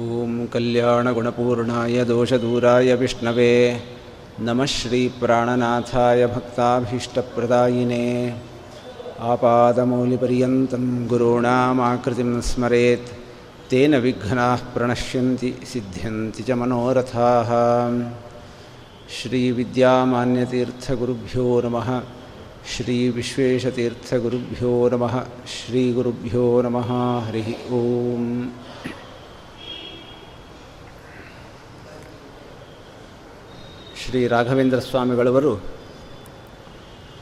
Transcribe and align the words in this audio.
ॐ 0.00 0.46
कल्याणगुणपूर्णाय 0.46 2.04
दोषदूराय 2.04 2.94
विष्णवे। 2.94 3.80
नमः 4.40 4.64
श्रीप्राणनाथाय 4.64 6.26
भक्ताभीष्टप्रदायिने। 6.26 8.34
आपादमौलिपर्यन्तं 9.20 11.06
गुरूणामाकृतिं 11.06 12.40
स्मरेत्। 12.40 13.12
तेन 13.70 13.96
विघ्नाः 13.96 14.56
प्रणश्यन्ति, 14.56 15.54
सिद्ध्यन्ति 15.72 16.42
च 16.42 16.50
मनोरथाः। 16.50 17.50
श्रीविद्यामान्यतीर्थगुरुभ्यो 19.10 21.60
नमः। 21.60 22.02
श्रीविश्वेशतीर्थगुरुभ्यो 22.76 24.88
नमः। 24.88 25.22
श्रीगुरुभ्यो 25.46 26.62
नमः। 26.62 27.26
हरिः 27.26 27.72
ओम्। 27.72 28.46
ಶ್ರೀ 34.16 34.26
ರಾಘವೇಂದ್ರ 34.26 34.78
ಸ್ವಾಮಿಗಳವರು 34.78 35.50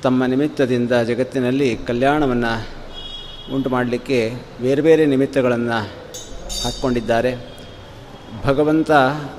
ತಮ್ಮ 0.02 0.24
ನಿಮಿತ್ತದಿಂದ 0.24 0.92
ಜಗತ್ತಿನಲ್ಲಿ 0.92 1.76
ಕಲ್ಯಾಣವನ್ನು 1.76 2.52
ಉಂಟು 3.54 3.70
ಮಾಡಲಿಕ್ಕೆ 3.70 4.18
ಬೇರೆ 4.62 4.82
ಬೇರೆ 4.82 5.06
ನಿಮಿತ್ತಗಳನ್ನು 5.06 5.78
ಹಾಕ್ಕೊಂಡಿದ್ದಾರೆ. 6.64 7.32
ಭಗವಂತ 8.44 8.90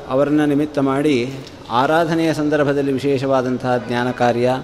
ಅವರನ್ನು 0.08 0.46
ನಿಮಿತ್ತ 0.46 0.80
ಮಾಡಿ 0.80 1.34
ಆರಾಧನೆಯ 1.70 2.34
ಸಂದರ್ಭದಲ್ಲಿ 2.34 2.92
ವಿಶೇಷವಾದಂತಹ 2.92 3.78
ಜ್ಞಾನ 3.78 4.12
ಕಾರ್ಯ, 4.12 4.58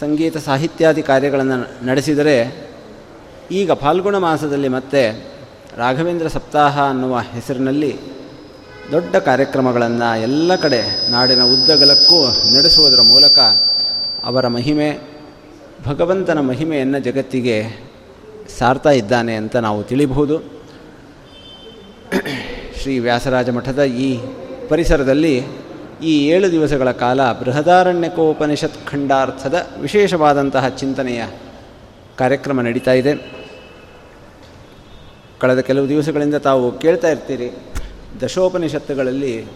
ಸಂಗೀತ 0.00 0.36
ಸಾಹಿತ್ಯಾದಿ 0.36 1.02
ಕಾರ್ಯಗಳನ್ನು 1.02 1.86
ನಡೆಸಿದರೆ 1.86 2.36
ಈಗ 3.52 3.72
ಫಾಲ್ಗುಣ 3.72 4.18
ಮಾಸದಲ್ಲಿ 4.18 4.68
ಮತ್ತೆ 4.68 5.04
ರಾಘವೇಂದ್ರ 5.76 6.28
ಸಪ್ತಾಹ 6.28 6.88
ಅನ್ನುವ 6.88 7.18
ಹೆಸರಿನಲ್ಲಿ 7.18 8.15
ದೊಡ್ಡ 8.92 9.16
ಕಾರ್ಯಕ್ರಮಗಳನ್ನು 9.16 10.08
ಎಲ್ಲ 10.22 10.54
ಕಡೆ 10.54 10.78
ನಾಡಿನ 11.10 11.42
ಉದ್ದಗಲಕ್ಕೂ 11.42 12.18
ನಡೆಸುವುದರ 12.56 13.00
ಮೂಲಕ 13.00 13.38
ಅವರ 14.24 14.48
ಮಹಿಮೆ, 14.48 14.88
ಭಗವಂತನ 15.86 16.40
ಮಹಿಮೆಯನ್ನು 16.40 16.98
ಜಗತ್ತಿಗೆ 16.98 17.56
ಸಾರ್ತಾ 18.58 18.90
ಇದ್ದಾನೆ 18.90 19.34
ಅಂತ 19.34 19.56
ನಾವು 19.56 19.82
ತಿಳಿಬಹುದು. 19.82 20.36
ಶ್ರೀ 22.80 22.98
ವ್ಯಾಸರಾಜ 22.98 23.50
ಮಠದ 23.50 23.82
ಈ 23.84 24.08
ಪರಿಸರದಲ್ಲಿ 24.68 25.34
ಈ 26.02 26.28
ಏಳು 26.28 26.50
ದಿವಸಗಳ 26.50 26.90
ಕಾಲ 26.90 27.32
ಬೃಹದಾರಣ್ಯಕೋಪನಿಷತ್ 27.32 28.86
ಖಂಡಾರ್ಥದ 28.90 29.66
ವಿಶೇಷವಾದಂತಹ 29.80 30.68
ಚಿಂತನೆಯ 30.68 31.24
ಕಾರ್ಯಕ್ರಮ 32.18 32.60
ನಡೀತಾ 32.60 32.92
ಇದೆ. 32.92 33.14
ಕಳೆದ 35.40 35.58
ಕೆಲವು 35.58 35.88
ದಿವಸಗಳಿಂದ 35.88 36.34
ತಾವು 36.34 36.78
ಕೇಳ್ತಾ 36.78 37.08
ಇರ್ತೀರಿ 37.08 37.48
ದಶೋಪನಿಷತ್ತುಗಳಲ್ಲಿ 38.20 39.46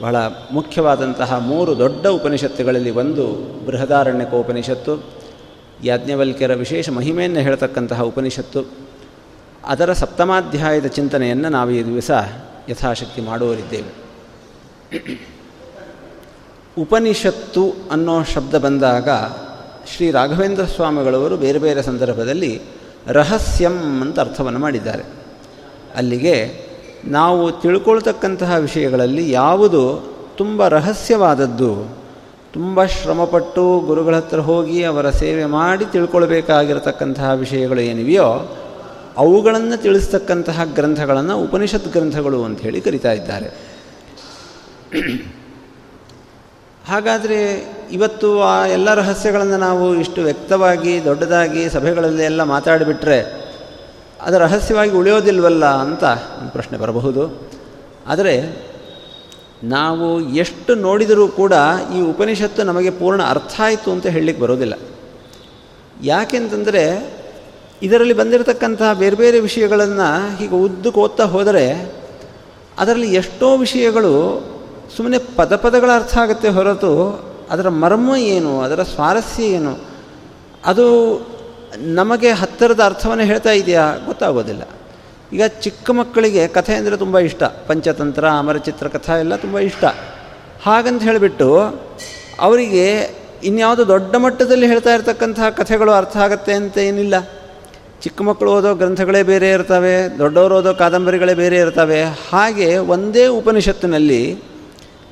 ಬಹಳ 0.00 0.16
ಮುಖ್ಯವಾದಂತಹ 0.52 1.38
ಮೂರು 1.38 1.78
ದೊಡ್ಡ 1.78 2.06
ಉಪನಿಷತ್ತುಗಳಲ್ಲಿ 2.06 2.90
ಒಂದು 2.90 3.24
ಬೃಹದಾರಣ್ಯಕೋಪನಿಷತ್ತು, 3.66 5.04
ಯಾಜ್ಞವಲ್ಕ್ಯರ 5.84 6.54
ವಿಶೇಷ 6.54 6.90
ಮಹಿಮೆಯನ್ನು 6.90 7.40
ಹೇಳ್ತಕ್ಕಂತಹ 7.40 8.02
ಉಪನಿಷತ್ತು. 8.02 8.88
ಅದರ 9.64 9.92
ಸಪ್ತಮಾಧ್ಯಾಯದ 9.92 10.86
ಚಿಂತನೆಯನ್ನು 10.86 11.48
ನಾವು 11.48 11.70
ಈ 11.70 11.84
ದಿವಸ 11.84 12.10
ಯಥಾಶಕ್ತಿ 12.68 13.20
ಮಾಡುವರಿದ್ದೇವೆ 13.20 14.08
ಉಪನಿಷತ್ತು 16.78 17.70
ಅನ್ನೋ 17.90 18.24
ಶಬ್ದ 18.24 18.54
ಬಂದಾಗ 18.54 19.08
ಶ್ರೀ 19.96 20.10
ರಾಘವೇಂದ್ರ 20.10 20.64
ಸ್ವಾಮಿಗಳವರು 20.64 21.36
ಬೇರೆ 21.36 21.58
ಬೇರೆ 21.58 21.82
ಸಂದರ್ಭದಲ್ಲಿ 21.82 22.60
ರಹಸ್ಯಂ 23.06 24.02
ಅಂತ 24.02 24.20
ಅರ್ಥವನ್ನು 24.20 24.58
ಮಾಡಿದ್ದಾರೆ. 24.58 25.02
ಅಲ್ಲಿಗೆ 25.96 26.67
ನಾವು 27.04 27.52
ತಿಳ್ಕೊಳ್ತಕ್ಕಂತಹ 27.52 28.54
ವಿಷಯಗಳಲ್ಲಿ 28.56 29.30
ಯಾವುದು 29.30 30.02
ತುಂಬ 30.36 30.68
ರಹಸ್ಯವಾದದ್ದು. 30.68 31.98
ತುಂಬ 32.52 32.84
ಶ್ರಮಪಟ್ಟು 32.84 33.80
ಗುರುಗಳ 33.80 34.16
ಹತ್ರ 34.16 34.38
ಹೋಗಿ 34.38 34.84
ಅವರ 34.84 35.10
ಸೇವೆ 35.10 35.44
ಮಾಡಿ 35.44 35.84
ತಿಳ್ಕೊಳ್ಬೇಕಾಗಿರತಕ್ಕಂತಹ 35.84 37.32
ವಿಷಯಗಳು 37.32 37.80
ಏನಿವೆಯೋ 37.80 38.56
ಅವುಗಳನ್ನು 39.16 39.82
ತಿಳಿಸ್ತಕ್ಕಂತಹ 39.82 40.64
ಗ್ರಂಥಗಳನ್ನು 40.64 41.38
ಉಪನಿಷತ್ 41.38 41.92
ಗ್ರಂಥಗಳು 41.92 42.44
ಅಂತ 42.44 42.60
ಹೇಳಿ 42.60 42.80
ಕರಿತಾ 42.80 43.12
ಇದ್ದಾರೆ. 43.12 43.68
ಹಾಗಾದರೆ 46.88 47.68
ಇವತ್ತು 47.92 48.42
ಆ 48.42 48.66
ಎಲ್ಲ 48.66 48.94
ರಹಸ್ಯಗಳನ್ನು 48.94 49.56
ನಾವು 49.56 49.94
ಇಷ್ಟು 49.94 50.22
ವ್ಯಕ್ತವಾಗಿ 50.22 51.04
ದೊಡ್ಡದಾಗಿ 51.04 51.70
ಸಭೆಗಳಲ್ಲಿ 51.70 52.22
ಎಲ್ಲ 52.22 52.42
ಮಾತಾಡಿಬಿಟ್ರೆ 52.42 53.47
ಅದು 54.26 54.38
ರಹಸ್ಯವಾಗಿ 54.38 54.90
ಉಳಿಯೋದಿಲ್ವಲ್ಲ 54.90 55.66
ಅಂತ 55.66 56.04
ಒಂದು 56.40 56.52
ಪ್ರಶ್ನೆ 56.52 56.78
ಬರಬಹುದು. 56.78 57.22
ಆದರೆ 58.06 58.34
ನಾವು 59.64 60.20
ಎಷ್ಟು 60.20 60.74
ನೋಡಿದರೂ 60.74 61.28
ಕೂಡ 61.28 61.52
ಈ 61.96 62.00
ಉಪನಿಷತ್ತು 62.00 62.62
ನಮಗೆ 62.62 62.90
ಪೂರ್ಣ 62.90 63.22
ಅರ್ಥ 63.22 63.60
ಆಯಿತು 63.60 63.92
ಅಂತ 63.92 64.06
ಹೇಳಲಿಕ್ಕೆ 64.06 64.42
ಬರೋದಿಲ್ಲ. 64.42 64.74
ಯಾಕೆಂತಂದರೆ 66.02 66.82
ಇದರಲ್ಲಿ 67.82 68.14
ಬಂದಿರತಕ್ಕಂತಹ 68.14 68.92
ಬೇರೆ 68.92 69.16
ಬೇರೆ 69.16 69.40
ವಿಷಯಗಳನ್ನು 69.40 70.36
ಹೀಗೆ 70.36 70.54
ಉದ್ದಕ್ಕೆ 70.54 71.00
ಓದ್ತಾ 71.00 71.24
ಹೋದರೆ 71.24 71.64
ಅದರಲ್ಲಿ 72.78 73.14
ಎಷ್ಟೋ 73.14 73.56
ವಿಷಯಗಳು 73.56 74.12
ಸುಮ್ಮನೆ 74.96 75.18
ಪದ 75.18 75.56
ಪದಗಳ 75.56 75.90
ಅರ್ಥ 75.94 76.18
ಆಗುತ್ತೆ 76.18 76.48
ಹೊರತು 76.48 76.92
ಅದರ 77.50 77.68
ಮರ್ಮ 77.68 78.16
ಏನು, 78.16 78.60
ಅದರ 78.60 78.82
ಸ್ವಾರಸ್ಯ 78.82 79.42
ಏನು, 79.42 79.78
ಅದು 80.66 80.86
ನಮಗೆ 81.76 82.30
ಹತ್ತಿರದ 82.30 82.80
ಅರ್ಥವನ್ನು 82.80 83.24
ಹೇಳ್ತಾ 83.24 83.50
ಇದೆಯಾ? 83.50 83.96
ಗೊತ್ತಾಗೋದಿಲ್ಲ. 84.06 84.62
ಈಗ 85.32 85.42
ಚಿಕ್ಕ 85.46 85.90
ಮಕ್ಕಳಿಗೆ 85.90 86.48
ಕಥೆ 86.48 86.74
ಅಂದರೆ 86.74 86.96
ತುಂಬ 86.96 87.18
ಇಷ್ಟ. 87.18 87.42
ಪಂಚತಂತ್ರ, 87.42 88.24
ಅಮರಚಿತ್ರ 88.28 88.88
ಕಥಾ 88.88 89.16
ಎಲ್ಲ 89.16 89.36
ತುಂಬ 89.36 89.58
ಇಷ್ಟ. 89.58 89.84
ಹಾಗಂತ 90.62 91.02
ಹೇಳಿಬಿಟ್ಟು 91.02 91.80
ಅವರಿಗೆ 92.40 93.16
ಇನ್ಯಾವುದು 93.44 93.88
ದೊಡ್ಡ 93.88 94.16
ಮಟ್ಟದಲ್ಲಿ 94.16 94.66
ಹೇಳ್ತಾ 94.66 94.94
ಇರ್ತಕ್ಕಂತಹ 94.94 95.48
ಕಥೆಗಳು 95.48 95.90
ಅರ್ಥ 95.90 96.16
ಆಗುತ್ತೆ 96.16 96.52
ಅಂತ 96.52 96.78
ಏನಿಲ್ಲ. 96.78 97.14
ಚಿಕ್ಕ 98.02 98.22
ಮಕ್ಕಳು 98.22 98.52
ಓದೋ 98.52 98.74
ಗ್ರಂಥಗಳೇ 98.74 99.22
ಬೇರೆ 99.22 99.50
ಇರ್ತವೆ, 99.50 100.18
ದೊಡ್ಡವರು 100.18 100.56
ಓದೋ 100.56 100.74
ಕಾದಂಬರಿಗಳೇ 100.74 101.34
ಬೇರೆ 101.34 101.56
ಇರ್ತವೆ. 101.56 102.02
ಹಾಗೆ 102.02 102.76
ಒಂದೇ 102.76 103.26
ಉಪನಿಷತ್ತಿನಲ್ಲಿ 103.26 104.42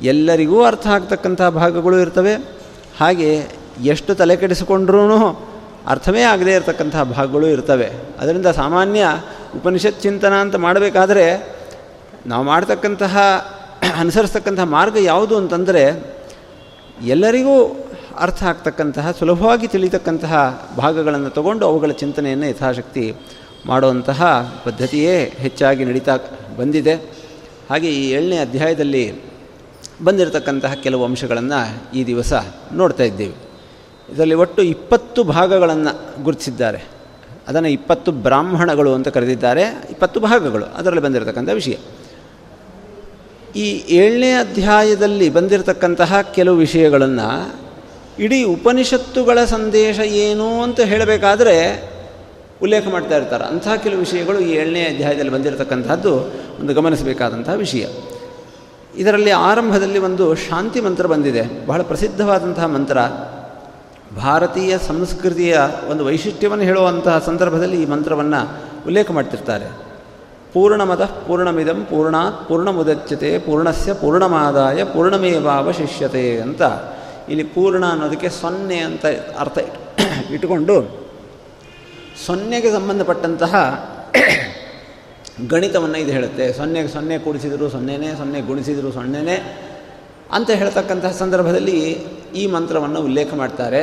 ಎಲ್ಲರಿಗೂ 0.02 0.64
ಅರ್ಥ 0.64 0.86
ಆಗ್ತಕ್ಕಂಥ 0.86 1.42
ಭಾಗಗಳು 1.42 1.98
ಇರ್ತವೆ. 1.98 2.34
ಹಾಗೆ 3.00 3.46
ಎಷ್ಟು 3.84 4.14
ತಲೆ 4.14 4.36
ಅರ್ಥವೇ 5.86 6.22
ಆಗದೇ 6.22 6.54
ಇರತಕ್ಕಂತಹ 6.54 7.02
ಭಾಗಗಳು 7.02 7.46
ಇರ್ತವೆ. 7.46 7.90
ಅದರಿಂದ 8.20 8.46
ಸಾಮಾನ್ಯ 8.46 9.06
ಉಪನಿಷತ್ 9.56 10.02
ಚಿಂತನ 10.02 10.32
ಅಂತ 10.32 10.56
ಮಾಡಬೇಕಾದ್ರೆ 10.56 11.56
ನಾವು 12.26 12.44
ಮಾಡ್ತಕ್ಕಂತಹ, 12.44 13.18
ಅನುಸರಿಸ್ತಕ್ಕಂತಹ 13.98 14.64
ಮಾರ್ಗ 14.64 14.96
ಯಾವುದು 15.00 15.36
ಅಂತಂದರೆ 15.36 16.14
ಎಲ್ಲರಿಗೂ 17.06 17.84
ಅರ್ಥ 18.18 18.42
ಆಗ್ತಕ್ಕಂತಹ, 18.42 19.10
ಸುಲಭವಾಗಿ 19.10 19.66
ತಿಳಿತಕ್ಕಂತಹ 19.66 20.66
ಭಾಗಗಳನ್ನು 20.76 21.30
ತಗೊಂಡು 21.30 21.66
ಅವುಗಳ 21.66 21.90
ಚಿಂತನೆಯನ್ನು 21.90 22.46
ಯಥಾಶಕ್ತಿ 22.46 23.14
ಮಾಡುವಂತಹ 23.66 24.22
ಪದ್ಧತಿಯೇ 24.64 25.34
ಹೆಚ್ಚಾಗಿ 25.38 25.84
ನಡೀತಾ 25.84 26.16
ಬಂದಿದೆ. 26.58 26.94
ಹಾಗೆ 27.70 27.88
ಈ 27.88 28.10
ಏಳನೇ 28.10 28.38
ಅಧ್ಯಾಯದಲ್ಲಿ 28.38 29.22
ಬಂದಿರತಕ್ಕಂತಹ 30.04 30.74
ಕೆಲವು 30.74 31.04
ಅಂಶಗಳನ್ನು 31.04 31.92
ಈ 31.92 32.04
ದಿವಸ 32.04 32.32
ನೋಡ್ತಾ 32.72 33.02
ಇದ್ದೇವೆ. 33.02 33.45
ಇದರಲ್ಲಿ 34.14 34.34
ಒಟ್ಟು 34.34 34.62
ಇಪ್ಪತ್ತು 34.62 35.24
ಭಾಗಗಳನ್ನು 35.24 36.22
ಗುರುತಿಸಿದ್ದಾರೆ. 36.22 36.84
ಅದನ್ನು 37.48 37.68
ಇಪ್ಪತ್ತು 37.68 38.12
ಬ್ರಾಹ್ಮಣಗಳು 38.12 38.94
ಅಂತ 38.94 39.08
ಕರೆದಿದ್ದಾರೆ. 39.08 39.62
ಇಪ್ಪತ್ತು 39.90 40.20
ಭಾಗಗಳು 40.20 40.64
ಅದರಲ್ಲಿ 40.64 41.02
ಬಂದಿರತಕ್ಕಂಥ 41.02 41.48
ವಿಷಯ. 41.48 41.74
ಈ 43.56 43.94
ಏಳನೇ 43.96 44.32
ಅಧ್ಯಾಯದಲ್ಲಿ 44.32 45.30
ಬಂದಿರತಕ್ಕಂತಹ 45.30 46.20
ಕೆಲವು 46.20 46.56
ವಿಷಯಗಳನ್ನು 46.56 47.54
ಇಡೀ 48.18 48.42
ಉಪನಿಷತ್ತುಗಳ 48.42 49.44
ಸಂದೇಶ 49.44 49.98
ಏನು 49.98 50.62
ಅಂತ 50.62 50.80
ಹೇಳಬೇಕಾದ್ರೆ 50.80 51.90
ಉಲ್ಲೇಖ 52.62 52.88
ಮಾಡ್ತಾ 52.88 53.16
ಇರ್ತಾರೆ. 53.16 53.44
ಅಂತಹ 53.44 53.74
ಕೆಲವು 53.74 53.98
ವಿಷಯಗಳು 53.98 54.40
ಈ 54.40 54.52
ಏಳನೇ 54.52 54.82
ಅಧ್ಯಾಯದಲ್ಲಿ 54.82 55.32
ಬಂದಿರತಕ್ಕಂಥದ್ದು 55.32 56.16
ಒಂದು 56.60 56.74
ಗಮನಿಸಬೇಕಾದಂತಹ 56.74 57.52
ವಿಷಯ. 57.52 57.86
ಇದರಲ್ಲಿ 58.96 59.30
ಆರಂಭದಲ್ಲಿ 59.30 59.98
ಒಂದು 59.98 60.34
ಶಾಂತಿ 60.34 60.80
ಮಂತ್ರ 60.80 61.06
ಬಂದಿದೆ. 61.06 61.66
ಬಹಳ 61.66 61.82
ಪ್ರಸಿದ್ಧವಾದಂತಹ 61.82 62.66
ಮಂತ್ರ. 62.66 62.98
ಭಾರತೀಯ 64.14 64.78
ಸಂಸ್ಕೃತಿಯ 64.78 65.58
ಒಂದು 65.90 66.04
ವೈಶಿಷ್ಟ್ಯವನ್ನು 66.04 66.64
ಹೇಳುವಂತಹ 66.64 67.18
ಸಂದರ್ಭದಲ್ಲಿ 67.18 67.82
ಈ 67.82 67.86
ಮಂತ್ರವನ್ನು 67.86 68.40
ಉಲ್ಲೇಖ 68.86 69.10
ಮಾಡ್ತಿರ್ತಾರೆ. 69.10 69.86
ಪೂರ್ಣಮದ 70.52 71.04
ಪೂರ್ಣಮಿದಂ 71.04 71.84
ಪೂರ್ಣಾತ್ 71.84 72.48
ಪೂರ್ಣಮುದಚ್ಯತೆ 72.48 73.38
ಪೂರ್ಣಸ್ಯ 73.38 73.94
ಪೂರ್ಣಮಾದಾಯ 73.94 74.84
ಪೂರ್ಣಮೇವಾವಶಿಷ್ಯತೆ 74.84 76.40
ಅಂತ. 76.40 76.62
ಇಲ್ಲಿ 77.28 77.44
ಪೂರ್ಣ 77.44 77.86
ಅನ್ನೋದಕ್ಕೆ 77.86 78.28
ಸೊನ್ನೆ 78.28 78.78
ಅಂತ 78.78 79.06
ಅರ್ಥ 79.38 79.58
ಇಟ್ಟುಕೊಂಡು 80.30 81.06
ಸೊನ್ನೆಗೆ 82.26 82.70
ಸಂಬಂಧಪಟ್ಟಂತಹ 82.72 83.54
ಗಣಿತವನ್ನು 85.48 85.98
ಇದು 85.98 86.10
ಹೇಳುತ್ತೆ. 86.10 86.52
ಸೊನ್ನೆಗೆ 86.52 86.88
ಸೊನ್ನೆ 86.88 87.18
ಕೂಡಿಸಿದರೂ 87.18 87.68
ಸೊನ್ನೆನೇ, 87.68 88.14
ಸೊನ್ನೆ 88.14 88.40
ಗುಣಿಸಿದರೂ 88.40 88.92
ಸೊನ್ನೆನೇ 88.92 89.62
ಅಂತ 90.32 90.50
ಹೇಳ್ತಕ್ಕಂತಹ 90.50 91.10
ಸಂದರ್ಭದಲ್ಲಿ 91.10 92.06
ಈ 92.34 92.46
ಮಂತ್ರವನ್ನು 92.46 93.00
ಉಲ್ಲೇಖ 93.00 93.34
ಮಾಡ್ತಾರೆ. 93.34 93.82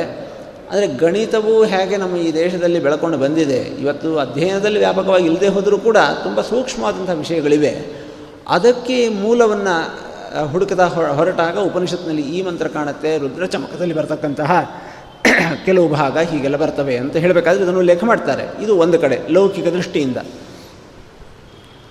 ಅಂದರೆ 0.70 0.86
ಗಣಿತವು 0.86 1.64
ಹೇಗೆ 1.64 1.96
ನಮ್ಮ 1.96 2.16
ಈ 2.16 2.34
ದೇಶದಲ್ಲಿ 2.34 2.80
ಬೆಳಕೊಂಡು 2.80 3.18
ಬಂದಿದೆ, 3.18 3.56
ಇವತ್ತು 3.56 4.18
ಅಧ್ಯಯನದಲ್ಲಿ 4.18 4.78
ವ್ಯಾಪಕವಾಗಿ 4.78 5.24
ಇಲ್ಲದೆ 5.24 5.48
ಹೋದರೂ 5.48 5.78
ಕೂಡ 5.78 5.96
ತುಂಬ 6.22 6.40
ಸೂಕ್ಷ್ಮವಾದಂಥ 6.40 7.10
ವಿಷಯಗಳಿವೆ. 7.10 8.04
ಅದಕ್ಕೆ 8.48 9.08
ಮೂಲವನ್ನು 9.08 10.04
ಹುಡುಕದ 10.48 10.80
ಹೊರಟಾಗ 11.16 11.58
ಉಪನಿಷತ್ನಲ್ಲಿ 11.58 12.22
ಈ 12.22 12.42
ಮಂತ್ರ 12.42 12.68
ಕಾಣುತ್ತೆ, 12.68 13.18
ರುದ್ರ 13.18 13.46
ಚಮಕದಲ್ಲಿ 13.46 13.94
ಬರ್ತಕ್ಕಂತಹ 13.94 14.80
ಕೆಲವು 15.64 15.88
ಭಾಗ 15.88 16.18
ಹೀಗೆಲ್ಲ 16.18 16.56
ಬರ್ತವೆ 16.56 16.96
ಅಂತ 16.96 17.16
ಹೇಳಬೇಕಾದ್ರೆ 17.16 17.62
ಇದನ್ನು 17.62 17.78
ಉಲ್ಲೇಖ 17.78 18.04
ಮಾಡ್ತಾರೆ. 18.04 18.64
ಇದು 18.64 18.76
ಒಂದು 18.76 18.98
ಕಡೆ, 18.98 19.18
ಲೌಕಿಕ 19.30 19.66
ದೃಷ್ಟಿಯಿಂದ. 19.66 20.16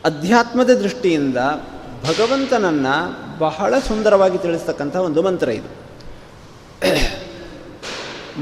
ಅಧ್ಯಾತ್ಮದ 0.06 0.70
ದೃಷ್ಟಿಯಿಂದ 0.70 1.38
ಭಗವಂತನನ್ನು 2.06 3.24
ಬಹಳ 3.44 3.80
ಸುಂದರವಾಗಿ 3.88 4.38
ತಿಳಿಸ್ತಕ್ಕಂಥ 4.38 4.96
ಒಂದು 4.96 5.22
ಮಂತ್ರ 5.22 5.50
ಇದು. 5.50 5.72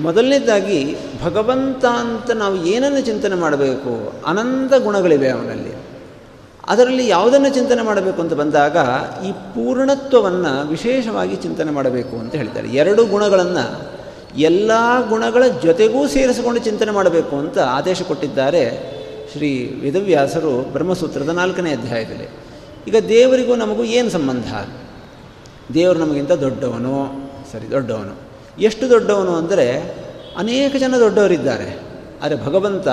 ಮೊದಲನೇದಾಗಿ 0.02 0.80
ಭಗವಂತ 1.24 1.86
ಅಂತ 1.86 2.32
ನಾವು 2.32 2.56
ಏನನ್ನು 2.66 3.02
ಚಿಂತನೆ 3.02 3.36
ಮಾಡಬೇಕು? 3.36 3.92
ಅನಂತ 4.26 4.74
ಗುಣಗಳಿವೆ 4.84 5.30
ಅವನಲ್ಲಿ. 5.30 5.74
ಅದರಲ್ಲಿ 6.68 7.08
ಯಾವುದನ್ನು 7.08 7.50
ಚಿಂತನೆ 7.50 7.82
ಮಾಡಬೇಕು 7.82 8.20
ಅಂತ 8.22 8.34
ಬಂದಾಗ 8.34 8.78
ಈ 9.26 9.32
ಪೂರ್ಣತ್ವವನ್ನು 9.32 10.68
ವಿಶೇಷವಾಗಿ 10.68 11.36
ಚಿಂತನೆ 11.36 11.72
ಮಾಡಬೇಕು 11.72 12.16
ಅಂತ 12.18 12.36
ಹೇಳ್ತಾರೆ 12.36 12.68
ಎರಡು 12.70 13.06
ಗುಣಗಳನ್ನು 13.06 13.66
ಎಲ್ಲ 14.38 14.72
ಗುಣಗಳ 15.10 15.44
ಜೊತೆಗೂ 15.64 16.08
ಸೇರಿಸಿಕೊಂಡು 16.08 16.60
ಚಿಂತನೆ 16.60 16.92
ಮಾಡಬೇಕು 16.92 17.36
ಅಂತ 17.36 17.58
ಆದೇಶ 17.60 18.02
ಕೊಟ್ಟಿದ್ದಾರೆ 18.02 18.64
ಶ್ರೀ 19.32 19.50
ವೇದವ್ಯಾಸರು 19.82 20.54
ಬ್ರಹ್ಮಸೂತ್ರದ 20.72 21.30
ನಾಲ್ಕನೇ 21.30 21.72
ಅಧ್ಯಾಯದಲ್ಲಿ. 21.72 22.28
ಈಗ 22.88 22.96
ದೇವರಿಗೂ 23.10 23.56
ನಮಗೂ 23.56 23.84
ಏನು 23.84 24.10
ಸಂಬಂಧ? 24.10 24.50
ದೇವರು 25.74 26.00
ನಮಗಿಂತ 26.00 26.32
ದೊಡ್ಡವನು. 26.32 27.06
ಸರಿ, 27.52 27.72
ದೊಡ್ಡವನು. 27.72 28.32
ಎಷ್ಟು 28.62 28.90
ದೊಡ್ಡವನು 28.90 29.36
ಅಂದರೆ 29.36 29.96
ಅನೇಕ 30.38 30.76
ಜನ 30.76 30.96
ದೊಡ್ಡವರಿದ್ದಾರೆ. 31.00 31.80
ಆದರೆ 32.24 32.46
ಭಗವಂತ 32.46 32.88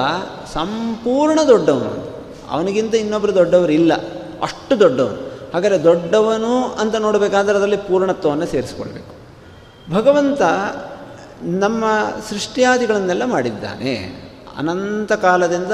ಸಂಪೂರ್ಣ 0.53 1.39
ದೊಡ್ಡವನು. 1.47 2.19
ಅವನಿಗಿಂತ 2.51 2.95
ಇನ್ನೊಬ್ಬರು 2.95 3.35
ದೊಡ್ಡವರು 3.35 3.73
ಇಲ್ಲ 3.73 3.95
ಅಷ್ಟು 4.43 4.81
ದೊಡ್ಡವನು. 4.81 5.29
ಹಾಗಾದರೆ 5.55 5.85
ದೊಡ್ಡವನು 5.85 6.65
ಅಂತ 6.65 6.95
ನೋಡಬೇಕಾದ್ರೆ 6.95 7.57
ಅದರಲ್ಲಿ 7.57 7.77
ಪೂರ್ಣತ್ವವನ್ನು 7.77 8.47
ಸೇರಿಸ್ಕೊಳ್ಬೇಕು. 8.47 9.19
ಭಗವಂತ 9.95 10.43
ನಮ್ಮ 11.43 11.85
ಸೃಷ್ಟಿಯಾದಿಗಳನ್ನೆಲ್ಲ 12.31 13.25
ಮಾಡಿದ್ದಾನೆ. 13.25 13.95
ಅನಂತ 14.59 15.13
ಕಾಲದಿಂದ 15.13 15.73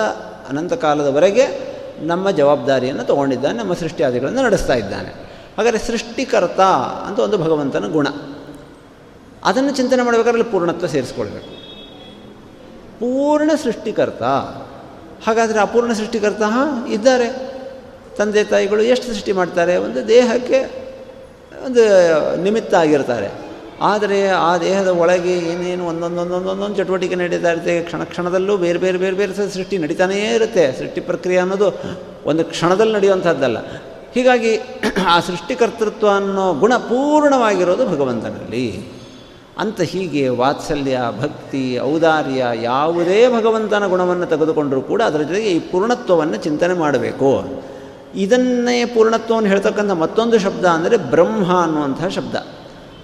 ಅನಂತ 0.49 0.73
ಕಾಲದವರೆಗೆ 0.73 1.75
ನಮ್ಮ 2.03 2.31
ಜವಾಬ್ದಾರಿಯನ್ನು 2.31 3.05
ತಗೊಂಡಿದ್ದಾನೆ, 3.05 3.59
ನಮ್ಮ 3.59 3.75
ಸೃಷ್ಟಿಯಾದಿಗಳನ್ನು 3.75 4.43
ನಡೆಸ್ತಾ 4.43 4.75
ಇದ್ದಾನೆ. 4.75 5.33
ಹಾಗಾದರೆ 5.56 5.79
ಸೃಷ್ಟಿಕರ್ತ 5.79 6.61
ಅಂತ 7.06 7.19
ಒಂದು 7.19 7.39
ಭಗವಂತನ 7.39 7.87
ಗುಣ. 7.87 8.06
ಅದನ್ನು 9.45 9.77
ಚಿಂತನೆ 9.77 10.03
ಮಾಡಬೇಕಾದ್ರೆ 10.03 10.43
ಪೂರ್ಣತ್ವ 10.43 10.87
ಸೇರಿಸ್ಕೊಳ್ಬೇಕು. 10.87 11.47
ಪೂರ್ಣ 12.99 13.51
ಸೃಷ್ಟಿಕರ್ತ. 13.62 14.23
ಹಾಗಾದರೆ 15.27 15.59
ಅಪೂರ್ಣ 15.59 15.93
ಸೃಷ್ಟಿಕರ್ತ 15.93 16.43
ಇದ್ದಾರೆ. 16.89 17.55
ತಂದೆ 18.17 18.45
ತಾಯಿಗಳು 18.45 18.83
ಎಷ್ಟು 18.83 19.06
ಸೃಷ್ಟಿ 19.06 19.33
ಮಾಡ್ತಾರೆ? 19.33 19.77
ಒಂದು 19.77 20.09
ದೇಹಕ್ಕೆ 20.09 20.85
ಒಂದು 21.65 21.85
ನಿಮಿತ್ತ 22.43 22.75
ಆಗಿರ್ತಾರೆ. 22.75 23.31
ಆದರೆ 23.81 24.29
ಆ 24.29 24.59
ದೇಹದ 24.59 24.87
ಒಳಗೆ 24.87 25.39
ಏನೇನು 25.39 25.87
ಒಂದೊಂದೊಂದೊಂದೊಂದೊಂದು 25.87 26.77
ಚಟುವಟಿಕೆ 26.77 27.15
ನಡೀತಾ 27.15 27.51
ಇರುತ್ತೆ. 27.51 27.83
ಕ್ಷಣ 27.83 28.05
ಕ್ಷಣದಲ್ಲೂ 28.05 28.56
ಬೇರೆ 28.56 28.79
ಬೇರೆ 28.79 28.99
ಬೇರೆ 28.99 29.17
ಬೇರೆ 29.17 29.35
ಸೃಷ್ಟಿ 29.35 29.79
ನಡೀತಾನೇ 29.79 30.35
ಇರುತ್ತೆ. 30.35 30.79
ಸೃಷ್ಟಿ 30.79 31.01
ಪ್ರಕ್ರಿಯೆ 31.01 31.39
ಅನ್ನೋದು 31.39 31.81
ಒಂದು 32.25 32.45
ಕ್ಷಣದಲ್ಲಿ 32.45 32.93
ನಡೆಯುವಂಥದ್ದಲ್ಲ. 32.93 33.59
ಹೀಗಾಗಿ 34.14 34.56
ಆ 35.06 35.20
ಸೃಷ್ಟಿಕರ್ತೃತ್ವ 35.20 36.08
ಅನ್ನೋ 36.08 36.55
ಗುಣ 36.55 36.76
ಪೂರ್ಣವಾಗಿರೋದು 36.76 37.87
ಭಗವಂತನಲ್ಲಿ. 37.87 38.94
ಅಂತ 39.58 39.81
ಹೀಗೆ 39.81 40.28
ವಾತ್ಸಲ್ಯ, 40.28 40.99
ಭಕ್ತಿ, 41.20 41.78
ಔದಾರ್ಯ 41.81 42.46
ಯಾವುದೇ 42.62 43.28
ಭಗವಂತನ 43.28 43.87
ಗುಣವನ್ನು 43.87 44.26
ತೆಗೆದುಕೊಂಡರೂ 44.26 44.81
ಕೂಡ 44.81 45.02
ಅದರ 45.02 45.19
ಜೊತೆಗೆ 45.19 45.49
ಈ 45.49 45.58
ಪೂರ್ಣತ್ವವನ್ನು 45.58 46.37
ಚಿಂತನೆ 46.37 46.75
ಮಾಡಬೇಕು. 46.75 47.44
ಇದನ್ನೇ 48.14 48.84
ಪೂರ್ಣತ್ವವನ್ನು 48.84 49.49
ಹೇಳ್ತಕ್ಕಂಥ 49.49 49.90
ಮತ್ತೊಂದು 49.90 50.38
ಶಬ್ದ 50.38 50.64
ಅಂದರೆ 50.64 50.96
ಬ್ರಹ್ಮ 50.96 51.58
ಅನ್ನುವಂಥ 51.62 52.05
ಶಬ್ದ. 52.05 52.37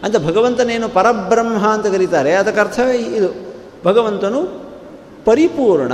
ಅಂತ 0.02 0.16
ಭಗವಂತನೇನು 0.16 0.88
ಪರಬ್ರಹ್ಮ 0.88 1.66
ಅಂತ 1.66 1.86
ಕರೀತಾರೆ, 1.86 2.32
ಅದಕ್ಕೆ 2.32 2.60
ಅರ್ಥ 2.60 2.78
ಇದು. 2.78 3.54
ಭಗವಂತನು 3.84 4.64
ಪರಿಪೂರ್ಣ. 5.24 5.92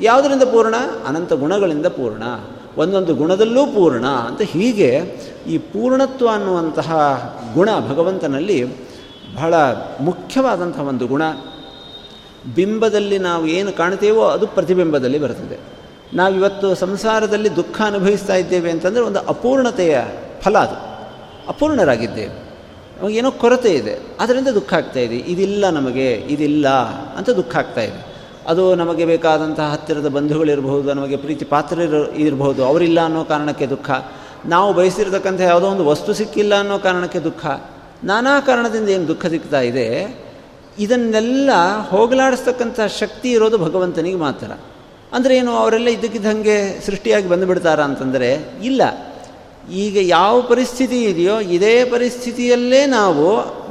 ಯಾವುದರಿಂದ 0.00 0.42
ಪೂರ್ಣ? 0.42 0.74
ಅನಂತ 1.08 1.32
ಗುಣಗಳಿಂದ 1.32 1.86
ಪೂರ್ಣ. 1.86 2.22
ಒಂದೊಂದು 2.78 3.14
ಗುಣದಲ್ಲೂ 3.14 3.66
ಪೂರ್ಣ 3.66 4.06
ಅಂತ 4.06 4.42
ಹೀಗೆ 4.42 5.02
ಈ 5.48 5.58
ಪೂರ್ಣತ್ವ 5.58 6.28
ಅನ್ನುವಂತಹ 6.28 6.92
ಗುಣ 7.54 7.68
ಭಗವಂತನಲ್ಲಿ 7.88 8.64
ಬಹಳ 9.34 9.54
ಮುಖ್ಯವಾದಂತಹ 10.00 10.80
ಒಂದು 10.80 11.06
ಗುಣ. 11.06 11.22
ಬಿಂಬದಲ್ಲಿ 12.54 13.18
ನಾವು 13.18 13.46
ಏನು 13.46 13.72
ಕಾಣ್ತೇವೋ 13.72 14.24
ಅದು 14.24 14.46
ಪ್ರತಿಬಿಂಬದಲ್ಲಿ 14.46 15.18
ಬರ್ತದೆ 15.18 15.58
ನಾವಿವತ್ತು 16.14 16.74
ಸಂಸಾರದಲ್ಲಿ 16.74 17.56
ದುಃಖ 17.56 17.82
ಅನುಭವಿಸ್ತಾ 17.82 18.34
ಇದ್ದೇವೆ 18.34 18.70
ಅಂತಂದರೆ 18.70 19.02
ಒಂದು 19.02 19.18
ಅಪೂರ್ಣತೆಯ 19.18 20.00
ಫಲ 20.40 20.58
ಅದು. 20.58 21.06
ಅಪೂರ್ಣರಾಗಿದ್ದೇವೆ. 21.48 22.48
ಏನೋ 23.10 23.30
ಕೊರತೆ 23.30 23.70
ಇದೆ. 23.70 23.98
ಅದರಿಂದ 24.20 24.48
ದುಃಖ 24.48 24.74
ಆಗ್ತಾ 24.74 25.00
ಇದೆ. 25.00 25.16
ಇದಿಲ್ಲ 25.16 25.70
ನಮಗೆ, 25.70 26.12
ಇದಿಲ್ಲ 26.12 26.68
ಅಂತ 27.16 27.30
ದುಃಖ 27.30 27.56
ಆಗ್ತಾ 27.56 27.80
ಇದೆ. 27.80 28.07
ಅದು 28.48 28.74
ನಮಗೆ 28.74 29.04
ಬೇಕಾದಂತಹ 29.04 29.70
ಹತ್ತಿರದ 29.72 30.08
ಬಂಧುಗಳಿರಬಹುದು, 30.08 30.94
ನಮಗೆ 30.94 31.16
ಪ್ರೀತಿ 31.16 31.44
ಪಾತ್ರರು 31.44 32.14
ಇರಬಹುದು. 32.14 32.64
ಅವರಿಲ್ಲ 32.64 33.04
ಅನ್ನೋ 33.04 33.24
ಕಾರಣಕ್ಕೆ 33.24 33.66
ದುಃಖ. 33.66 33.90
ನಾವು 34.46 34.72
ಬಯಸಿರತಕ್ಕಂಥ 34.72 35.40
ಯಾವುದೋ 35.40 35.66
ಒಂದು 35.66 35.84
ವಸ್ತು 35.84 36.14
ಸಿಕ್ಕಿಲ್ಲ 36.14 36.60
ಅನ್ನೋ 36.60 36.78
ಕಾರಣಕ್ಕೆ 36.78 37.18
ದುಃಖ. 37.18 37.46
ನಾನಾ 38.04 38.40
ಕಾರಣದಿಂದ 38.40 38.88
ಏನು 38.88 39.08
ದುಃಖ 39.08 39.26
ಸಿಗ್ತಾ 39.26 39.60
ಇದೆ? 39.60 40.18
ಇದನ್ನೆಲ್ಲ 40.78 41.50
ಹೋಗಲಾಡಿಸ್ತಕ್ಕಂಥ 41.88 42.80
ಶಕ್ತಿ 42.98 43.30
ಇರೋದು 43.30 43.58
ಭಗವಂತನಿಗೆ 43.58 44.16
ಮಾತ್ರ. 44.16 44.50
ಅಂದರೆ 45.12 45.36
ಏನು, 45.36 45.52
ಅವರೆಲ್ಲ 45.52 45.88
ಇದ್ದಕ್ಕಿದ್ದಂಗೆ 45.88 46.86
ಸೃಷ್ಟಿಯಾಗಿ 46.86 47.28
ಬಂದುಬಿಡ್ತಾರಾ 47.28 47.84
ಅಂತಂದರೆ, 47.84 48.52
ಇಲ್ಲ. 48.64 48.82
ಈಗ 49.70 49.98
ಯಾವ 50.00 50.40
ಪರಿಸ್ಥಿತಿ 50.40 51.02
ಇದೆಯೋ 51.02 51.40
ಇದೇ 51.40 51.84
ಪರಿಸ್ಥಿತಿಯಲ್ಲೇ 51.84 52.86
ನಾವು 52.86 53.26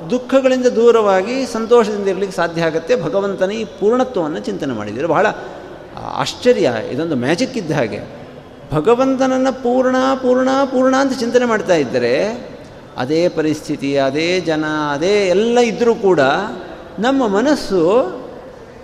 ದುಃಖಗಳಿಂದ 0.09 0.65
ದೂರವಾಗಿ 0.65 1.45
ಸಂತೋಷದಿಂದ 1.45 2.07
ಇರಲಿಕ್ಕೆ 2.07 2.37
ಸಾಧ್ಯ 2.37 2.61
ಆಗುತ್ತೆ. 2.61 3.01
ಭಗವಂತನ 3.01 3.51
ಈ 3.51 3.63
ಪೂರ್ಣತ್ವವನ್ನು 3.63 4.39
ಚಿಂತನೆ 4.39 4.73
ಮಾಡಿದ್ದೀರಿ. 4.73 5.07
ಬಹಳ 5.07 5.27
ಆಶ್ಚರ್ಯ. 6.13 6.73
ಇದೊಂದು 6.91 7.15
ಮ್ಯಾಜಿಕ್ 7.15 7.57
ಇದ್ದ 7.57 7.71
ಹಾಗೆ. 7.71 7.99
ಭಗವಂತನನ್ನು 8.71 9.63
ಪೂರ್ಣ 9.63 9.95
ಪೂರ್ಣ 10.21 10.49
ಪೂರ್ಣ 10.65 10.95
ಅಂತ 10.95 11.19
ಚಿಂತನೆ 11.19 11.45
ಮಾಡ್ತಾ 11.45 11.75
ಇದ್ದರೆ 11.75 12.13
ಅದೇ 12.97 13.27
ಪರಿಸ್ಥಿತಿ, 13.27 13.97
ಅದೇ 13.97 14.39
ಜನ, 14.39 14.65
ಅದೇ 14.93 15.27
ಎಲ್ಲ 15.27 15.59
ಇದ್ದರೂ 15.59 15.95
ಕೂಡ 15.95 16.19
ನಮ್ಮ 16.99 17.27
ಮನಸ್ಸು 17.27 17.81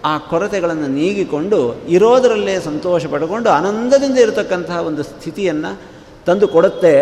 ಆ 0.05 0.17
ಕೊರತೆಗಳನ್ನು 0.17 0.87
ನೀಗಿಕೊಂಡು 0.87 1.75
ಇರೋದರಲ್ಲೇ 1.89 2.59
ಸಂತೋಷ 2.59 3.05
ಪಡ್ಕೊಂಡು 3.05 3.49
ಆನಂದದಿಂದ 3.49 4.17
ಇರತಕ್ಕಂತಹ 4.17 4.77
ಒಂದು 4.77 5.03
ಸ್ಥಿತಿಯನ್ನು 5.03 5.92
ತಂದು 6.25 6.47
ಕೊಡುತ್ತೆ 6.47 6.93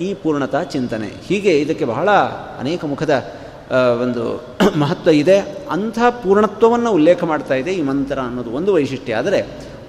ಈ 0.00 0.14
ಪೂರ್ಣತಾ 0.14 0.62
ಚಿಂತನೆ. 0.62 1.08
ಹೀಗೆ 1.26 1.52
ಇದಕ್ಕೆ 1.60 1.84
ಬಹಳ 1.84 2.10
ಅನೇಕ 2.58 2.84
ಮುಖದ 2.84 3.14
ಒಂದು 4.02 4.22
ಮಹತ್ವ 4.78 5.10
ಇದೆ. 5.10 5.38
ಅಂಥ 5.70 5.98
ಪೂರ್ಣತ್ವವನ್ನು 6.22 6.90
ಉಲ್ಲೇಖ 6.92 7.24
ಮಾಡ್ತಾ 7.24 7.54
ಇದೆ 7.54 7.72
ಈ 7.72 7.82
ಮಂತ್ರ 7.82 8.18
ಅನ್ನೋದು 8.18 8.50
ಒಂದು 8.50 8.74
ವೈಶಿಷ್ಟ್ಯ. 8.74 9.14
ಆದರೆ 9.14 9.40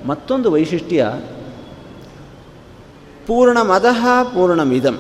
ಮತ್ತೊಂದು 0.06 0.52
ವೈಶಿಷ್ಟ್ಯ, 0.52 1.14
ಪೂರ್ಣಮದಃ 3.28 4.06
ಪೂರ್ಣಮಿದಂ. 4.24 4.98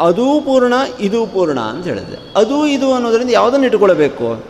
ಅದೂ 0.00 0.40
ಪೂರ್ಣ, 0.40 0.74
ಇದು 1.00 1.26
ಪೂರ್ಣ 1.26 1.60
ಅಂತ 1.60 1.84
ಹೇಳಿದೆ. 1.84 2.16
ಅದು 2.36 2.66
ಇದು 2.66 2.94
ಅನ್ನೋದರಿಂದ 2.94 3.30
ಯಾವುದನ್ನು 3.30 3.66
ಇಟ್ಕೊಳ್ಬೇಕು 3.66 4.44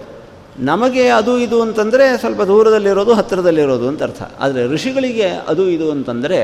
ನಮಗೆ 0.58 1.08
ಅದು 1.08 1.38
ಇದು 1.38 1.62
ಅಂತಂದರೆ 1.62 2.18
ಸ್ವಲ್ಪ 2.18 2.42
ದೂರದಲ್ಲಿರೋದು, 2.42 3.14
ಹತ್ತಿರದಲ್ಲಿರೋದು 3.14 3.88
ಅಂತ 3.88 4.02
ಅರ್ಥ. 4.02 4.22
ಆದರೆ 4.40 4.66
ಋಷಿಗಳಿಗೆ 4.66 5.28
ಅದು 5.48 5.68
ಇದು 5.68 5.90
ಅಂತಂದರೆ 5.90 6.38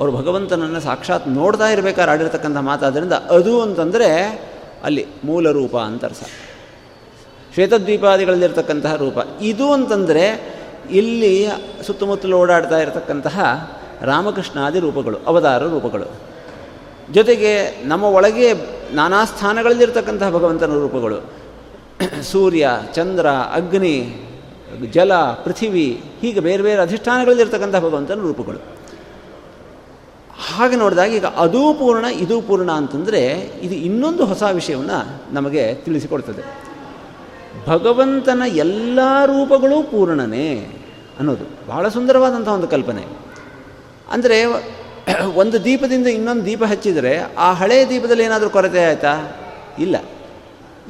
ಅವರು 0.00 0.12
ಭಗವಂತನನ್ನು 0.12 0.80
ಸಾಕ್ಷಾತ್ 0.80 1.28
ನೋಡ್ತಾ 1.28 1.68
ಇರಬೇಕಾದ್ರೆ 1.68 2.12
ಆಡಿರ್ತಕ್ಕಂಥ 2.12 2.56
ಮಾತಾದ್ದರಿಂದ 2.56 3.12
ಅದು 3.12 3.62
ಅಂತಂದರೆ 3.62 4.24
ಅಲ್ಲಿ 4.84 5.06
ಮೂಲ 5.24 5.50
ರೂಪ 5.50 5.76
ಅಂತ 5.76 6.04
ಅರ್ಥ. 6.04 6.22
ಶ್ವೇತದ್ವೀಪಾದಿಗಳಲ್ಲಿರ್ತಕ್ಕಂತಹ 7.54 8.94
ರೂಪ. 8.94 9.18
ಇದು 9.40 9.72
ಅಂತಂದರೆ 9.72 10.54
ಇಲ್ಲಿ 10.90 11.46
ಸುತ್ತಮುತ್ತಲು 11.86 12.38
ಓಡಾಡ್ತಾ 12.38 12.78
ಇರತಕ್ಕಂತಹ 12.78 13.70
ರಾಮಕೃಷ್ಣಾದಿ 14.02 14.78
ರೂಪಗಳು, 14.78 15.18
ಅವತಾರ 15.26 15.62
ರೂಪಗಳು. 15.62 16.20
ಜೊತೆಗೆ 17.12 17.82
ನಮ್ಮ 17.84 18.04
ಒಳಗೆ 18.04 18.52
ನಾನಾ 18.94 19.24
ಸ್ಥಾನಗಳಲ್ಲಿರ್ತಕ್ಕಂತಹ 19.24 20.30
ಭಗವಂತನ 20.30 20.72
ರೂಪಗಳು. 20.72 21.30
ಸೂರ್ಯ, 22.22 22.68
ಚಂದ್ರ, 22.94 23.26
ಅಗ್ನಿ, 23.28 24.26
ಜಲ, 24.90 25.14
ಪೃಥಿವಿ, 25.14 26.04
ಹೀಗೆ 26.20 26.40
ಬೇರೆ 26.40 26.62
ಬೇರೆ 26.62 26.82
ಅಧಿಷ್ಠಾನಗಳಲ್ಲಿರ್ತಕ್ಕಂಥ 26.82 27.76
ಭಗವಂತನ 27.76 28.20
ರೂಪಗಳು. 28.20 28.79
ಹಾಗೆ 30.48 30.76
ನೋಡಿದಾಗ 30.76 31.10
ಈಗ 31.12 31.26
ಅದೂ 31.26 31.74
ಪೂರ್ಣ, 31.74 32.04
ಇದೂ 32.04 32.40
ಪೂರ್ಣ 32.40 32.70
ಅಂತಂದರೆ 32.72 33.22
ಇದು 33.62 33.74
ಇನ್ನೊಂದು 33.74 34.24
ಹೊಸ 34.24 34.42
ವಿಷಯವನ್ನು 34.42 35.34
ನಮಗೆ 35.34 35.74
ತಿಳಿಸಿಕೊಡ್ತದೆ. 35.74 36.42
ಭಗವಂತನ 37.66 38.42
ಎಲ್ಲ 38.54 38.98
ರೂಪಗಳೂ 39.24 39.82
ಪೂರ್ಣನೇ 39.82 40.48
ಅನ್ನೋದು. 41.18 41.44
ಬಹಳ 41.66 41.88
ಸುಂದರವಾದಂಥ 41.88 42.48
ಒಂದು 42.48 42.68
ಕಲ್ಪನೆ. 42.68 43.04
ಅಂದರೆ 44.10 44.44
ಒಂದು 45.34 45.64
ದೀಪದಿಂದ 45.64 46.06
ಇನ್ನೊಂದು 46.06 46.44
ದೀಪ 46.44 46.64
ಹಚ್ಚಿದರೆ 46.64 47.18
ಆ 47.38 47.52
ಹಳೆಯ 47.52 47.84
ದೀಪದಲ್ಲಿ 47.86 48.24
ಏನಾದರೂ 48.24 48.50
ಕೊರತೆ 48.50 48.84
ಆಯಿತಾ? 48.84 49.12
ಇಲ್ಲ. 49.78 49.96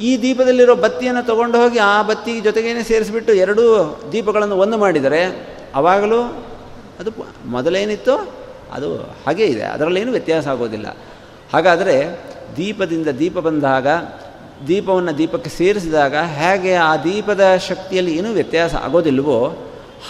ಈ 0.01 0.23
ದೀಪದಲ್ಲಿರೋ 0.23 0.75
ಬತ್ತಿಯನ್ನು 0.75 1.27
ತಗೊಂಡು 1.27 1.63
ಹೋಗಿ 1.63 1.79
ಆ 1.79 2.03
ಬತ್ತಿ 2.03 2.41
ಜೊತೆಗೇನೆ 2.41 2.83
ಸೇರಿಸಿಬಿಟ್ಟು 2.83 3.33
ಎರಡೂ 3.33 3.65
ದೀಪಗಳನ್ನು 4.13 4.57
ಒಂದು 4.57 4.79
ಮಾಡಿದರೆ 4.79 5.23
ಆವಾಗಲೂ 5.75 6.21
ಅದು 7.01 7.11
ಮೊದಲೇನಿತ್ತೋ 7.47 8.17
ಅದು 8.73 8.97
ಹಾಗೇ 8.97 9.45
ಇದೆ. 9.45 9.63
ಅದರಲ್ಲೇನು 9.63 10.13
ವ್ಯತ್ಯಾಸ 10.13 10.49
ಆಗೋದಿಲ್ಲ. 10.49 10.97
ಹಾಗಾದರೆ 11.53 12.21
ದೀಪದಿಂದ 12.57 13.07
ದೀಪ 13.07 13.39
ಬಂದಾಗ, 13.39 13.87
ದೀಪವನ್ನು 14.69 15.19
ದೀಪಕ್ಕೆ 15.19 15.51
ಸೇರಿಸಿದಾಗ 15.51 16.17
ಹೇಗೆ 16.17 16.75
ಆ 16.75 16.97
ದೀಪದ 16.97 17.57
ಶಕ್ತಿಯಲ್ಲಿ 17.69 18.17
ಏನೂ 18.17 18.33
ವ್ಯತ್ಯಾಸ 18.33 18.75
ಆಗೋದಿಲ್ವೋ, 18.75 19.49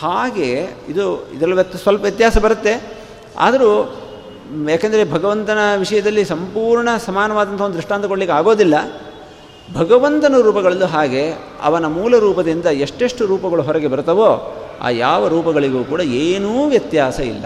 ಹಾಗೆ 0.01 0.69
ಇದು 0.89 1.33
ಇದರಲ್ಲಿ 1.33 1.83
ಸ್ವಲ್ಪ 1.83 2.03
ವ್ಯತ್ಯಾಸ 2.03 2.39
ಬರುತ್ತೆ. 2.39 2.99
ಆದರೂ 3.39 3.97
ಯಾಕೆಂದರೆ 4.71 5.13
ಭಗವಂತನ 5.13 5.59
ವಿಷಯದಲ್ಲಿ 5.77 6.25
ಸಂಪೂರ್ಣ 6.25 6.89
ಸಮಾನವಾದಂಥ 7.07 7.61
ಒಂದು 7.61 7.77
ದೃಷ್ಟಾಂತ 7.77 8.07
ಕೊಡಲಿಕ್ಕೆ 8.07 8.37
ಆಗೋದಿಲ್ಲ. 8.37 8.75
ಭಗವಂತನ 9.75 10.35
ರೂಪಗಳಲ್ಲೂ 10.43 10.87
ಹಾಗೆ, 10.87 11.33
ಅವನ 11.63 11.87
ಮೂಲ 11.87 12.19
ರೂಪದಿಂದ 12.19 12.67
ಎಷ್ಟೆಷ್ಟು 12.67 13.27
ರೂಪಗಳು 13.27 13.63
ಹೊರಗೆ 13.63 13.89
ಬರ್ತವೋ 13.89 14.57
ಆ 14.81 14.89
ಯಾವ 14.89 15.29
ರೂಪಗಳಿಗೂ 15.29 15.85
ಕೂಡ 15.85 16.01
ಏನೂ 16.01 16.69
ವ್ಯತ್ಯಾಸ 16.69 17.21
ಇಲ್ಲ. 17.21 17.45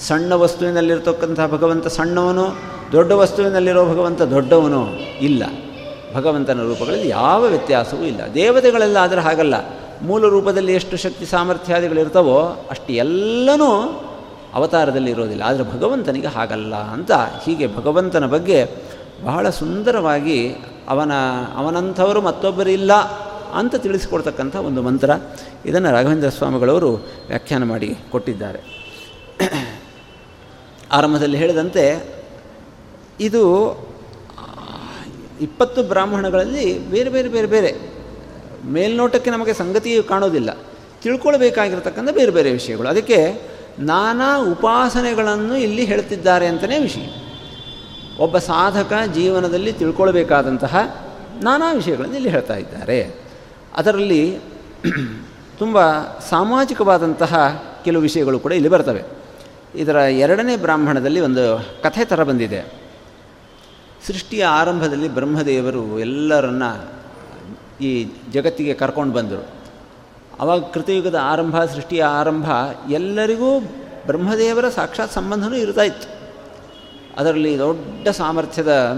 ಸಣ್ಣ 0.00 0.32
ವಸ್ತುವಿನಲ್ಲಿರ್ತಕ್ಕಂಥ 0.32 1.40
ಭಗವಂತ 1.40 1.86
ಸಣ್ಣವನು, 1.86 2.56
ದೊಡ್ಡ 2.92 3.12
ವಸ್ತುವಿನಲ್ಲಿರೋ 3.12 3.88
ಭಗವಂತ 3.88 4.22
ದೊಡ್ಡವನು 4.22 4.98
ಇಲ್ಲ. 5.20 5.42
ಭಗವಂತನ 6.14 6.62
ರೂಪಗಳಲ್ಲಿ 6.62 7.08
ಯಾವ 7.08 7.44
ವ್ಯತ್ಯಾಸವೂ 7.44 8.04
ಇಲ್ಲ. 8.04 8.20
ದೇವತೆಗಳೆಲ್ಲ 8.34 8.96
ಆದರೆ 8.96 9.20
ಹಾಗಲ್ಲ. 9.20 9.54
ಮೂಲ 10.02 10.28
ರೂಪದಲ್ಲಿ 10.28 10.72
ಎಷ್ಟು 10.72 10.96
ಶಕ್ತಿ 10.96 11.26
ಸಾಮರ್ಥ್ಯಾದಿಗಳಿರ್ತವೋ 11.26 12.66
ಅಷ್ಟು 12.70 12.92
ಎಲ್ಲನೂ 12.92 14.02
ಅವತಾರದಲ್ಲಿ 14.54 15.10
ಇರೋದಿಲ್ಲ. 15.10 15.42
ಆದರೆ 15.42 15.62
ಭಗವಂತನಿಗೆ 15.62 16.26
ಹಾಗಲ್ಲ 16.26 16.74
ಅಂತ 16.74 17.12
ಹೀಗೆ 17.12 17.76
ಭಗವಂತನ 17.76 18.26
ಬಗ್ಗೆ 18.26 18.66
ಬಹಳ 19.24 19.50
ಸುಂದರವಾಗಿ 19.50 20.52
ಅವನ, 20.88 21.12
ಅವನಂಥವರು 21.56 22.20
ಮತ್ತೊಬ್ಬರಿಲ್ಲ 22.20 22.92
ಅಂತ 23.54 23.74
ತಿಳಿಸಿಕೊಡ್ತಕ್ಕಂಥ 23.74 24.56
ಒಂದು 24.56 24.82
ಮಂತ್ರ 24.82 25.10
ಇದನ್ನು 25.66 25.90
ರಾಘವೇಂದ್ರ 25.90 26.28
ಸ್ವಾಮಿಗಳವರು 26.28 26.94
ವ್ಯಾಖ್ಯಾನ 27.28 27.64
ಮಾಡಿ 27.64 27.96
ಕೊಟ್ಟಿದ್ದಾರೆ. 28.10 28.78
ಆರಂಭದಲ್ಲಿ 30.92 31.36
ಹೇಳಿದಂತೆ, 31.36 32.14
ಇದು 33.20 33.42
ಇಪ್ಪತ್ತು 35.40 35.82
ಬ್ರಾಹ್ಮಣಗಳಲ್ಲಿ 35.82 36.78
ಬೇರೆ 36.78 37.10
ಬೇರೆ 37.10 37.28
ಬೇರೆ 37.28 37.46
ಬೇರೆ. 37.46 37.98
ಮೇಲ್ನೋಟಕ್ಕೆ 38.66 39.30
ನಮಗೆ 39.30 39.52
ಸಂಗತಿಯು 39.52 40.02
ಕಾಣೋದಿಲ್ಲ. 40.02 40.56
ತಿಳ್ಕೊಳ್ಬೇಕಾಗಿರ್ತಕ್ಕಂಥ 41.02 42.10
ಬೇರೆ 42.10 42.30
ಬೇರೆ 42.30 42.52
ವಿಷಯಗಳು. 42.52 42.88
ಅದಕ್ಕೆ 42.88 43.42
ನಾನಾ 43.78 44.38
ಉಪಾಸನೆಗಳನ್ನು 44.38 45.56
ಇಲ್ಲಿ 45.56 45.84
ಹೇಳ್ತಿದ್ದಾರೆ 45.84 46.46
ಅಂತಲೇ 46.46 46.78
ವಿಷಯ. 46.78 47.06
ಒಬ್ಬ 48.18 48.38
ಸಾಧಕ 48.38 48.92
ಜೀವನದಲ್ಲಿ 49.14 49.72
ತಿಳ್ಕೊಳ್ಬೇಕಾದಂತಹ 49.72 50.96
ನಾನಾ 51.42 51.72
ವಿಷಯಗಳನ್ನು 51.72 52.14
ಇಲ್ಲಿ 52.14 52.28
ಹೇಳ್ತಾ 52.28 52.56
ಇದ್ದಾರೆ. 52.56 53.14
ಅದರಲ್ಲಿ 53.76 54.38
ತುಂಬ 55.58 55.92
ಸಾಮಾಜಿಕವಾದಂತಹ 56.30 57.64
ಕೆಲವು 57.84 58.02
ವಿಷಯಗಳು 58.02 58.38
ಕೂಡ 58.38 58.52
ಇಲ್ಲಿ 58.52 58.68
ಬರ್ತವೆ. 58.68 59.02
ಇದರ 59.74 59.96
ಎರಡನೇ 59.96 60.56
ಬ್ರಾಹ್ಮಣದಲ್ಲಿ 60.56 61.20
ಒಂದು 61.20 61.66
ಕಥೆ 61.82 62.04
ಥರ 62.04 62.22
ಬಂದಿದೆ. 62.22 62.88
ಸೃಷ್ಟಿಯ 64.06 64.44
ಆರಂಭದಲ್ಲಿ 64.44 65.08
ಬ್ರಹ್ಮದೇವರು 65.08 65.98
ಎಲ್ಲರನ್ನ 65.98 66.62
ಈ 67.80 68.06
ಜಗತ್ತಿಗೆ 68.32 68.74
ಕರ್ಕೊಂಡು 68.74 69.14
ಬಂದರು. 69.14 69.46
ಅವಾಗ 70.40 70.62
ಕೃತಯುಗದ 70.62 71.14
ಆರಂಭ, 71.22 71.64
ಸೃಷ್ಟಿಯ 71.64 72.04
ಆರಂಭ, 72.04 72.50
ಎಲ್ಲರಿಗೂ 72.90 73.60
ಬ್ರಹ್ಮದೇವರ 74.06 74.68
ಸಾಕ್ಷಾತ್ 74.68 75.12
ಸಂಬಂಧನೂ 75.12 75.56
ಇರ್ತಾ 75.56 75.82
ಇತ್ತು. 75.82 76.18
ಅದರಲ್ಲಿ 77.16 77.58
ದೊಡ್ಡ 77.58 78.08
ಸಾಮರ್ಥ್ಯದ 78.08 78.92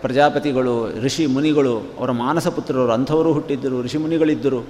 ಪ್ರಜಾಪತಿಗಳು, 0.00 1.02
ಋಷಿ 1.04 1.26
ಮುನಿಗಳು, 1.26 1.78
ಅವರ 1.98 2.10
ಮಾನಸ 2.10 2.48
ಪುತ್ರರು, 2.48 2.92
ಅಂಥವರು 2.92 3.32
ಹುಟ್ಟಿದ್ದರು, 3.32 3.82
ಋಷಿ 3.82 3.98
ಮುನಿಗಳಿದ್ದರು, 3.98 4.66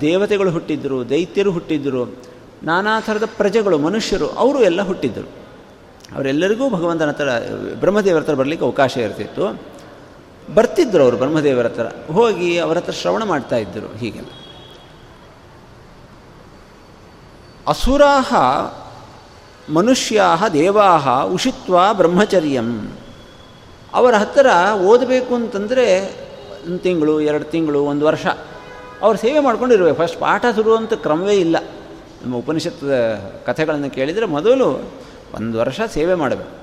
ದೇವತೆಗಳು 0.00 0.50
ಹುಟ್ಟಿದ್ದರು, 0.50 1.10
ದೈತ್ಯರು 1.10 1.50
ಹುಟ್ಟಿದ್ದರು 1.50 2.30
ನಾನಾ 2.62 3.00
ಥರದ 3.00 3.24
ಪ್ರಜೆಗಳು, 3.24 3.78
ಮನುಷ್ಯರು, 3.78 4.28
ಅವರು 4.28 4.62
ಎಲ್ಲ 4.62 4.82
ಹುಟ್ಟಿದ್ದರು. 4.82 5.28
ಅವರೆಲ್ಲರಿಗೂ 6.16 6.70
ಭಗವಂತನ 6.70 7.08
ಹತ್ರ, 7.08 7.28
ಬ್ರಹ್ಮದೇವರ 7.80 8.20
ಹತ್ರ 8.20 8.34
ಬರಲಿಕ್ಕೆ 8.34 8.66
ಅವಕಾಶ 8.66 8.96
ಇರ್ತಿತ್ತು. 8.96 9.62
ಬರ್ತಿದ್ದರು 10.54 11.02
ಅವರು 11.02 11.16
ಬ್ರಹ್ಮದೇವರ 11.16 11.64
ಹತ್ರ. 11.64 12.12
ಹೋಗಿ 12.12 12.58
ಅವರ 12.58 12.76
ಹತ್ರ 12.76 12.92
ಶ್ರವಣ 12.92 13.24
ಮಾಡ್ತಾ 13.24 13.56
ಇದ್ದರು 13.56 13.96
ಹೀಗೆಲ್ಲ 13.96 14.28
ಅಸುರಾಹ 17.66 18.34
ಮನುಷ್ಯಾ 19.72 20.48
ದೇವಾಹ 20.52 21.24
ಉಷಿತ್ವ 21.24 21.76
ಬ್ರಹ್ಮಚರ್ಯಂ. 21.92 22.92
ಅವರ 23.94 24.14
ಹತ್ತಿರ 24.14 24.46
ಓದಬೇಕು 24.80 25.34
ಅಂತಂದರೆ 25.34 26.08
ಒಂದು 26.66 26.78
ತಿಂಗಳು, 26.78 27.20
ಎರಡು 27.20 27.44
ತಿಂಗಳು, 27.44 27.84
ಒಂದು 27.84 28.06
ವರ್ಷ. 28.06 28.26
ಅವ್ರು 29.02 29.18
ಸೇವೆ 29.18 29.40
ಮಾಡ್ಕೊಂಡಿರ್ಬೇಕು. 29.40 30.06
ಫಸ್ಟ್ 30.06 30.20
ಪಾಠ 30.20 30.44
ಶುರುವಂಥ 30.54 30.92
ಕ್ರಮವೇ 30.92 31.34
ಇಲ್ಲ. 31.34 31.56
ನಮ್ಮ 32.22 32.36
ಉಪನಿಷತ್ 32.36 32.84
ಕಥೆಗಳನ್ನು 33.46 33.90
ಕೇಳಿದರೆ 33.90 34.26
ಮೊದಲು 34.26 34.92
ಒಂದು 35.34 35.58
ವರ್ಷ 35.58 35.80
ಸೇವೆ 35.80 36.14
ಮಾಡಬೇಕು. 36.14 36.60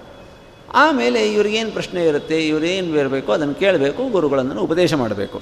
ಆಮೇಲೆ 0.74 1.34
ಇವ್ರಿಗೇನು 1.34 1.72
ಪ್ರಶ್ನೆ 1.72 2.06
ಇರುತ್ತೆ, 2.06 2.48
ಇವರೇನು 2.48 2.94
ಬೇರಬೇಕು 2.94 3.32
ಅದನ್ನು 3.32 3.54
ಕೇಳಬೇಕು 3.54 4.10
ಗುರುಗಳನ್ನು 4.10 4.62
ಉಪದೇಶ 4.62 4.94
ಮಾಡಬೇಕು. 4.94 5.42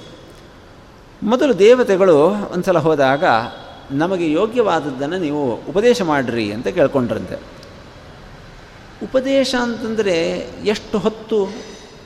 ಮೊದಲು 1.22 1.58
ದೇವತೆಗಳು 1.58 2.26
ಒಂದು 2.26 2.64
ಸಲ 2.64 2.78
ಹೋದಾಗ, 2.78 3.24
ನಮಗೆ 3.90 4.32
ಯೋಗ್ಯವಾದದ್ದನ್ನು 4.32 5.18
ನೀವು 5.18 5.54
ಉಪದೇಶ 5.54 6.02
ಮಾಡಿರಿ 6.02 6.52
ಅಂತ 6.52 6.68
ಕೇಳ್ಕೊಂಡ್ರಂತೆ. 6.68 7.36
ಉಪದೇಶ 9.02 9.54
ಅಂತಂದರೆ 9.60 10.38
ಎಷ್ಟು 10.64 10.98
ಹೊತ್ತು? 10.98 11.44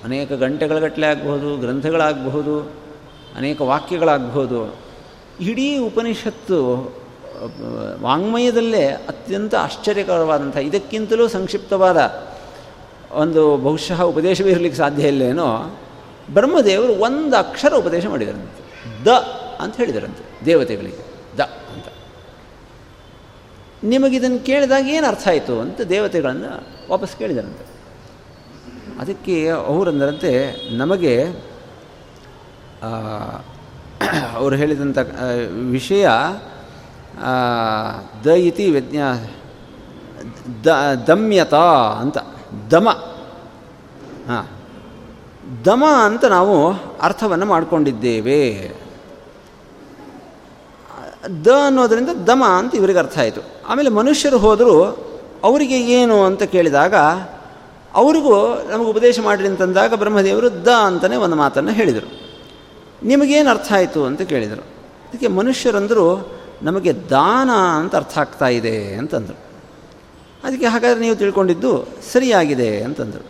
ಅನೇಕ 0.04 0.32
ಗಂಟೆಗಳ 0.32 1.04
ಆಗಬಹುದು, 1.04 1.56
ಗ್ರಂಥಗಳಾಗಬಹುದು, 1.56 2.72
ಅನೇಕ 3.36 3.60
ವಾಕ್ಯಗಳಾಗಬಹುದು. 3.60 4.76
ಇಡೀ 5.40 5.78
ಉಪನಿಷತ್ತು 5.78 6.92
ವಾಂಗ್ಮಯದಲ್ಲೇ 8.02 8.86
ಅತ್ಯಂತ 8.86 9.54
ಆಶ್ಚರ್ಯಕರವಾದಂಥ, 9.54 10.56
ಇದಕ್ಕಿಂತಲೂ 10.56 11.28
ಸಂಕ್ಷಿಪ್ತವಾದ 11.28 12.26
ಒಂದು 13.12 13.56
ಬಹುಶಃ 13.56 14.02
ಉಪದೇಶವೇ 14.02 14.50
ಇರಲಿಕ್ಕೆ 14.50 14.78
ಸಾಧ್ಯ 14.78 15.08
ಇಲ್ಲೇನೋ, 15.08 15.78
ಬ್ರಹ್ಮದೇವರು 16.30 16.92
ಒಂದು 16.92 17.36
ಅಕ್ಷರ 17.36 17.74
ಉಪದೇಶ 17.74 18.06
ಮಾಡಿದರಂತೆ. 18.06 18.60
ದ 19.04 19.08
ಅಂತ 19.60 19.76
ಹೇಳಿದರಂತೆ, 19.76 20.46
ದೇವತೆಗಳಿಗೆ. 20.46 21.04
ದ 21.38 21.40
ಅಂತ. 21.40 21.84
ನಿಮಗಿದನ್ನು 23.84 24.38
ಕೇಳಿದಾಗ 24.38 24.88
ಏನು 24.88 25.06
ಅರ್ಥ 25.06 25.28
ಆಯಿತು 25.28 25.60
ಅಂತ 25.60 25.80
ದೇವತೆಗಳನ್ನು 25.80 26.50
ವಾಪಸ್ 26.90 27.16
ಕೇಳಿದರಂತೆ. 27.16 27.70
ಅದಕ್ಕೆ 29.00 29.48
ಅವರಂದರಂತೆ 29.48 30.30
ನಮಗೆ 30.76 31.24
ಅವರು 34.32 34.56
ಹೇಳಿದಂಥ 34.56 34.98
ವಿಷಯ 35.70 36.08
ದ 38.24 38.26
ಇತಿ 38.26 38.70
ವಿಜ್ಞಾ, 38.70 39.14
ದ, 40.64 40.66
ದಮ್ಯತ 41.06 41.54
ಅಂತ, 42.00 42.18
ದಮ. 42.70 42.88
ಹಾಂ. 44.28 44.46
ದಮ 45.64 45.84
ಅಂತ 46.04 46.24
ನಾವು 46.24 46.72
ಅರ್ಥವನ್ನು 47.00 47.46
ಮಾಡಿಕೊಂಡಿದ್ದೇವೆ. 47.46 48.72
ದ 51.44 51.46
ಅನ್ನೋದರಿಂದ 51.66 52.08
ದಮ 52.08 52.44
ಅಂತ 52.58 52.74
ಇವರಿಗೆ 52.74 52.98
ಅರ್ಥ 52.98 53.18
ಆಯಿತು. 53.18 53.40
ಆಮೇಲೆ 53.68 53.90
ಮನುಷ್ಯರು 53.90 54.38
ಹೋದರೂ, 54.38 54.84
ಅವರಿಗೆ 55.44 55.80
ಏನು 55.80 56.24
ಅಂತ 56.24 56.42
ಕೇಳಿದಾಗ, 56.42 56.94
ಅವರಿಗೂ 57.94 58.54
ನಮಗೆ 58.70 58.90
ಉಪದೇಶ 58.90 59.20
ಮಾಡಿರಿ 59.20 59.48
ಅಂತಂದಾಗ 59.48 59.94
ಬ್ರಹ್ಮದೇವರು 59.94 60.64
ದ 60.64 60.68
ಅಂತಲೇ 60.68 61.16
ಒಂದು 61.16 61.36
ಮಾತನ್ನು 61.36 61.70
ಹೇಳಿದರು. 61.70 62.30
ನಿಮಗೇನು 63.02 63.50
ಅರ್ಥ 63.50 63.72
ಆಯಿತು 63.72 64.04
ಅಂತ 64.04 64.22
ಕೇಳಿದರು. 64.22 64.60
ಅದಕ್ಕೆ 65.08 65.28
ಮನುಷ್ಯರಂದರು 65.28 66.39
ನಮಗೆ 66.62 66.92
ದಾನ 66.92 67.50
ಅಂತ 67.50 67.96
ಅರ್ಥ 67.96 68.18
ಆಗ್ತಾ 68.18 68.48
ಇದೆ 68.48 68.94
ಅಂತಂದರು. 68.94 69.38
ಅದಕ್ಕೆ 70.44 70.66
ಹಾಗಾದರೆ 70.66 71.00
ನೀವು 71.00 71.16
ತಿಳ್ಕೊಂಡಿದ್ದು 71.16 71.88
ಸರಿಯಾಗಿದೆ 72.12 72.82
ಅಂತಂದರು. 72.82 73.26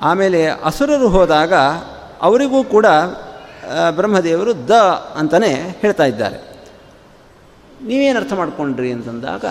ಆಮೇಲೆ 0.00 0.46
ಅಸುರರು 0.46 1.08
ಹೋದಾಗ 1.08 1.54
ಅವರಿಗೂ 2.22 2.64
ಕೂಡ 2.64 2.86
ಬ್ರಹ್ಮದೇವರು 3.90 4.68
ದ 4.68 4.70
ಅಂತಲೇ 5.16 5.78
ಹೇಳ್ತಾ 5.80 6.04
ಇದ್ದಾರೆ. 6.04 6.38
ನೀವೇನು 7.84 8.18
ಅರ್ಥ 8.18 8.32
ಮಾಡ್ಕೊಂಡ್ರಿ 8.32 8.92
ಅಂತಂದಾಗ 8.92 9.44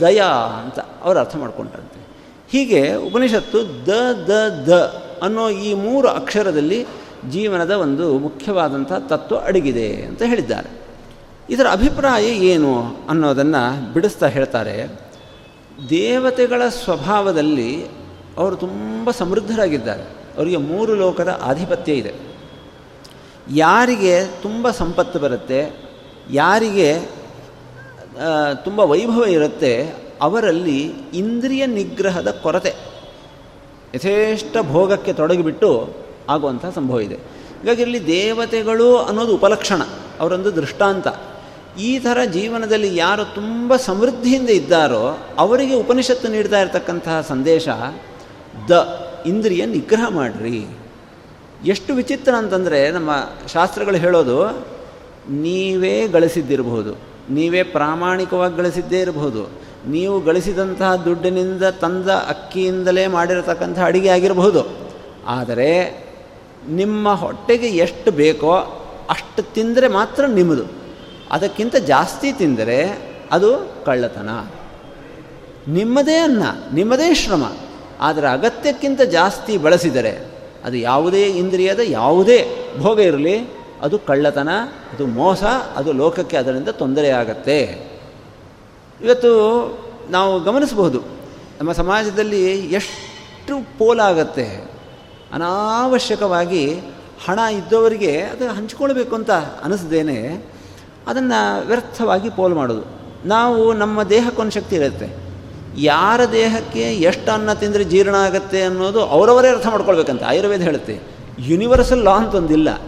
ದಯಾ 0.00 0.28
ಅಂತ 0.62 0.78
ಅವರು 0.78 1.18
ಅರ್ಥ 1.18 1.36
ಮಾಡ್ಕೊಂಡ್ರಂತೆ. 1.36 2.06
ಹೀಗೆ 2.52 2.94
ಉಪನಿಷತ್ತು 2.94 3.86
ದ 3.86 3.88
ದ 4.28 4.64
ದ 4.66 5.02
ಅನ್ನೋ 5.22 5.50
ಈ 5.50 5.74
ಮೂರು 5.74 6.08
ಅಕ್ಷರದಲ್ಲಿ 6.08 6.86
ಜೀವನದ 7.30 7.70
ಒಂದು 7.70 8.18
ಮುಖ್ಯವಾದಂಥ 8.18 8.92
ತತ್ವ 8.92 9.38
ಅಡಗಿದೆ 9.38 10.02
ಅಂತ 10.02 10.22
ಹೇಳಿದ್ದಾರೆ. 10.22 10.83
ಇದರ 11.50 11.66
ಅಭಿಪ್ರಾಯ 11.70 12.26
ಏನು 12.52 12.70
ಅನ್ನೋದನ್ನು 13.08 13.92
ಬಿಡಿಸ್ತಾ 13.92 14.26
ಹೇಳ್ತಾರೆ. 14.26 14.76
ದೇವತೆಗಳ 15.90 16.62
ಸ್ವಭಾವದಲ್ಲಿ 16.68 17.70
ಅವರು 18.38 18.54
ತುಂಬ 18.56 19.10
ಸಮೃದ್ಧರಾಗಿದ್ದಾರೆ. 19.10 20.04
ಅವರಿಗೆ 20.36 20.56
ಮೂರು 20.56 20.94
ಲೋಕದ 20.94 21.40
ಆಧಿಪತ್ಯ 21.42 21.92
ಇದೆ. 21.92 22.12
ಯಾರಿಗೆ 23.50 24.14
ತುಂಬ 24.42 24.70
ಸಂಪತ್ತು 24.70 25.18
ಬರುತ್ತೆ, 25.18 25.60
ಯಾರಿಗೆ 26.30 26.88
ತುಂಬ 28.64 28.80
ವೈಭವ 28.92 29.24
ಇರುತ್ತೆ, 29.24 29.72
ಅವರಲ್ಲಿ 30.22 30.80
ಇಂದ್ರಿಯ 31.14 31.66
ನಿಗ್ರಹದ 31.66 32.30
ಕೊರತೆ 32.42 32.72
ಯಥೇಷ್ಟ 33.94 34.56
ಭೋಗಕ್ಕೆ 34.70 35.12
ತೊಡಗಿಬಿಟ್ಟು 35.12 35.70
ಆಗುವಂಥ 36.28 36.64
ಸಂಭವ 36.74 37.00
ಇದೆ. 37.00 37.18
ಹೀಗಾಗಿ 37.60 37.82
ಇಲ್ಲಿ 37.82 38.00
ದೇವತೆಗಳು 38.06 38.88
ಅನ್ನೋದು 38.98 39.34
ಉಪಲಕ್ಷಣ, 39.34 39.82
ಅವರೊಂದು 40.20 40.50
ದೃಷ್ಟಾಂತ. 40.56 41.08
ಈ 41.78 41.98
ಥರ 41.98 42.18
ಜೀವನದಲ್ಲಿ 42.32 42.96
ಯಾರು 42.96 43.34
ತುಂಬ 43.34 43.76
ಸಮೃದ್ಧಿಯಿಂದ 43.76 44.50
ಇದ್ದಾರೋ 44.50 45.18
ಅವರಿಗೆ 45.38 45.74
ಉಪನಿಷತ್ತು 45.74 46.28
ನೀಡ್ತಾ 46.28 46.60
ಇರತಕ್ಕಂತಹ 46.60 47.20
ಸಂದೇಶ, 47.20 47.68
ದ 48.68 48.72
ಇಂದ್ರಿಯ 49.26 49.66
ನಿಗ್ರಹ 49.66 50.08
ಮಾಡ್ರಿ. 50.10 50.66
ಎಷ್ಟು 51.66 51.94
ವಿಚಿತ್ರ 51.94 52.34
ಅಂತಂದರೆ 52.34 52.90
ನಮ್ಮ 52.90 53.10
ಶಾಸ್ತ್ರಗಳು 53.52 53.96
ಹೇಳೋದು, 53.96 54.46
ನೀವೇ 55.30 56.08
ಗಳಿಸಿದ್ದಿರಬಹುದು, 56.08 56.94
ನೀವೇ 57.30 57.62
ಪ್ರಾಮಾಣಿಕವಾಗಿ 57.62 58.56
ಗಳಿಸಿದ್ದೇ 58.56 59.00
ಇರಬಹುದು, 59.00 59.50
ನೀವು 59.86 60.20
ಗಳಿಸಿದಂತಹ 60.20 60.94
ದುಡ್ಡಿನಿಂದ 60.96 61.62
ತಂದ 61.62 62.08
ಅಕ್ಕಿಯಿಂದಲೇ 62.08 63.06
ಮಾಡಿರತಕ್ಕಂಥ 63.06 63.78
ಅಡಿಗೆ 63.78 64.08
ಆಗಿರಬಹುದು. 64.08 64.62
ಆದರೆ 65.26 66.04
ನಿಮ್ಮ 66.68 67.14
ಹೊಟ್ಟೆಗೆ 67.14 67.66
ಎಷ್ಟು 67.66 68.10
ಬೇಕೋ 68.10 68.52
ಅಷ್ಟು 69.10 69.42
ತಿಂದರೆ 69.42 69.88
ಮಾತ್ರ 69.88 70.26
ನಿಮ್ಮದು. 70.26 70.83
ಅದಕ್ಕಿಂತ 71.34 71.76
ಜಾಸ್ತಿ 71.76 72.32
ತಿಂದರೆ 72.32 72.78
ಅದು 73.32 73.72
ಕಳ್ಳತನ. 73.84 74.30
ನಿಮ್ಮದೇ 75.68 76.16
ಅನ್ನ, 76.16 76.42
ನಿಮ್ಮದೇ 76.74 77.14
ಶ್ರಮ. 77.14 77.52
ಆದರೆ 78.00 78.28
ಅಗತ್ಯಕ್ಕಿಂತ 78.28 79.02
ಜಾಸ್ತಿ 79.02 79.56
ಬಳಸಿದರೆ 79.56 80.12
ಅದು 80.64 80.76
ಯಾವುದೇ 80.76 81.22
ಇಂದ್ರಿಯದ 81.22 81.80
ಯಾವುದೇ 81.84 82.38
ಭೋಗ 82.78 83.00
ಇರಲಿ, 83.00 83.36
ಅದು 83.82 83.98
ಕಳ್ಳತನ, 83.98 84.48
ಅದು 84.92 85.06
ಮೋಸ, 85.06 85.44
ಅದು 85.76 85.92
ಲೋಕಕ್ಕೆ 85.92 86.36
ಅದರಿಂದ 86.36 86.68
ತೊಂದರೆ 86.68 87.08
ಆಗತ್ತೆ 87.10 87.58
ಇವತ್ತು 89.00 89.30
ನಾವು 90.10 90.40
ಗಮನಿಸಬಹುದು, 90.40 91.00
ನಮ್ಮ 91.60 91.72
ಸಮಾಜದಲ್ಲಿ 91.72 92.42
ಎಷ್ಟು 92.56 93.78
ಪೋಲಾಗತ್ತೆ. 93.78 94.48
ಅನಾವಶ್ಯಕವಾಗಿ 95.32 96.80
ಹಣ 97.26 97.38
ಇದ್ದವರಿಗೆ 97.38 98.20
ಅದು 98.20 98.48
ಹಂಚ್ಕೊಳ್ಬೇಕು 98.48 99.14
ಅಂತ 99.14 99.30
ಅನಿಸ್ದೇನೆ 99.64 100.53
ಅದನ್ನು 101.06 101.66
ವ್ಯರ್ಥವಾಗಿ 101.66 102.30
ಪೋಲು 102.30 102.54
ಮಾಡೋದು. 102.54 102.82
ನಾವು 103.28 103.72
ನಮ್ಮ 103.72 104.02
ದೇಹಕ್ಕೊಂದು 104.02 104.52
ಶಕ್ತಿ 104.52 104.76
ಇರುತ್ತೆ. 104.76 105.24
ಯಾರ 105.76 106.20
ದೇಹಕ್ಕೆ 106.32 106.80
ಎಷ್ಟು 106.80 107.32
ಅನ್ನ 107.32 107.52
ತಿಂದರೆ 107.52 107.84
ಜೀರ್ಣ 107.84 108.14
ಆಗುತ್ತೆ 108.14 108.62
ಅನ್ನೋದು 108.62 109.00
ಅವರವರೇ 109.00 109.48
ಅರ್ಥ 109.48 109.66
ಮಾಡ್ಕೊಳ್ಬೇಕಂತ. 109.66 110.22
ಆಯುರ್ವೇದ 110.22 110.60
ಹೇಳುತ್ತೆ 110.60 111.00
ಯೂನಿವರ್ಸಲ್ 111.38 112.04
ಲಾ 112.04 112.10
ಅಂತ 112.10 112.34
ಒಂದಿಲ್ಲ 112.34 112.80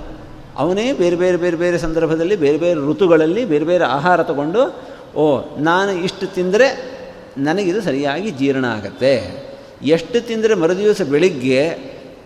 ಅವನೇ 0.56 0.92
ಬೇರೆ 0.92 1.16
ಬೇರೆ 1.16 1.36
ಬೇರೆ 1.36 1.56
ಬೇರೆ 1.56 1.78
ಸಂದರ್ಭದಲ್ಲಿ 1.78 2.36
ಬೇರೆ 2.36 2.58
ಬೇರೆ 2.58 2.90
ಋತುಗಳಲ್ಲಿ 2.90 3.44
ಬೇರೆ 3.44 3.64
ಬೇರೆ 3.64 3.84
ಆಹಾರ 3.84 4.22
ತಗೊಂಡು, 4.22 4.80
ಓ, 5.14 5.40
ನಾನು 5.58 5.92
ಇಷ್ಟು 5.92 6.26
ತಿಂದರೆ 6.26 6.96
ನನಗಿದು 7.38 7.80
ಸರಿಯಾಗಿ 7.80 8.30
ಜೀರ್ಣ 8.30 8.64
ಆಗತ್ತೆ. 8.64 9.46
ಎಷ್ಟು 9.82 10.26
ತಿಂದರೆ 10.26 10.54
ಮರುದಿವಸ 10.54 11.02
ಬೆಳಿಗ್ಗೆ 11.02 11.70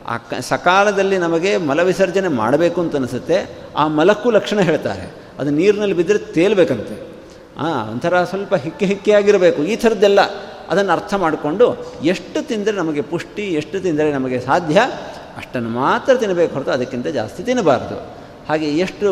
ಆ 0.09 0.41
ಸಕಾಲದಲ್ಲಿ 0.41 1.19
ನಮಗೆ 1.19 1.57
ಮಲವಿಸರ್ಜನೆ 1.57 2.29
ಮಾಡಬೇಕು 2.29 2.81
ಅಂತ 2.81 2.97
ಅನಿಸುತ್ತೆ. 2.97 3.51
ಆ 3.77 3.87
ಮಲಕ್ಕೂ 3.87 4.31
ಲಕ್ಷಣ 4.31 4.61
ಹೇಳ್ತಾರೆ. 4.61 5.20
ಅದು 5.41 5.51
ನೀರಿನಲ್ಲಿ 5.51 5.97
ಬಿದ್ದರೆ 5.97 6.19
ತೇಲ್ಬೇಕಂತೆ. 6.19 6.97
ಹಾಂ 7.59 7.93
ಒಂಥರ 7.93 8.25
ಸ್ವಲ್ಪ 8.25 8.55
ಹಿಕ್ಕಿ 8.55 8.87
ಹಿಕ್ಕಿಯಾಗಿರಬೇಕು. 8.87 9.63
ಈ 9.63 9.77
ಥರದ್ದೆಲ್ಲ 9.77 10.21
ಅದನ್ನು 10.69 10.93
ಅರ್ಥ 10.93 11.15
ಮಾಡಿಕೊಂಡು 11.15 11.67
ಎಷ್ಟು 12.05 12.47
ತಿಂದರೆ 12.47 12.77
ನಮಗೆ 12.77 13.03
ಪುಷ್ಟಿ, 13.03 13.43
ಎಷ್ಟು 13.43 13.81
ತಿಂದರೆ 13.81 14.13
ನಮಗೆ 14.13 14.41
ಸಾಧ್ಯ, 14.41 14.81
ಅಷ್ಟನ್ನು 15.37 15.69
ಮಾತ್ರ 15.69 16.15
ತಿನ್ನಬೇಕು 16.15 16.55
ಹೊರತು 16.55 16.71
ಅದಕ್ಕಿಂತ 16.71 17.07
ಜಾಸ್ತಿ 17.07 17.43
ತಿನ್ನಬಾರ್ದು. 17.43 17.97
ಹಾಗೆ 18.49 18.67
ಎಷ್ಟು 18.67 19.11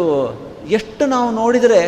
ಎಷ್ಟು 0.68 1.06
ನಾವು 1.06 1.30
ನೋಡಿದರೆ 1.30 1.82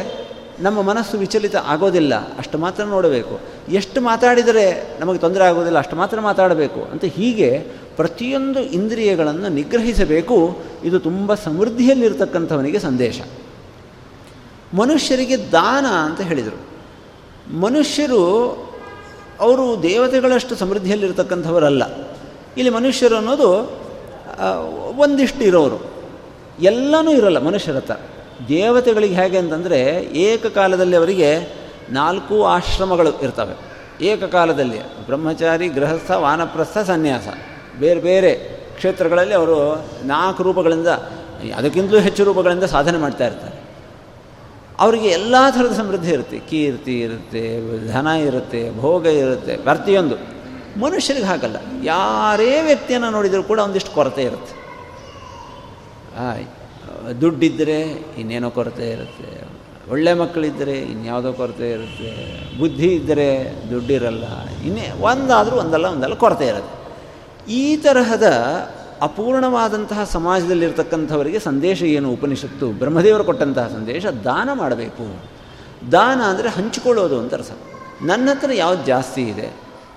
ನಮ್ಮ 0.60 0.82
ಮನಸ್ಸು 0.82 1.18
ವಿಚಲಿತ 1.18 1.56
ಆಗೋದಿಲ್ಲ, 1.56 2.14
ಅಷ್ಟು 2.38 2.58
ಮಾತ್ರ 2.58 2.84
ನೋಡಬೇಕು. 2.84 3.40
ಎಷ್ಟು 3.72 4.00
ಮಾತಾಡಿದರೆ 4.00 4.64
ನಮಗೆ 5.00 5.18
ತೊಂದರೆ 5.18 5.44
ಆಗೋದಿಲ್ಲ, 5.44 5.78
ಅಷ್ಟು 5.78 5.96
ಮಾತ್ರ 5.96 6.20
ಮಾತಾಡಬೇಕು. 6.20 6.80
ಅಂತ 6.82 7.04
ಹೀಗೆ 7.04 7.58
ಪ್ರತಿಯೊಂದು 7.96 8.60
ಇಂದ್ರಿಯಗಳನ್ನು 8.60 9.48
ನಿಗ್ರಹಿಸಬೇಕು. 9.48 10.58
ಇದು 10.84 10.98
ತುಂಬ 10.98 11.34
ಸಮೃದ್ಧಿಯಲ್ಲಿರ್ತಕ್ಕಂಥವನಿಗೆ 11.34 12.78
ಸಂದೇಶ. 12.78 13.20
ಮನುಷ್ಯರಿಗೆ 14.74 15.36
ದಾನ 15.36 15.86
ಅಂತ 15.86 16.20
ಹೇಳಿದರು. 16.20 16.70
ಮನುಷ್ಯರು 17.60 18.50
ಅವರು 19.40 19.82
ದೇವತೆಗಳಷ್ಟು 19.82 20.56
ಸಮೃದ್ಧಿಯಲ್ಲಿರ್ತಕ್ಕಂಥವರಲ್ಲ. 20.56 21.82
ಇಲ್ಲಿ 22.56 22.70
ಮನುಷ್ಯರು 22.70 23.16
ಅನ್ನೋದು 23.16 23.72
ಒಂದಿಷ್ಟು 24.98 25.44
ಇರೋರು. 25.44 25.90
ಎಲ್ಲನೂ 26.60 27.10
ಇರಲ್ಲ 27.10 27.38
ಮನುಷ್ಯರ 27.38 27.76
ಹತ್ರ. 27.76 27.94
ದೇವತೆಗಳಿಗೆ 28.48 29.14
ಹೇಗೆ 29.14 29.38
ಅಂತಂದರೆ, 29.38 29.80
ಏಕಕಾಲದಲ್ಲಿ 30.14 30.96
ಅವರಿಗೆ 30.96 31.56
ನಾಲ್ಕು 31.90 32.46
ಆಶ್ರಮಗಳು 32.46 33.20
ಇರ್ತವೆ. 33.22 33.54
ಏಕಕಾಲದಲ್ಲಿ 34.04 35.06
ಬ್ರಹ್ಮಚಾರಿ, 35.06 35.68
ಗೃಹಸ್ಥ, 35.68 36.10
ವಾನಪ್ರಸ್ಥ, 36.10 36.78
ಸನ್ಯಾಸ. 36.78 37.28
ಬೇರೆ 37.80 38.00
ಬೇರೆ 38.00 38.34
ಕ್ಷೇತ್ರಗಳಲ್ಲಿ 38.76 39.34
ಅವರು 39.34 39.86
ನಾಲ್ಕು 40.04 40.42
ರೂಪಗಳಿಂದ, 40.42 40.88
ಅದಕ್ಕಿಂತಲೂ 41.56 41.98
ಹೆಚ್ಚು 41.98 42.24
ರೂಪಗಳಿಂದ 42.24 42.64
ಸಾಧನೆ 42.64 42.98
ಮಾಡ್ತಾ 42.98 43.26
ಇರ್ತಾರೆ. 43.26 43.59
ಅವರಿಗೆ 44.80 45.08
ಎಲ್ಲ 45.08 45.34
ಥರದ 45.50 45.72
ಸಮೃದ್ಧಿ 45.72 46.10
ಇರುತ್ತೆ. 46.10 46.38
ಕೀರ್ತಿ 46.38 47.00
ಇರುತ್ತೆ, 47.00 47.42
ಧನ 47.92 48.06
ಇರುತ್ತೆ, 48.06 48.80
ಭೋಗ 48.80 49.06
ಇರುತ್ತೆ, 49.06 49.56
ಪ್ರತಿಯೊಂದು. 49.56 50.16
ಮನುಷ್ಯರಿಗೆ 50.80 51.26
ಹಾಗಲ್ಲ. 51.26 51.56
ಯಾರೇ 51.82 52.62
ವ್ಯಕ್ತಿಯನ್ನು 52.62 53.10
ನೋಡಿದರೂ 53.10 53.42
ಕೂಡ 53.42 53.58
ಒಂದಿಷ್ಟು 53.58 53.92
ಕೊರತೆ 53.94 54.22
ಇರುತ್ತೆ. 54.22 54.60
ದುಡ್ಡಿದ್ದರೆ 57.20 57.80
ಇನ್ನೇನೋ 58.18 58.50
ಕೊರತೆ 58.50 58.90
ಇರುತ್ತೆ. 58.90 59.60
ಒಳ್ಳೆ 59.90 60.14
ಮಕ್ಕಳಿದ್ದರೆ 60.14 60.72
ಇನ್ಯಾವುದೋ 60.72 61.32
ಕೊರತೆ 61.32 61.70
ಇರುತ್ತೆ. 61.70 62.10
ಬುದ್ಧಿ 62.58 62.86
ಇದ್ದರೆ 62.86 63.54
ದುಡ್ಡಿರಲ್ಲ. 63.70 64.48
ಇನ್ನೇ 64.48 64.90
ಒಂದಾದರೂ 65.00 65.56
ಒಂದಲ್ಲ 65.56 65.86
ಒಂದಲ್ಲ 65.86 66.14
ಕೊರತೆ 66.14 66.46
ಇರುತ್ತೆ. 66.46 66.80
ಈ 67.52 67.76
ತರಹದ 67.76 68.26
ಅಪೂರ್ಣವಾದಂತಹ 69.02 70.00
ಸಮಾಜದಲ್ಲಿರ್ತಕ್ಕಂಥವರಿಗೆ 70.12 71.38
ಸಂದೇಶ 71.38 71.80
ಏನು? 71.96 72.08
ಉಪನಿಷತ್ತು. 72.12 72.66
ಬ್ರಹ್ಮದೇವರು 72.80 73.24
ಕೊಟ್ಟಂತಹ 73.24 73.66
ಸಂದೇಶ, 73.68 74.04
ದಾನ 74.24 74.48
ಮಾಡಬೇಕು. 74.52 75.06
ದಾನ 75.92 76.20
ಅಂದರೆ 76.30 76.48
ಹಂಚಿಕೊಳ್ಳೋದು 76.48 77.16
ಅಂತ 77.20 77.34
ಅರ್ಥ. 77.34 77.52
ನನ್ನ 78.02 78.28
ಹತ್ರ 78.30 78.50
ಯಾವ್ದು 78.54 78.82
ಜಾಸ್ತಿ 78.84 79.22
ಇದೆ, 79.22 79.48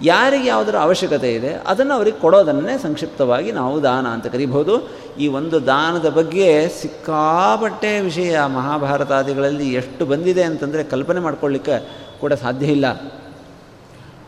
ಯಾರಿಗೆ 0.02 0.48
ಯಾವುದರ 0.48 0.76
ಅವಶ್ಯಕತೆ 0.78 1.30
ಇದೆ, 1.34 1.52
ಅದನ್ನು 1.68 1.94
ಅವರಿಗೆ 1.94 2.18
ಕೊಡೋದನ್ನೇ 2.20 2.76
ಸಂಕ್ಷಿಪ್ತವಾಗಿ 2.78 3.50
ನಾವು 3.52 3.76
ದಾನ 3.84 4.06
ಅಂತ 4.08 4.28
ಕರಿಬಹುದು. 4.28 4.76
ಈ 5.20 5.26
ಒಂದು 5.39 5.58
ದಾನದ 5.66 6.08
ಬಗ್ಗೆ 6.10 6.48
ಸಿಕ್ಕಾಪಟ್ಟೆ 6.82 7.92
ವಿಷಯ 8.00 8.39
ಮಹಾಭಾರತಾದಿಗಳಲ್ಲಿ 8.56 9.68
ಎಷ್ಟು 9.74 10.06
ಬಂದಿದೆ 10.06 10.44
ಅಂತಂದರೆ 10.44 10.84
ಕಲ್ಪನೆ 10.84 11.20
ಮಾಡ್ಕೊಳ್ಳಿಕ್ಕೆ 11.20 11.78
ಕೂಡ 12.22 12.34
ಸಾಧ್ಯ 12.44 12.76
ಇಲ್ಲ. 12.78 12.88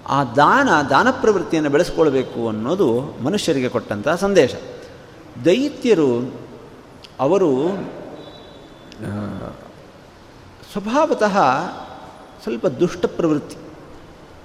ಆ 0.08 0.24
ದಾನ 0.24 0.70
ದಾನ 0.90 1.08
ಪ್ರವೃತ್ತಿಯನ್ನು 1.12 1.70
ಬೆಳೆಸ್ಕೊಳ್ಬೇಕು 1.70 2.48
ಅನ್ನೋದು 2.48 3.02
ಮನುಷ್ಯರಿಗೆ 3.24 3.70
ಕೊಟ್ಟಂತಹ 3.70 4.16
ಸಂದೇಶ. 4.16 4.56
ದೈತ್ಯರು, 5.46 6.34
ಅವರು 7.20 7.68
ಸ್ವಭಾವತಃ 10.72 11.38
ಸ್ವಲ್ಪ 12.44 12.68
ದುಷ್ಟ 12.68 13.06
ಪ್ರವೃತ್ತಿ. 13.06 13.58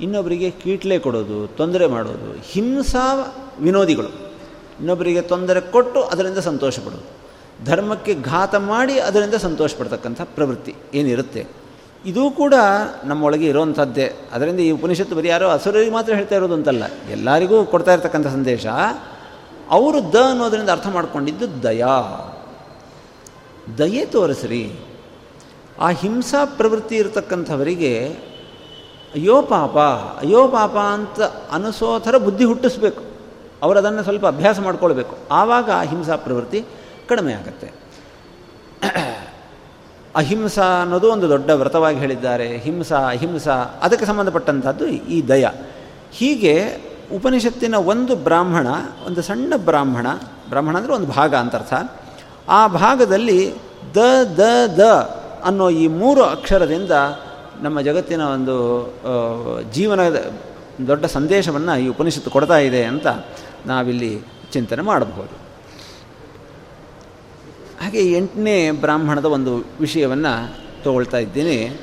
ಇನ್ನೊಬ್ಬರಿಗೆ 0.00 0.50
ಕೀಟ್ಲೆ 0.50 0.98
ಕೊಡೋದು, 0.98 1.46
ತೊಂದರೆ 1.46 1.86
ಮಾಡೋದು, 1.86 2.40
ಹಿಂಸಾ 2.42 3.06
ವಿನೋದಿಗಳು. 3.60 4.08
ಇನ್ನೊಬ್ಬರಿಗೆ 4.78 5.22
ತೊಂದರೆ 5.22 5.60
ಕೊಟ್ಟು 5.60 6.02
ಅದರಿಂದ 6.02 6.38
ಸಂತೋಷ 6.38 6.78
ಪಡೋದು. 6.78 7.20
ಧರ್ಮಕ್ಕೆ 7.64 8.14
ಘಾತ 8.14 8.54
ಮಾಡಿ 8.54 9.00
ಅದರಿಂದ 9.00 9.34
ಸಂತೋಷ 9.34 9.74
ಪಡ್ತಕ್ಕಂಥ 9.78 10.20
ಪ್ರವೃತ್ತಿ 10.24 10.74
ಏನಿರುತ್ತೆ? 10.94 11.59
ಇದೂ 12.06 12.30
ಕೂಡ 12.30 12.54
ನಮ್ಮೊಳಗೆ 13.04 13.46
ಇರೋವಂಥದ್ದೇ. 13.46 14.12
ಅದರಿಂದ 14.32 14.60
ಈ 14.60 14.70
ಉಪನಿಷತ್ತು 14.70 15.16
ಬರೀ 15.16 15.28
ಯಾರೋ 15.28 15.48
ಅಸುರರಿಗೆ 15.48 15.92
ಮಾತ್ರ 15.92 16.14
ಹೇಳ್ತಾ 16.14 16.34
ಇರೋದು 16.34 16.54
ಅಂತಲ್ಲ. 16.54 16.82
ಎಲ್ಲರಿಗೂ 17.10 17.64
ಕೊಡ್ತಾ 17.64 17.92
ಇರ್ತಕ್ಕಂಥ 17.92 18.26
ಸಂದೇಶ. 18.26 18.66
ಅವರು 19.70 20.12
ದ 20.12 20.14
ಅನ್ನೋದರಿಂದ 20.30 20.70
ಅರ್ಥ 20.70 20.86
ಮಾಡ್ಕೊಂಡಿದ್ದು 20.86 21.62
ದಯಾ. 21.62 22.26
ದಯೆ 23.78 24.04
ತೋರಿಸ್ರಿ. 24.04 24.72
ಆ 25.80 25.88
ಹಿಂಸಾ 25.88 26.44
ಪ್ರವೃತ್ತಿ 26.44 26.96
ಇರತಕ್ಕಂಥವರಿಗೆ 26.96 28.08
ಅಯ್ಯೋ 29.14 29.42
ಪಾಪ 29.42 29.78
ಅಯ್ಯೋ 30.20 30.48
ಪಾಪ 30.48 30.76
ಅಂತ 30.76 31.20
ಅನಿಸೋ 31.50 31.98
ಥರ 31.98 32.18
ಬುದ್ಧಿ 32.18 32.44
ಹುಟ್ಟಿಸ್ಬೇಕು. 32.44 33.02
ಅವರು 33.62 33.78
ಅದನ್ನು 33.78 34.02
ಸ್ವಲ್ಪ 34.02 34.26
ಅಭ್ಯಾಸ 34.26 34.60
ಮಾಡ್ಕೊಳ್ಬೇಕು. 34.60 35.16
ಆವಾಗ 35.30 35.70
ಆ 35.70 35.82
ಹಿಂಸಾ 35.82 36.16
ಪ್ರವೃತ್ತಿ 36.16 36.64
ಕಡಿಮೆ 37.08 37.32
ಆಗುತ್ತೆ 37.32 37.72
ಅಹಿಂಸಾ 40.16 40.82
ಅನ್ನೋದು 40.82 41.12
ಒಂದು 41.12 41.28
ದೊಡ್ಡ 41.28 41.50
ವ್ರತವಾಗಿ 41.50 41.98
ಹೇಳಿದ್ದಾರೆ. 41.98 42.56
ಹಿಂಸಾ, 42.56 42.98
ಅಹಿಂಸಾ, 43.08 43.78
ಅದಕ್ಕೆ 43.82 44.06
ಸಂಬಂಧಪಟ್ಟಂಥದ್ದು 44.06 44.86
ಈ 44.86 45.28
ದಯ. 45.28 45.48
ಹೀಗೆ 46.12 46.54
ಉಪನಿಷತ್ತಿನ 47.14 47.74
ಒಂದು 47.74 48.16
ಬ್ರಾಹ್ಮಣ, 48.16 48.66
ಒಂದು 49.06 49.22
ಸಣ್ಣ 49.22 49.52
ಬ್ರಾಹ್ಮಣ 49.56 50.06
ಬ್ರಾಹ್ಮಣ 50.48 50.76
ಅಂದರೆ 50.76 50.92
ಒಂದು 50.92 51.06
ಭಾಗ 51.06 51.34
ಅಂತರ್ಥ 51.34 51.74
ಆ 52.48 52.66
ಭಾಗದಲ್ಲಿ 52.66 53.54
ದ 53.94 53.96
ದ 54.38 54.40
ದ 54.78 54.80
ಅನ್ನೋ 55.44 55.70
ಈ 55.70 55.88
ಮೂರು 55.88 56.22
ಅಕ್ಷರದಿಂದ 56.22 56.90
ನಮ್ಮ 57.62 57.80
ಜಗತ್ತಿನ 57.80 58.20
ಒಂದು 58.20 58.56
ಜೀವನದ 59.72 60.32
ದೊಡ್ಡ 60.86 61.04
ಸಂದೇಶವನ್ನು 61.04 61.80
ಈ 61.80 61.88
ಉಪನಿಷತ್ತು 61.88 62.30
ಕೊಡ್ತಾ 62.30 62.58
ಇದೆ 62.58 62.84
ಅಂತ 62.84 63.06
ನಾವಿಲ್ಲಿ 63.66 64.20
ಚಿಂತನೆ 64.52 64.82
ಮಾಡಬಹುದು. 64.82 65.49
ಹಾಗೆ 67.90 68.12
ಎಂಟನೇ 68.12 68.70
ಬ್ರಾಹ್ಮಣದ 68.70 69.24
ಒಂದು 69.24 69.64
ವಿಷಯವನ್ನು 69.80 70.56
ತಗೊಳ್ತಾ 70.82 71.16
ಇದ್ದೀನಿ. 71.16 71.80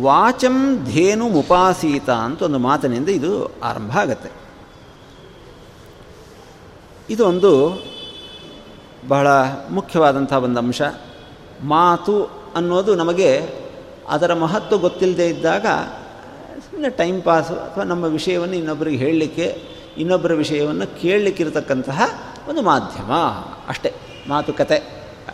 ವಾಚಂ 0.00 0.84
ಧೇನು 0.84 1.28
ಮುಪಾಸೀತ 1.28 2.10
ಅಂತ 2.10 2.42
ಒಂದು 2.42 2.58
ಮಾತಿನಿಂದ 2.58 3.08
ಇದು 3.08 3.60
ಆರಂಭ 3.60 3.98
ಆಗತ್ತೆ. 3.98 4.30
ಇದು 7.10 7.28
ಒಂದು 7.28 7.82
ಬಹಳ 9.08 9.28
ಮುಖ್ಯವಾದಂಥ 9.70 10.32
ಒಂದು 10.32 10.58
ಅಂಶ. 10.58 10.82
ಮಾತು 11.62 12.24
ಅನ್ನೋದು 12.54 12.94
ನಮಗೆ 12.94 13.48
ಅದರ 14.08 14.34
ಮಹತ್ವ 14.34 14.78
ಗೊತ್ತಿಲ್ಲದೆ 14.78 15.28
ಇದ್ದಾಗ 15.28 15.66
ಸುಮ್ಮನೆ 16.72 16.96
ಟೈಮ್ 16.96 17.22
ಪಾಸು 17.22 17.54
ಅಥವಾ 17.54 17.84
ನಮ್ಮ 17.84 18.04
ವಿಷಯವನ್ನು 18.04 18.54
ಇನ್ನೊಬ್ಬರಿಗೆ 18.54 18.96
ಹೇಳಲಿಕ್ಕೆ, 18.96 19.62
ಇನ್ನೊಬ್ಬರ 19.98 20.32
ವಿಷಯವನ್ನು 20.32 21.00
ಕೇಳಲಿಕ್ಕಿರತಕ್ಕಂತಹ 21.00 22.02
ಒಂದು 22.48 22.62
ಮಾಧ್ಯಮ. 22.62 23.12
ಅಷ್ಟೇ, 23.68 23.92
ಮಾತುಕತೆ. 24.28 24.76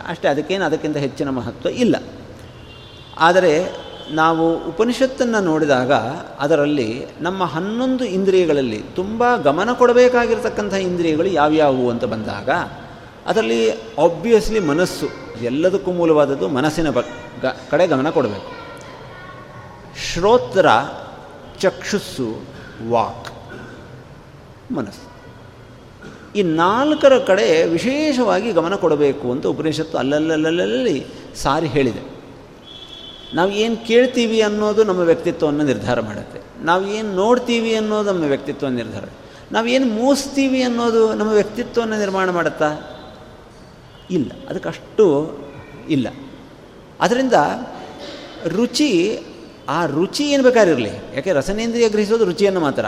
ಅಷ್ಟೇ, 0.07 0.27
ಅದಕ್ಕೇನು 0.27 0.65
ಅದಕ್ಕಿಂತ 0.65 0.97
ಹೆಚ್ಚಿನ 0.97 1.29
ಮಹತ್ವ 1.29 1.69
ಇಲ್ಲ. 1.69 1.95
ಆದರೆ, 3.19 3.77
ನಾವು 4.11 4.67
ಉಪನಿಷತ್ತನ್ನು 4.67 5.39
ನೋಡಿದಾಗ 5.39 5.93
ಅದರಲ್ಲಿ 6.39 7.05
ನಮ್ಮ 7.21 7.43
ಹನ್ನೊಂದು 7.43 8.05
ಇಂದ್ರಿಯಗಳಲ್ಲಿ 8.05 8.83
ತುಂಬ 8.95 9.35
ಗಮನ 9.35 9.71
ಕೊಡಬೇಕಾಗಿರ್ತಕ್ಕಂಥ 9.71 10.73
ಇಂದ್ರಿಯಗಳು 10.73 11.27
ಯಾವ್ಯಾವು 11.27 11.89
ಅಂತ 11.89 12.05
ಬಂದಾಗ, 12.05 12.49
ಅದರಲ್ಲಿ 13.25 13.71
ಆಬ್ವಿಯಸ್ಲಿ 13.71 14.59
ಮನಸ್ಸು, 14.59 15.07
ಎಲ್ಲದಕ್ಕೂ 15.41 15.91
ಮೂಲವಾದದ್ದು 15.91 16.47
ಮನಸ್ಸಿನ 16.47 16.89
ಬ 16.89 16.97
ಕಡೆ 17.71 17.87
ಗಮನ 17.87 18.09
ಕೊಡಬೇಕು. 18.09 18.59
ಶ್ರೋತ್ರ 20.13 20.65
ಚಕ್ಷುಸ್ಸು, 21.59 22.41
ವಾಕ್, 22.89 23.27
ಮನಸ್ಸು. 24.71 25.09
ಈ 26.35 26.43
ನಾಲ್ಕರ 26.43 27.17
ಕಡೆ 27.17 27.63
ವಿಶೇಷವಾಗಿ 27.63 28.51
ಗಮನ 28.51 28.75
ಕೊಡಬೇಕು 28.75 29.31
ಅಂತ 29.31 29.47
ಉಪನಿಷತ್ತು 29.47 29.97
ಅಲ್ಲಲ್ಲಲ್ಲಲ್ಲಿ 29.97 31.05
ಸಾರಿ 31.35 31.67
ಹೇಳಿದೆ. 31.67 32.19
ನಾವು 33.33 33.51
ಏನು 33.51 33.87
ಕೇಳ್ತೀವಿ 33.87 34.41
ಅನ್ನೋದು 34.41 34.83
ನಮ್ಮ 34.83 34.99
ವ್ಯಕ್ತಿತ್ವವನ್ನು 34.99 35.63
ನಿರ್ಧಾರ 35.63 35.99
ಮಾಡುತ್ತೆ. 35.99 36.39
ನಾವು 36.63 36.87
ಏನು 36.87 37.15
ನೋಡ್ತೀವಿ 37.15 37.75
ಅನ್ನೋದು 37.75 38.11
ನಮ್ಮ 38.11 38.23
ವ್ಯಕ್ತಿತ್ವ 38.23 38.67
ನಿರ್ಧಾರ 38.67 39.03
ನಾವು 39.51 39.67
ಏನು 39.67 39.85
ಮೂಸ್ತೀವಿ 39.85 40.63
ಅನ್ನೋದು 40.63 41.13
ನಮ್ಮ 41.13 41.31
ವ್ಯಕ್ತಿತ್ವವನ್ನು 41.31 41.99
ನಿರ್ಮಾಣ 41.99 42.29
ಮಾಡುತ್ತಾ? 42.29 42.77
ಇಲ್ಲ. 44.11 44.31
ಅದಕ್ಕಷ್ಟು 44.49 45.37
ಇಲ್ಲ. 45.89 46.07
ಅದರಿಂದ 46.99 47.33
ರುಚಿ 48.47 49.19
ಆ 49.69 49.85
ರುಚಿ 49.85 50.23
ಏನು 50.23 50.43
ಬೇಕಾಗಿರಲಿ? 50.43 50.89
ಯಾಕೆ 50.89 51.31
ರಸನೇಂದ್ರಿಯ 51.31 51.89
ಗ್ರಹಿಸೋದು 51.89 52.25
ರುಚಿಯನ್ನು 52.25 52.59
ಮಾತ್ರ. 52.59 52.85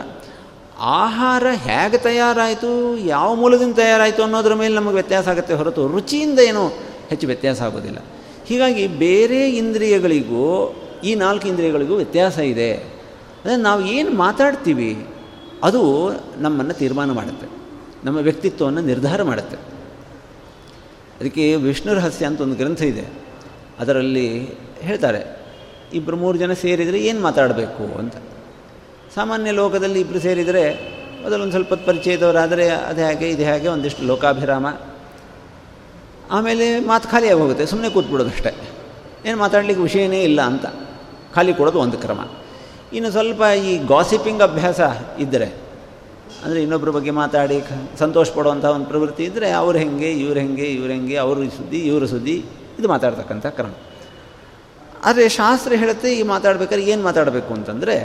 ಆಹಾರ 0.79 1.47
ಹೇಗೆ 1.53 1.97
ತಯಾರಾಯಿತು, 1.97 2.97
ಯಾವ 2.97 3.35
ಮೂಲದಿಂದ 3.35 3.75
ತಯಾರಾಯಿತು 3.75 4.23
ಅನ್ನೋದ್ರ 4.23 4.53
ಮೇಲೆ 4.53 4.75
ನಮಗೆ 4.75 4.93
ವ್ಯತ್ಯಾಸ 4.93 5.27
ಆಗುತ್ತೆ 5.27 5.53
ಹೊರತು 5.53 5.87
ರುಚಿಯಿಂದ 5.87 6.39
ಏನೂ 6.39 6.67
ಹೆಚ್ಚು 7.09 7.27
ವ್ಯತ್ಯಾಸ 7.27 7.61
ಆಗೋದಿಲ್ಲ. 7.61 7.97
ಹೀಗಾಗಿ 8.45 8.87
ಬೇರೆ 8.87 9.49
ಇಂದ್ರಿಯಗಳಿಗೂ, 9.49 10.75
ಈ 11.03 11.15
ನಾಲ್ಕು 11.15 11.47
ಇಂದ್ರಿಯಗಳಿಗೂ 11.47 11.95
ವ್ಯತ್ಯಾಸ 11.95 12.37
ಇದೆ. 12.37 12.73
ಅಂದರೆ 12.73 13.55
ನಾವು 13.55 13.85
ಏನು 13.85 14.11
ಮಾತಾಡ್ತೀವಿ, 14.11 15.07
ಅದು 15.63 16.11
ನಮ್ಮನ್ನು 16.37 16.73
ತೀರ್ಮಾನ 16.73 17.11
ಮಾಡುತ್ತೆ. 17.11 17.47
ನಮ್ಮ 18.03 18.17
ವ್ಯಕ್ತಿತ್ವವನ್ನು 18.17 18.81
ನಿರ್ಧಾರ 18.81 19.23
ಮಾಡುತ್ತೆ. 19.23 19.57
ಅದಕ್ಕೆ 21.19 21.55
ವಿಷ್ಣು 21.55 21.93
ರಹಸ್ಯ 21.93 22.25
ಅಂತ 22.25 22.41
ಒಂದು 22.41 22.55
ಗ್ರಂಥ 22.55 22.81
ಇದೆ. 22.81 23.05
ಅದರಲ್ಲಿ 23.79 24.49
ಹೇಳ್ತಾರೆ 24.79 25.40
ಇಬ್ಬರು 25.93 26.17
ಮೂರು 26.17 26.37
ಜನ 26.37 26.53
ಸೇರಿದರೆ 26.53 26.99
ಏನು 26.99 27.21
ಮಾತಾಡಬೇಕು 27.21 27.97
ಅಂತ. 27.97 28.15
ಸಾಮಾನ್ಯ 29.15 29.51
ಲೋಕದಲ್ಲಿ 29.51 29.99
ಇಬ್ಬರು 30.01 30.19
ಸೇರಿದರೆ 30.19 30.91
ಮೊದಲೊಂದು 31.23 31.51
ಸ್ವಲ್ಪ 31.51 31.73
ಪರಿಚಯದವರಾದರೆ 31.73 32.69
ಅದು 32.69 33.01
ಹೇಗೆ, 33.01 33.29
ಇದು 33.29 33.43
ಹೇಗೆ 33.43 33.67
ಒಂದಿಷ್ಟು 33.67 34.03
ಲೋಕಾಭಿರಾಮ. 34.03 34.67
ಆಮೇಲೆ 36.31 36.79
ಮಾತು 36.79 37.09
ಖಾಲಿಯಾಗಿ 37.09 37.39
ಹೋಗುತ್ತೆ 37.39 37.65
ಸುಮ್ಮನೆ 37.65 37.89
ಕೂತ್ಬಿಡೋದು 37.89 38.29
ಅಷ್ಟೇ. 38.29 38.55
ಏನು 39.25 39.37
ಮಾತಾಡಲಿಕ್ಕೆ 39.37 39.83
ವಿಷಯನೇ 39.83 40.23
ಇಲ್ಲ 40.23 40.41
ಅಂತ. 40.41 40.65
ಖಾಲಿ 41.33 41.53
ಕೊಡೋದು 41.53 41.79
ಒಂದು 41.79 41.97
ಕ್ರಮ. 41.97 42.19
ಇನ್ನು 42.93 43.11
ಸ್ವಲ್ಪ 43.11 43.41
ಈ 43.41 43.77
ಗಾಸಿಪಿಂಗ್ 43.77 44.41
ಅಭ್ಯಾಸ 44.41 44.81
ಇದ್ದರೆ 45.19 45.45
ಅಂದರೆ 46.45 46.61
ಇನ್ನೊಬ್ಬರ 46.61 46.89
ಬಗ್ಗೆ 46.89 47.11
ಮಾತಾಡಿ 47.11 47.63
ಸಂತೋಷ 47.99 48.31
ಪಡುವಂಥ 48.31 48.65
ಒಂದು 48.65 48.85
ಪ್ರವೃತ್ತಿ 48.85 49.23
ಇದ್ದರೆ 49.23 49.51
ಅವ್ರು 49.51 49.79
ಹೆಂಗೆ, 49.79 50.11
ಇವ್ರು 50.11 50.39
ಹೆಂಗೆ 50.39 50.63
ಇವ್ರು 50.63 50.93
ಹೆಂಗೆ, 50.93 51.15
ಅವರು 51.15 51.43
ಸುದ್ದಿ, 51.43 51.77
ಇವರು 51.77 52.07
ಸುದ್ದಿ, 52.07 52.45
ಇದು 52.79 52.87
ಮಾತಾಡ್ತಕ್ಕಂಥ 52.87 53.45
ಕ್ರಮ. 53.45 53.73
ಆದರೆ 55.03 55.29
ಶಾಸ್ತ್ರ 55.29 55.73
ಹೇಳುತ್ತೆ, 55.73 56.15
ಈ 56.15 56.23
ಮಾತಾಡ್ಬೇಕಾದ್ರೆ 56.23 56.85
ಏನು 56.85 57.03
ಮಾತಾಡಬೇಕು 57.03 57.53
ಅಂತಂದರೆ, 57.53 57.95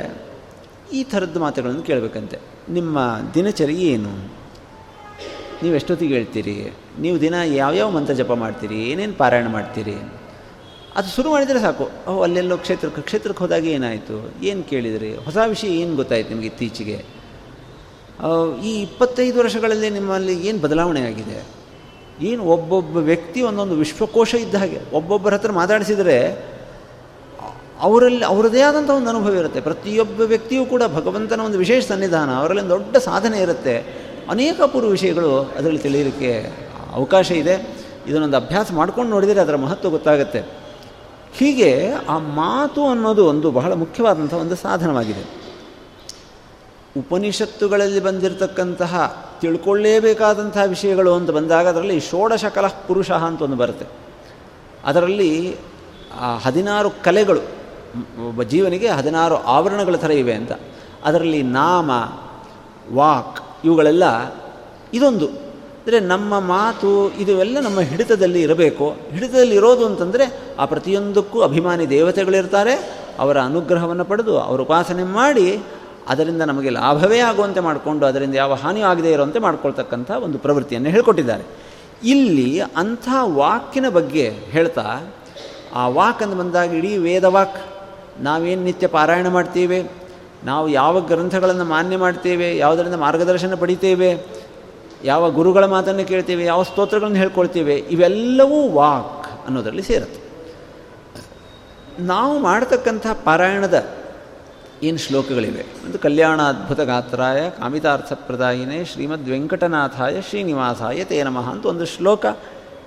ಈ 0.92 1.04
ಥರದ 1.04 1.38
ಮಾತುಗಳನ್ನು 1.38 1.82
ಕೇಳಬೇಕಂತೆ. 1.82 2.38
ನಿಮ್ಮ 2.68 2.98
ದಿನಚರಿ 3.34 3.74
ಏನು? 3.74 4.12
ನೀವು 5.62 5.74
ಎಷ್ಟೊತ್ತಿಗೆ 5.74 6.14
ಹೇಳ್ತೀರಿ? 6.14 6.72
ನೀವು 7.00 7.20
ದಿನ 7.20 7.34
ಯಾವ್ಯಾವ 7.34 7.90
ಮಂತ್ರ 7.90 8.14
ಜಪ 8.14 8.32
ಮಾಡ್ತೀರಿ? 8.32 8.78
ಏನೇನು 8.90 9.12
ಪಾರಾಯಣ 9.12 9.48
ಮಾಡ್ತೀರಿ? 9.48 9.96
ಅದು 10.96 11.08
ಶುರು 11.08 11.30
ಮಾಡಿದರೆ 11.30 11.60
ಸಾಕು. 11.60 11.90
ಓ 12.10 12.22
ಅಲ್ಲೆಲ್ಲೋ 12.22 12.56
ಕ್ಷೇತ್ರಕ್ಕೆ 12.56 13.02
ಕ್ಷೇತ್ರಕ್ಕೆ 13.02 13.44
ಹೋದಾಗ 13.44 13.64
ಏನಾಯಿತು? 13.64 14.32
ಏನು 14.42 14.62
ಕೇಳಿದ್ರಿ? 14.62 15.16
ಹೊಸ 15.16 15.36
ವಿಷಯ 15.46 15.68
ಏನು 15.68 15.96
ಗೊತ್ತಾಯ್ತು 15.96 16.28
ನಿಮಗೆ 16.28 16.46
ಇತ್ತೀಚೆಗೆ? 16.46 16.98
ಈ 18.64 18.82
ಇಪ್ಪತ್ತೈದು 18.82 19.38
ವರ್ಷಗಳಲ್ಲಿ 19.38 19.90
ನಿಮ್ಮಲ್ಲಿ 19.90 20.46
ಏನು 20.48 20.58
ಬದಲಾವಣೆ 20.58 21.00
ಆಗಿದೆ? 21.00 21.38
ಏನು 22.22 22.44
ಒಬ್ಬೊಬ್ಬ 22.44 22.96
ವ್ಯಕ್ತಿ 22.96 23.42
ಒಂದೊಂದು 23.42 23.74
ವಿಶ್ವಕೋಶ 23.74 24.34
ಇದ್ದ 24.34 24.54
ಹಾಗೆ, 24.54 24.80
ಒಬ್ಬೊಬ್ಬರ 24.92 25.34
ಹತ್ರ 25.34 25.52
ಮಾತಾಡಿಸಿದರೆ 25.52 26.16
ಅವರಲ್ಲಿ 27.80 28.24
ಅವರದೇ 28.24 28.60
ಆದಂಥ 28.60 28.90
ಒಂದು 28.90 29.08
ಅನುಭವ 29.08 29.34
ಇರುತ್ತೆ. 29.34 29.60
ಪ್ರತಿಯೊಬ್ಬ 29.60 30.20
ವ್ಯಕ್ತಿಯೂ 30.20 30.64
ಕೂಡ 30.64 30.82
ಭಗವಂತನ 30.94 31.40
ಒಂದು 31.40 31.58
ವಿಶೇಷ 31.58 31.88
ಸನ್ನಿಧಾನ 31.88 32.34
ಅವರಲ್ಲಿ 32.34 32.68
ದೊಡ್ಡ 32.68 32.96
ಸಾಧನೆ 32.96 33.38
ಇರುತ್ತೆ. 33.38 33.78
ಅನೇಕ 34.30 34.62
ಪೂರ್ವ 34.62 34.88
ವಿಷಯಗಳು 34.88 35.40
ಅದರಲ್ಲಿ 35.40 35.78
ತಿಳಿಯಲಿಕ್ಕೆ 35.78 36.52
ಅವಕಾಶ 36.92 37.30
ಇದೆ. 37.30 37.86
ಇದನ್ನೊಂದು 38.06 38.36
ಅಭ್ಯಾಸ 38.36 38.72
ಮಾಡ್ಕೊಂಡು 38.72 39.10
ನೋಡಿದರೆ 39.10 39.40
ಅದರ 39.40 39.56
ಮಹತ್ವ 39.56 39.90
ಗೊತ್ತಾಗುತ್ತೆ. 39.90 40.40
ಹೀಗೆ 41.32 41.90
ಆ 42.08 42.18
ಮಾತು 42.18 42.86
ಅನ್ನೋದು 42.86 43.26
ಒಂದು 43.26 43.50
ಬಹಳ 43.50 43.72
ಮುಖ್ಯವಾದಂಥ 43.72 44.34
ಒಂದು 44.34 44.56
ಸಾಧನವಾಗಿದೆ. 44.56 45.24
ಉಪನಿಷತ್ತುಗಳಲ್ಲಿ 46.98 48.00
ಬಂದಿರತಕ್ಕಂತಹ 48.00 49.26
ತಿಳ್ಕೊಳ್ಳೇಬೇಕಾದಂತಹ 49.40 50.62
ವಿಷಯಗಳು 50.62 51.14
ಅಂತ 51.14 51.30
ಬಂದಾಗ 51.30 51.68
ಅದರಲ್ಲಿ 51.68 52.00
ಷೋಡಶಕಲಃ 52.00 52.74
ಪುರುಷ 52.86 53.10
ಅಂತ 53.10 53.42
ಒಂದು 53.42 53.56
ಬರುತ್ತೆ. 53.56 53.86
ಅದರಲ್ಲಿ 54.84 55.56
ಹದಿನಾರು 56.42 56.90
ಕಲೆಗಳು 56.90 57.65
ಒಬ್ಬ 58.28 58.42
ಜೀವನಿಗೆ 58.42 58.88
ಹದಿನಾರು 58.88 59.36
ಆವರಣಗಳ 59.36 59.96
ಥರ 59.96 60.10
ಇವೆ 60.10 60.32
ಅಂತ. 60.32 60.52
ಅದರಲ್ಲಿ 61.04 61.42
ನಾಮ, 61.42 61.90
ವಾಕ್ 62.92 63.64
ಇವುಗಳೆಲ್ಲ 63.64 64.34
ಇದೊಂದು. 64.94 65.26
ಅಂದರೆ 65.26 66.00
ನಮ್ಮ 66.00 66.40
ಮಾತು 66.40 67.10
ಇದುವೆಲ್ಲ 67.10 67.60
ನಮ್ಮ 67.60 67.80
ಹಿಡಿತದಲ್ಲಿ 67.80 68.42
ಇರಬೇಕು. 68.42 68.88
ಹಿಡಿತದಲ್ಲಿ 69.10 69.54
ಇರೋದು 69.54 69.86
ಅಂತಂದರೆ 69.86 70.40
ಆ 70.58 70.64
ಪ್ರತಿಯೊಂದಕ್ಕೂ 70.64 71.40
ಅಭಿಮಾನಿ 71.40 71.90
ದೇವತೆಗಳಿರ್ತಾರೆ 71.90 73.06
ಅವರ 73.18 73.40
ಅನುಗ್ರಹವನ್ನು 73.40 74.04
ಪಡೆದು 74.04 74.38
ಅವರ 74.38 74.60
ಉಪಾಸನೆ 74.60 75.04
ಮಾಡಿ 75.04 75.60
ಅದರಿಂದ 76.08 76.42
ನಮಗೆ 76.42 76.70
ಲಾಭವೇ 76.70 77.18
ಆಗುವಂತೆ 77.18 77.60
ಮಾಡಿಕೊಂಡು 77.60 78.06
ಅದರಿಂದ 78.06 78.34
ಯಾವ 78.34 78.54
ಹಾನಿಯೂ 78.54 78.86
ಆಗದೇ 78.86 79.12
ಇರುವಂತೆ 79.12 79.38
ಮಾಡ್ಕೊಳ್ತಕ್ಕಂಥ 79.38 80.10
ಒಂದು 80.10 80.38
ಪ್ರವೃತ್ತಿಯನ್ನು 80.38 80.90
ಹೇಳ್ಕೊಟ್ಟಿದ್ದಾರೆ. 80.90 81.44
ಇಲ್ಲಿ 82.04 82.60
ಅಂಥ 82.60 83.08
ವಾಕಿನ 83.22 83.88
ಬಗ್ಗೆ 83.88 84.28
ಹೇಳ್ತಾ, 84.28 85.14
ಆ 85.74 85.88
ವಾಕ್ 85.88 86.22
ಅಂತ 86.22 86.34
ಬಂದಾಗ 86.34 86.74
ಇಡೀ 86.74 86.96
ವೇದ 86.96 87.24
ವಾಕ್. 87.24 87.75
ನಾವೇನು 88.20 88.64
ನಿತ್ಯ 88.64 88.86
ಪಾರಾಯಣ 88.86 89.28
ಮಾಡ್ತೀವಿ? 89.28 89.90
ನಾವು 90.44 90.68
ಯಾವ 90.68 91.00
ಗ್ರಂಥಗಳನ್ನು 91.00 91.64
ಮಾನ್ಯ 91.64 91.96
ಮಾಡ್ತೇವೆ? 91.96 92.56
ಯಾವುದರಿಂದ 92.56 92.94
ಮಾರ್ಗದರ್ಶನ 92.94 93.54
ಪಡಿತೇವೆ? 93.54 94.22
ಯಾವ 95.04 95.30
ಗುರುಗಳ 95.30 95.64
ಮಾತನ್ನು 95.64 96.04
ಕೇಳ್ತೇವೆ? 96.04 96.44
ಯಾವ 96.44 96.62
ಸ್ತೋತ್ರಗಳನ್ನು 96.62 97.16
ಹೇಳ್ಕೊಳ್ತೇವೆ? 97.16 97.74
ಇವೆಲ್ಲವೂ 97.74 98.68
ವಾಕ್ 98.68 99.26
ಅನ್ನೋದರಲ್ಲಿ 99.46 99.82
ಸೇರುತ್ತೆ. 99.82 100.26
ನಾವು 101.98 102.38
ಮಾಡತಕ್ಕಂಥ 102.38 103.06
ಪಾರಾಯಣದ 103.24 103.86
ಏನು 104.82 104.98
ಶ್ಲೋಕಗಳಿವೆ? 104.98 105.62
ಒಂದು 105.84 105.98
ಕಲ್ಯಾಣ 105.98 106.42
ಅದ್ಭುತ 106.42 106.80
ಗಾತ್ರಾಯ 106.80 107.50
ಕಾಮಿತಾರ್ಥಪ್ರದಾಯಿನೇ 107.50 108.84
ಶ್ರೀಮದ್ 108.84 109.28
ವೆಂಕಟನಾಥಾಯ 109.28 110.20
ಶ್ರೀನಿವಾಸಾಯ 110.20 111.04
ತೇ 111.04 111.22
ನಮಃ 111.22 111.50
ಅಂತ 111.50 111.66
ಒಂದು 111.66 111.86
ಶ್ಲೋಕ 111.86 112.26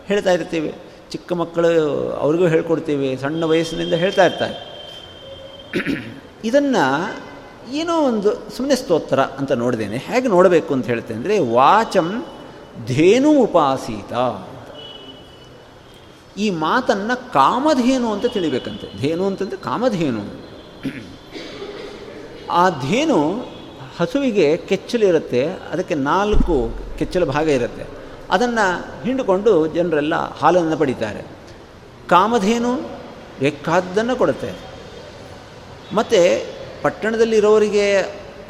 ಹೇಳ್ತಾ 0.05 0.31
ಇರ್ತೀವಿ. 0.31 0.75
ಚಿಕ್ಕ 1.11 1.33
ಮಕ್ಕಳು 1.33 2.11
ಅವ್ರಿಗೂ 2.11 2.47
ಹೇಳ್ಕೊಡ್ತೀವಿ. 2.47 3.17
ಸಣ್ಣ 3.21 3.43
ವಯಸ್ಸಿನಿಂದ 3.43 3.93
ಹೇಳ್ತಾ 3.93 4.25
ಇರ್ತಾರೆ. 4.25 4.78
ಇದನ್ನು 6.45 7.13
ಏನೋ 7.71 8.01
ಒಂದು 8.01 8.33
ಸುಮ್ಮನೆ 8.49 8.75
ಸ್ತೋತ್ರ 8.75 9.19
ಅಂತ 9.19 9.51
ನೋಡಿದ್ದೇನೆ. 9.51 9.97
ಹೇಗೆ 9.97 10.27
ನೋಡಬೇಕು 10.27 10.73
ಅಂತ 10.73 10.85
ಹೇಳ್ತೇನೆ 10.85 11.19
ಅಂದರೆ, 11.19 11.39
ವಾಚಂ 11.39 12.25
ಧೇನು 12.85 13.31
ಉಪಾಸೀತ 13.31 14.13
ಈ 16.37 16.49
ಮಾತನ್ನು 16.49 17.33
ಕಾಮಧೇನು 17.33 18.13
ಅಂತ 18.13 18.25
ತಿಳಿಬೇಕಂತೆ. 18.25 18.97
ಧೇನು 18.97 19.25
ಅಂತಂದರೆ 19.25 19.57
ಕಾಮಧೇನು. 19.57 20.23
ಆ 22.51 22.69
ಧೇನು 22.69 23.45
ಹಸುವಿಗೆ 23.99 24.57
ಕೆಚ್ಚಲಿರುತ್ತೆ 24.57 25.47
ಅದಕ್ಕೆ 25.47 25.95
ನಾಲ್ಕು 25.95 26.71
ಕೆಚ್ಚಲು 26.97 27.25
ಭಾಗ 27.25 27.47
ಇರುತ್ತೆ. 27.49 27.85
ಅದನ್ನು 28.31 28.81
ಹಿಂಡುಕೊಂಡು 29.03 29.67
ಜನರೆಲ್ಲ 29.67 30.37
ಹಾಲನ್ನು 30.37 30.77
ಪಡಿತಾರೆ. 30.77 31.25
ಕಾಮಧೇನು 32.09 32.75
ಬೇಕಾದ್ದನ್ನು 33.39 34.15
ಕೊಡುತ್ತೆ. 34.15 34.68
ಮತ್ತು 35.93 36.45
ಪಟ್ಟಣದಲ್ಲಿರೋರಿಗೆ 36.81 38.01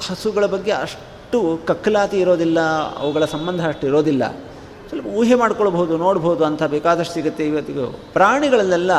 ಹಸುಗಳ 0.08 0.45
ಬಗ್ಗೆ 0.45 0.71
ಅಷ್ಟು 0.71 1.60
ಕಕ್ಕಲಾತಿ 1.67 2.19
ಇರೋದಿಲ್ಲ, 2.19 2.60
ಅವುಗಳ 2.97 3.25
ಸಂಬಂಧ 3.25 3.67
ಅಷ್ಟು 3.67 3.88
ಇರೋದಿಲ್ಲ. 3.88 4.23
ಸ್ವಲ್ಪ 4.89 5.08
ಊಹೆ 5.08 5.36
ಮಾಡ್ಕೊಳ್ಬೋದು 5.36 5.97
ನೋಡ್ಬೋದು 5.97 6.45
ಅಂತ 6.45 6.63
ಬೇಕಾದಷ್ಟು 6.63 7.13
ಸಿಗುತ್ತೆ 7.13 7.47
ಇವತ್ತಿಗೂ. 7.47 7.99
ಪ್ರಾಣಿಗಳಲ್ಲೆಲ್ಲ 8.13 8.91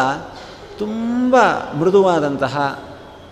ತುಂಬ 0.78 1.36
ಮೃದುವಾದಂತಹ, 1.78 2.84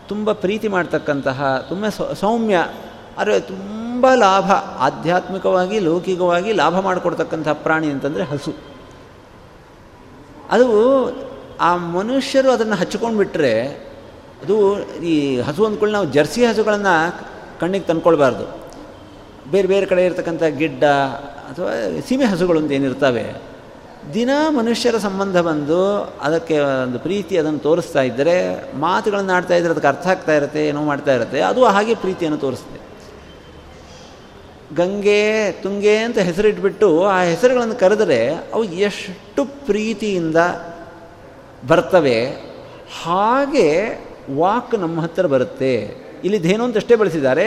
ತುಂಬ 0.09 0.33
ಪ್ರೀತಿ 0.33 0.69
ಮಾಡ್ತಕ್ಕಂತಹ, 0.69 1.67
ತುಂಬ 1.69 1.89
ಸೌಮ್ಯ, 2.21 2.69
ಆದರೆ 3.19 3.41
ತುಂಬ 3.41 4.15
ಲಾಭ, 4.15 4.51
ಆಧ್ಯಾತ್ಮಿಕವಾಗಿ, 4.79 5.79
ಲೌಕಿಕವಾಗಿ 5.79 6.53
ಲಾಭ 6.53 6.81
ಮಾಡಿಕೊಡ್ತಕ್ಕಂಥ 6.81 7.49
ಪ್ರಾಣಿ 7.49 7.87
ಅಂತಂದರೆ 7.87 8.25
ಹಸು. 8.25 8.55
ಅದು 10.51 10.69
ಆ 11.61 11.77
ಮನುಷ್ಯರು 11.77 12.51
ಅದನ್ನು 12.51 12.77
ಹಚ್ಕೊಂಡು 12.77 13.19
ಬಿಟ್ಟರೆ 13.19 13.88
ಅದು 14.43 14.57
ಈ 15.11 15.15
ಹಸು 15.47 15.63
ಅಂದ್ಕೊಳ್ಳಿ 15.69 15.95
ನಾವು 15.97 16.09
ಜರ್ಸಿ 16.17 16.43
ಹಸುಗಳನ್ನು 16.51 16.95
ಕಣ್ಣಿಗೆ 17.61 17.87
ತಂದ್ಕೊಳ್ಬಾರ್ದು. 17.91 18.47
ಬೇರೆ 19.53 19.69
ಬೇರೆ 19.73 19.87
ಕಡೆ 19.91 20.03
ಇರತಕ್ಕಂಥ 20.09 20.45
ಗಿಡ್ಡ 20.61 20.85
ಅಥವಾ 21.51 21.71
ಸೀಮೆ 22.09 22.27
ಹಸುಗಳು 22.33 22.59
ಅಂತ 22.63 22.73
ಏನಿರ್ತವೆ, 22.79 23.27
ದಿನ 24.15 24.31
ಮನುಷ್ಯರ 24.59 24.97
ಸಂಬಂಧ 25.07 25.37
ಬಂದು 25.49 25.81
ಅದಕ್ಕೆ 26.27 26.57
ಒಂದು 26.85 26.99
ಪ್ರೀತಿ 27.07 27.35
ಅದನ್ನು 27.41 27.61
ತೋರಿಸ್ತಾ 27.67 28.03
ಇದ್ದರೆ, 28.09 28.37
ಮಾತುಗಳನ್ನು 28.85 29.33
ಆಡ್ತಾ 29.37 29.55
ಇದ್ದರೆ 29.59 29.73
ಅದಕ್ಕೆ 29.75 29.91
ಅರ್ಥ 29.93 30.07
ಆಗ್ತಾ 30.15 30.35
ಇರುತ್ತೆ, 30.39 30.63
ಏನೋ 30.71 30.83
ಮಾಡ್ತಾ 30.91 31.13
ಇರುತ್ತೆ, 31.19 31.41
ಅದು 31.51 31.61
ಹಾಗೆ 31.77 31.97
ಪ್ರೀತಿಯನ್ನು 32.05 32.39
ತೋರಿಸ್ತದೆ. 32.47 32.81
ಗಂಗೆ, 34.81 35.23
ತುಂಗೆ 35.63 35.95
ಅಂತ 36.07 36.19
ಹೆಸರಿಟ್ಬಿಟ್ಟು 36.29 36.89
ಆ 37.15 37.19
ಹೆಸರುಗಳನ್ನು 37.33 37.77
ಕರೆದರೆ 37.85 38.21
ಅವು 38.55 38.65
ಎಷ್ಟು 38.89 39.45
ಪ್ರೀತಿಯಿಂದ 39.69 40.37
ಬರ್ತವೆ, 41.71 42.19
ಹಾಗೆ 43.05 43.69
ವಾಕ್ 44.37 44.75
ನಮ್ಮ 44.75 45.01
ಹತ್ತಿರ 45.01 45.27
ಬರುತ್ತೆ. 45.27 45.73
ಇಲ್ಲಿ 46.25 46.39
ಧೇನು 46.39 46.65
ಅಂತ 46.65 46.77
ಅಷ್ಟೇ 46.77 46.97
ಬಳಸಿದ್ದಾರೆ. 46.97 47.47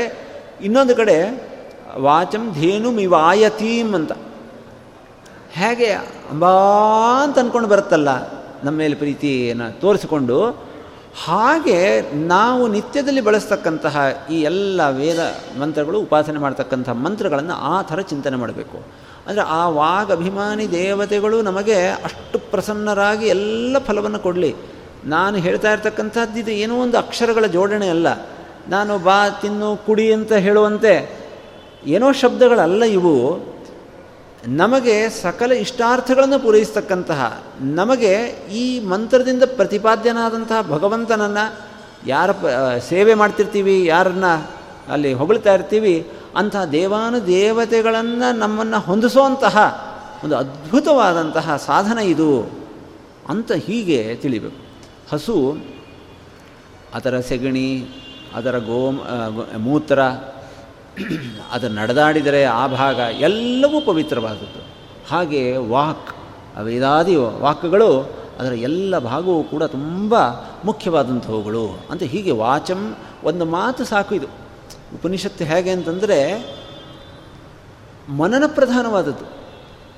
ಇನ್ನೊಂದು 0.62 0.96
ಕಡೆ, 0.96 1.18
ವಾಚಂ 1.98 2.44
ಧೇನು 2.54 2.92
ಮಿವಾಯತೀಂ 2.92 3.96
ಅಂತ. 3.96 4.12
ಹೇಗೆ 5.52 5.90
ಅಂಬಾ 6.32 6.52
ಅಂತ 7.24 7.40
ಅಂದ್ಕೊಂಡು 7.40 7.68
ಬರುತ್ತಲ್ಲ, 7.68 8.10
ನಮ್ಮ 8.64 8.78
ಮೇಲೆ 8.78 8.96
ಪ್ರೀತಿಯನ್ನು 8.96 9.80
ತೋರಿಸಿಕೊಂಡು. 9.82 10.72
ಹಾಗೆ 11.26 12.02
ನಾವು 12.28 12.68
ನಿತ್ಯದಲ್ಲಿ 12.68 13.22
ಬಳಸ್ತಕ್ಕಂತಹ 13.22 13.98
ಈ 14.32 14.42
ಎಲ್ಲ 14.42 14.82
ವೇದ 14.90 15.20
ಮಂತ್ರಗಳು, 15.60 16.00
ಉಪಾಸನೆ 16.00 16.40
ಮಾಡ್ತಕ್ಕಂಥ 16.40 16.90
ಮಂತ್ರಗಳನ್ನು 16.90 17.54
ಆ 17.54 17.82
ಥರ 17.82 18.02
ಚಿಂತನೆ 18.02 18.38
ಮಾಡಬೇಕು. 18.38 18.78
ಅಂದರೆ 19.28 19.44
ಆ 19.44 19.70
ವಾಗ್ 19.70 20.12
ಅಭಿಮಾನಿ 20.12 20.72
ದೇವತೆಗಳು 20.72 21.42
ನಮಗೆ 21.42 21.88
ಅಷ್ಟು 21.88 22.40
ಪ್ರಸನ್ನರಾಗಿ 22.40 23.28
ಎಲ್ಲ 23.28 23.78
ಫಲವನ್ನು 23.80 24.20
ಕೊಡಲಿ. 24.20 24.56
ನಾನು 25.06 25.38
ಹೇಳ್ತಾ 25.38 25.72
ಇರ್ತಕ್ಕಂಥದ್ದು 25.72 26.40
ಇದು 26.40 26.52
ಏನೋ 26.52 26.76
ಒಂದು 26.76 26.98
ಅಕ್ಷರಗಳ 26.98 27.46
ಜೋಡಣೆ 27.46 27.90
ಅಲ್ಲ. 27.90 28.08
ನಾನು 28.70 29.00
ಬಾ, 29.00 29.30
ತಿನ್ನು, 29.30 29.86
ಕುಡಿ 29.86 30.14
ಅಂತ 30.14 30.34
ಹೇಳುವಂತೆ 30.34 31.22
ಏನೋ 31.86 32.12
ಶಬ್ದಗಳಲ್ಲ 32.12 32.84
ಇವು. 32.84 33.52
ನಮಗೆ 34.48 35.10
ಸಕಲ 35.10 35.52
ಇಷ್ಟಾರ್ಥಗಳನ್ನು 35.52 36.40
ಪೂರೈಸ್ತಕ್ಕಂತಹ, 36.40 37.44
ನಮಗೆ 37.62 38.14
ಈ 38.54 38.86
ಮಂತ್ರದಿಂದ 38.86 39.44
ಪ್ರತಿಪಾದ್ಯನಾದಂತಹ 39.44 40.62
ಭಗವಂತನನ್ನು 40.62 41.60
ಯಾರ 42.08 42.32
ಸೇವೆ 42.90 43.14
ಮಾಡ್ತಿರ್ತೀವಿ, 43.14 43.86
ಯಾರನ್ನ 43.86 44.26
ಅಲ್ಲಿ 44.92 45.14
ಹೊಗಳ್ತಾ 45.14 45.54
ಇರ್ತೀವಿ 45.54 46.08
ಅಂತಹ 46.36 46.66
ದೇವಾನು 46.66 47.28
ದೇವತೆಗಳನ್ನು 47.28 48.38
ನಮ್ಮನ್ನು 48.38 48.80
ಹೊಂದಿಸುವಂತಹ 48.80 49.88
ಒಂದು 50.24 50.38
ಅದ್ಭುತವಾದಂತಹ 50.38 51.62
ಸಾಧನ 51.66 51.98
ಇದು 51.98 52.52
ಅಂತ 53.30 53.52
ಹೀಗೆ 53.52 54.16
ತಿಳಿಬೇಕು. 54.16 54.71
ಹಸು, 55.12 55.58
ಅದರ 56.94 57.20
ಸೆಗಣಿ, 57.20 57.86
ಅದರ 58.36 58.58
ಗೋ 58.58 58.92
ಮೂತ್ರ, 59.58 60.02
ಅದು 61.52 61.70
ನಡೆದಾಡಿದರೆ 61.70 62.44
ಆ 62.44 62.68
ಭಾಗ 62.68 62.96
ಎಲ್ಲವೂ 62.96 63.82
ಪವಿತ್ರವಾದದ್ದು. 63.82 64.66
ಹಾಗೆ 65.10 65.58
ವಾಕ್, 65.58 66.16
ವೇದಾದಿ 66.64 67.16
ವಾಕ್ಗಳು 67.16 68.02
ಅದರ 68.40 68.54
ಎಲ್ಲ 68.54 69.00
ಭಾಗವೂ 69.00 69.44
ಕೂಡ 69.44 69.64
ತುಂಬ 69.64 70.16
ಮುಖ್ಯವಾದಂಥವುಗಳು. 70.66 71.80
ಅಂತ 71.92 72.04
ಹೀಗೆ 72.04 72.32
ವಾಚಂ 72.32 72.98
ಒಂದು 73.24 73.46
ಮಾತು 73.46 73.86
ಸಾಕು 73.86 74.16
ಇದು. 74.16 74.28
ಉಪನಿಷತ್ತು 74.94 75.44
ಹೇಗೆ 75.44 75.70
ಅಂತಂದರೆ 75.70 76.46
ಮನನ 78.10 78.44
ಪ್ರಧಾನವಾದದ್ದು. 78.48 79.41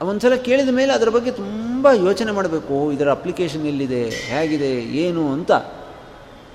ಒಂದ್ಸಲ 0.01 0.35
ಕೇಳಿದ 0.35 0.69
ಮೇಲೆ 0.69 0.93
ಅದರ 0.93 1.09
ಬಗ್ಗೆ 1.09 1.31
ತುಂಬ 1.31 1.91
ಯೋಚನೆ 1.91 2.31
ಮಾಡಬೇಕು. 2.31 2.91
ಇದರ 2.91 3.11
ಅಪ್ಲಿಕೇಶನ್ 3.11 3.65
ಎಲ್ಲಿದೆ? 3.65 4.09
ಹೇಗಿದೆ? 4.09 4.71
ಏನು 4.71 5.33
ಅಂತ. 5.33 5.51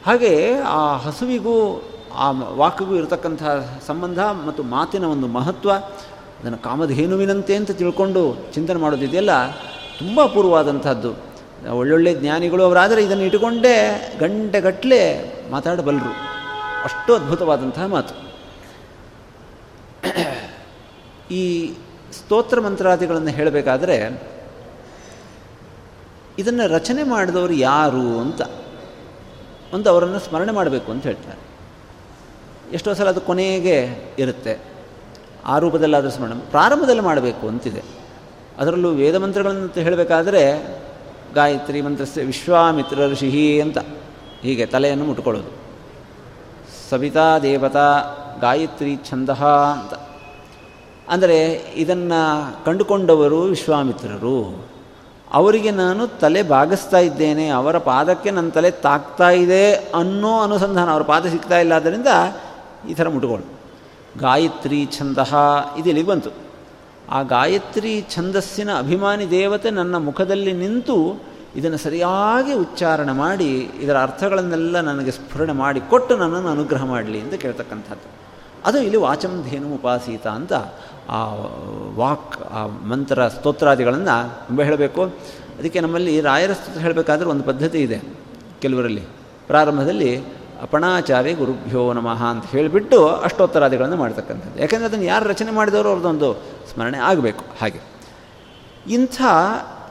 ಹಾಗೆ 0.07 0.55
ಆ 0.55 0.97
ಹಸುವಿಗೂ, 0.97 1.83
ಆ 2.15 2.31
ವಾಕಿಗೂ 2.31 2.95
ಇರತಕ್ಕಂಥ 2.95 3.43
ಸಂಬಂಧ 3.87 4.19
ಮತ್ತು 4.19 4.63
ಮಾತಿನ 4.63 5.05
ಒಂದು 5.05 5.27
ಮಹತ್ವ, 5.27 5.73
ಅದನ್ನು 6.41 6.59
ಕಾಮಧೇನುವಿನಂತೆ 6.59 7.57
ಅಂತ 7.57 7.71
ತಿಳ್ಕೊಂಡು 7.71 8.37
ಚಿಂತನೆ 8.55 8.81
ಮಾಡೋದಿದೆಯಲ್ಲ 8.81 9.51
ತುಂಬ 9.99 10.25
ಅಪೂರ್ವವಾದಂಥದ್ದು. 10.25 11.15
ಒಳ್ಳೊಳ್ಳೆ 11.73 12.15
ಜ್ಞಾನಿಗಳು 12.15 12.65
ಅವರಾದರೆ 12.65 13.05
ಇದನ್ನು 13.05 13.25
ಇಟ್ಟುಕೊಂಡೇ 13.25 13.77
ಗಂಟೆಗಟ್ಟಲೆ 14.21 15.33
ಮಾತಾಡಬಲ್ಲರು. 15.51 16.11
ಅಷ್ಟು 16.85 17.15
ಅದ್ಭುತವಾದಂತಹ 17.15 17.87
ಮಾತು. 17.87 18.29
ಈ 21.35 21.73
ಸ್ತೋತ್ರ 22.13 22.61
ಮಂತ್ರಾದಿಗಳನ್ನು 22.61 23.29
ಹೇಳಬೇಕಾದ್ರೆ, 23.29 24.23
ಇದನ್ನು 26.39 26.75
ರಚನೆ 26.75 27.03
ಮಾಡಿದವರು 27.03 27.53
ಯಾರು 27.53 28.21
ಅಂತ 28.21 28.43
ಒಂದು 29.75 29.91
ಅವರನ್ನು 29.91 30.19
ಸ್ಮರಣೆ 30.19 30.53
ಮಾಡಬೇಕು 30.53 30.93
ಅಂತ 30.93 31.03
ಹೇಳ್ತಾರೆ. 31.03 31.39
ಎಷ್ಟೋ 32.73 32.95
ಸಲ 32.95 33.09
ಅದು 33.09 33.21
ಕೊನೆಗೆ 33.21 33.89
ಇರುತ್ತೆ. 34.19 34.59
ಆ 35.47 35.59
ರೂಪದಲ್ಲಾದರೂ 35.59 36.11
ಸ್ಮರಣೆ 36.11 36.51
ಪ್ರಾರಂಭದಲ್ಲಿ 36.51 37.03
ಮಾಡಬೇಕು 37.03 37.49
ಅಂತಿದೆ. 37.49 37.83
ಅದರಲ್ಲೂ 38.59 38.91
ವೇದ 38.91 39.15
ಮಂತ್ರಗಳನ್ನು 39.15 39.81
ಹೇಳಬೇಕಾದ್ರೆ, 39.81 40.53
ಗಾಯತ್ರಿ 41.35 41.81
ಮಂತ್ರಸ್ಯ 41.81 42.25
ವಿಶ್ವಾಮಿತ್ರ 42.25 43.07
ಋಷಿ 43.07 43.61
ಅಂತ 43.61 43.79
ಹೀಗೆ 44.41 44.67
ತಲೆಯನ್ನು 44.67 45.05
ಮುಟ್ಕೊಳ್ಳೋದು. 45.05 45.59
ಸವಿತಾ 46.91 47.39
ದೇವತಾ 47.39 48.03
ಗಾಯತ್ರಿ 48.41 48.97
ಛಂದ 48.97 49.31
ಅಂತ. 49.31 50.08
ಅಂದರೆ 51.09 51.37
ಇದನ್ನು 51.83 52.21
ಕಂಡುಕೊಂಡವರು 52.65 53.41
ವಿಶ್ವಾಮಿತ್ರರು. 53.55 54.39
ಅವರಿಗೆ 55.39 55.71
ನಾನು 55.83 56.03
ತಲೆ 56.21 56.43
ಬಾಗಿಸ್ತಾ 56.53 57.01
ಇದ್ದೇನೆ, 57.09 57.47
ಅವರ 57.51 57.77
ಪಾದಕ್ಕೆ 57.89 58.31
ನನ್ನ 58.31 58.51
ತಲೆ 58.51 58.71
ತಾಕ್ತಾ 58.87 59.29
ಇದೆ 59.45 59.65
ಅನ್ನೋ 60.01 60.33
ಅನುಸಂಧಾನ, 60.41 60.89
ಅವರ 60.91 61.05
ಪಾದ 61.13 61.25
ಸಿಗ್ತಾ 61.35 61.57
ಇಲ್ಲ 61.59 61.73
ಆದ್ದರಿಂದ 61.73 62.11
ಈ 62.91 62.95
ಥರ 62.99 63.09
ಮುಟ್ಕೊಳ್ಳು 63.15 63.47
ಗಾಯತ್ರಿ 64.19 64.81
ಛಂದ 64.99 65.19
ಇದು 65.79 66.05
ಬಂತು. 66.07 66.31
ಆ 67.11 67.19
ಗಾಯತ್ರಿ 67.35 67.93
ಛಂದಸ್ಸಿನ 68.15 68.71
ಅಭಿಮಾನಿ 68.79 69.27
ದೇವತೆ 69.31 69.69
ನನ್ನ 69.71 69.97
ಮುಖದಲ್ಲಿ 70.09 70.53
ನಿಂತು 70.53 70.97
ಇದನ್ನು 71.57 71.79
ಸರಿಯಾಗಿ 71.79 72.53
ಉಚ್ಚಾರಣೆ 72.53 73.13
ಮಾಡಿ, 73.13 73.51
ಇದರ 73.83 73.97
ಅರ್ಥಗಳನ್ನೆಲ್ಲ 74.03 74.81
ನನಗೆ 74.81 75.11
ಸ್ಫುರಣೆ 75.11 75.55
ಮಾಡಿ 75.63 75.81
ಕೊಟ್ಟು 75.93 76.13
ನನ್ನನ್ನು 76.17 76.51
ಅನುಗ್ರಹ 76.51 76.83
ಮಾಡಲಿ 76.85 77.21
ಅಂತ 77.21 77.35
ಕೇಳ್ತಕ್ಕಂಥದ್ದು. 77.35 78.09
ಅದು 78.67 78.79
ಇಲ್ಲಿ 78.79 78.97
ವಾಚಂ 78.97 79.35
ಧೇನು 79.49 79.69
ಉಪಾಸೀತ 79.75 80.27
ಅಂತ 80.39 80.53
ಆ 81.09 81.21
ವಾಕ್, 81.95 82.37
ಆ 82.53 82.67
ಮಂತ್ರ, 82.67 83.29
ಸ್ತೋತ್ರಾದಿಗಳನ್ನು 83.29 84.47
ತುಂಬ 84.47 84.63
ಹೇಳಬೇಕು. 84.63 85.03
ಅದಕ್ಕೆ 85.59 85.81
ನಮ್ಮಲ್ಲಿ 85.81 86.21
ರಾಯರ 86.21 86.53
ಸ್ತೋತ್ರ 86.53 86.81
ಹೇಳಬೇಕಾದ್ರೆ 86.81 87.29
ಒಂದು 87.29 87.45
ಪದ್ಧತಿ 87.45 87.79
ಇದೆ 87.79 87.99
ಕೆಲವರಲ್ಲಿ. 88.61 89.05
ಪ್ರಾರಂಭದಲ್ಲಿ 89.47 90.11
ಅಪಣಾಚಾರ್ಯ 90.63 91.33
ಗುರುಭ್ಯೋ 91.33 91.93
ನಮಃ 91.93 92.25
ಅಂತ 92.25 92.47
ಹೇಳಿಬಿಟ್ಟು 92.47 93.09
ಅಷ್ಟೋತ್ತರಾದಿಗಳನ್ನು 93.09 93.97
ಮಾಡ್ತಕ್ಕಂಥದ್ದು. 93.97 94.61
ಯಾಕೆಂದರೆ 94.61 94.87
ಅದನ್ನು 94.87 95.05
ಯಾರು 95.05 95.25
ರಚನೆ 95.29 95.51
ಮಾಡಿದವರು 95.51 95.89
ಅವ್ರದ್ದೊಂದು 95.89 96.35
ಸ್ಮರಣೆ 96.73 96.99
ಆಗಬೇಕು 96.99 97.45
ಹಾಗೆ. 97.61 97.81
ಇಂಥ 98.91 99.23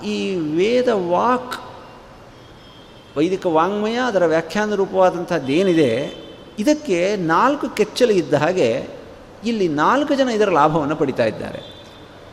ಈ 0.06 0.36
ವೇದ 0.36 0.88
ವಾಕ್, 0.88 1.56
ವೈದಿಕ 3.18 3.46
ವಾಂಗ್ಮಯ 3.46 3.96
ಅದರ 3.96 4.26
ವ್ಯಾಖ್ಯಾನ 4.26 4.76
ರೂಪವಾದಂಥದ್ದೇನಿದೆ, 4.76 5.92
ಇದಕ್ಕೆ 6.60 7.16
ನಾಲ್ಕು 7.16 7.70
ಕೆಚ್ಚಲು 7.70 8.12
ಇದ್ದ 8.12 8.34
ಹಾಗೆ 8.34 8.97
ಇಲ್ಲಿ 9.48 9.68
ನಾಲ್ಕು 9.68 10.14
ಜನ 10.14 10.30
ಇದರ 10.30 10.50
ಲಾಭವನ್ನು 10.50 10.96
ಪಡಿತಾ 10.96 11.24
ಇದ್ದಾರೆ. 11.24 11.60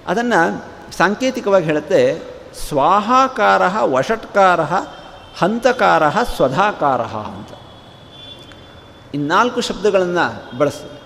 ಅದನ್ನು 0.06 0.64
ಸಾಂಕೇತಿಕವಾಗಿ 0.96 1.64
ಹೇಳುತ್ತೆ 1.64 2.22
ಸ್ವಾಹಾಕಾರ 2.68 3.62
ವಷಟ್ಕಾರ 3.80 4.60
ಹಂತಕಾರ 5.38 6.08
ಸ್ವಧಾಕಾರ 6.10 7.00
ಅಂತ. 7.00 7.48
ಇನ್ನಾಲ್ಕು 9.14 9.60
ನಾಲ್ಕು 9.60 9.60
ಶಬ್ದಗಳನ್ನು 9.60 10.58
ಬಳಸ್ತದೆ 10.58 11.00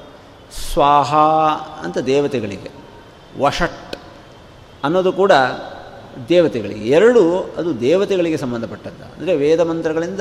ಸ್ವಾಹ 0.72 1.14
ಅಂತ 1.84 1.98
ದೇವತೆಗಳಿಗೆ 1.98 2.70
ವಷಟ್ 3.40 3.96
ಅನ್ನೋದು 4.84 5.12
ಕೂಡ 5.12 5.32
ದೇವತೆಗಳಿಗೆ. 6.28 6.88
ಎರಡು 6.90 7.42
ಅದು 7.58 7.80
ದೇವತೆಗಳಿಗೆ 7.80 8.36
ಸಂಬಂಧಪಟ್ಟದ್ದು. 8.36 9.04
ಅಂದರೆ 9.04 9.36
ವೇದ 9.36 9.60
ಮಂತ್ರಗಳಿಂದ 9.60 10.20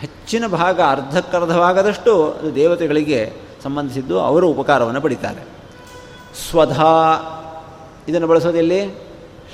ಹೆಚ್ಚಿನ 0.00 0.46
ಭಾಗ 0.46 0.80
ಅರ್ಧಕ್ಕರ್ಧವಾಗದಷ್ಟು 0.80 2.32
ಅದು 2.32 2.54
ದೇವತೆಗಳಿಗೆ 2.54 3.47
ಸಂಬಂಧಿಸಿದ್ದು 3.62 4.20
ಅವರು 4.20 4.48
ಉಪಕಾರವನ್ನು 4.48 5.00
ಪಡಿತಾರೆ. 5.00 5.42
ಸ್ವಧಾ, 6.50 6.90
ಇದನ್ನು 8.08 8.26
ಬಳಸೋದೆಲ್ಲಿ 8.26 8.98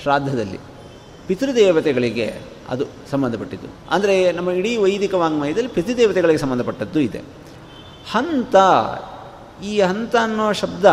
ಶ್ರಾದ್ದದಲ್ಲಿ. 0.03 0.59
ಪಿತೃದೇವತೆಗಳಿಗೆ 1.27 2.35
ಅದು 2.69 2.85
ಸಂಬಂಧಪಟ್ಟಿದ್ದು. 3.11 3.69
ಅಂದರೆ 3.91 4.33
ನಮ್ಮ 4.33 4.51
ಇಡೀ 4.51 4.77
ವೈದಿಕ 4.77 5.15
ವಾಂಗ್ಮಯದಲ್ಲಿ 5.15 5.69
ಪಿತೃದೇವತೆಗಳಿಗೆ 5.69 6.39
ಸಂಬಂಧಪಟ್ಟದ್ದು 6.39 7.01
ಇದೆ. 7.01 7.19
ಹಂತ, 8.11 8.57
ಈ 9.65 9.81
ಹಂತ 9.81 10.17
ಅನ್ನೋ 10.23 10.53
ಶಬ್ದ 10.53 10.85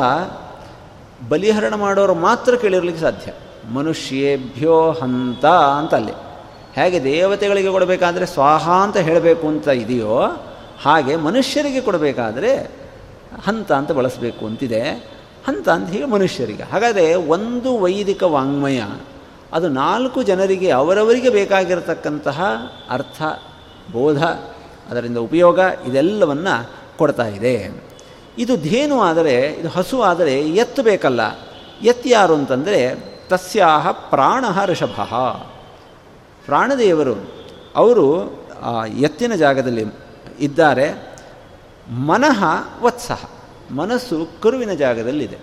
ಬಲಿಹರಣ 1.30 1.76
ಮಾಡೋರು 1.76 2.14
ಮಾತ್ರ 2.14 2.56
ಕೇಳಿರಲಿಕ್ಕೆ 2.56 3.02
ಸಾಧ್ಯ. 3.02 3.34
ಮನುಷ್ಯೇಭ್ಯೋ 3.74 4.92
ಹಂತ 4.92 5.46
ಅಂತ 5.46 5.94
ಅಲ್ಲಿ 5.94 6.12
ಹೇಗೆ 6.74 7.04
ದೇವತೆಗಳಿಗೆ 7.04 7.72
ಕೊಡಬೇಕಾದ್ರೆ 7.72 8.26
ಸ್ವಾಹ 8.26 8.70
ಅಂತ 8.70 8.98
ಹೇಳಬೇಕು 8.98 9.48
ಅಂತ 9.48 9.68
ಇದೆಯೋ 9.68 10.22
ಹಾಗೆ 10.82 11.16
ಮನುಷ್ಯರಿಗೆ 11.16 11.82
ಕೊಡಬೇಕಾದ್ರೆ 11.82 12.81
ಹಂತ 13.44 13.72
ಅಂತ 13.72 13.92
ಬಳಸಬೇಕು 13.92 14.46
ಅಂತಿದೆ. 14.46 14.82
ಹಂತ 15.48 15.70
ಅಂತ 15.70 15.90
ಹೀಗೆ 15.90 16.06
ಮನುಷ್ಯರಿಗೆ. 16.06 16.64
ಹಾಗಾದರೆ 16.64 17.16
ಒಂದು 17.16 17.78
ವೈದಿಕ 17.78 18.24
ವಾಂಗ್ಮಯ, 18.24 18.82
ಅದು 19.54 19.70
ನಾಲ್ಕು 19.70 20.24
ಜನರಿಗೆ 20.24 20.70
ಅವರವರಿಗೆ 20.70 21.30
ಬೇಕಾಗಿರತಕ್ಕಂತಹ 21.30 22.44
ಅರ್ಥ, 22.90 23.22
ಬೋಧ, 23.92 24.24
ಅದರಿಂದ 24.90 25.18
ಉಪಯೋಗ 25.18 25.60
ಇದೆಲ್ಲವನ್ನು 25.88 26.70
ಕೊಡ್ತಾ 26.98 27.26
ಇದೆ. 27.26 27.84
ಇದು 28.38 28.58
ಧೇನು 28.58 29.02
ಆದರೆ, 29.02 29.36
ಇದು 29.36 29.70
ಹಸು 29.70 30.02
ಆದರೆ 30.02 30.42
ಎತ್ತು 30.42 30.84
ಬೇಕಲ್ಲ. 30.84 31.40
ಎತ್ತು 31.82 32.10
ಯಾರು 32.10 32.34
ಅಂತಂದರೆ 32.34 32.96
ತಸ್ಯಾಹ 33.30 33.92
ಪ್ರಾಣ 33.92 34.46
ಋಷಭ. 34.66 35.02
ಪ್ರಾಣದೇವರು, 36.46 37.32
ಅವರು 37.76 38.42
ಎತ್ತಿನ 38.98 39.36
ಜಾಗದಲ್ಲಿ 39.36 39.86
ಇದ್ದಾರೆ. 40.40 41.11
ಮನಃ 41.90 42.44
ವತ್ಸಹ 42.82 43.30
ಮನಸ್ಸು 43.72 44.28
ಕರುವಿನ 44.42 44.74
ಜಾಗದಲ್ಲಿದೆ. 44.74 45.38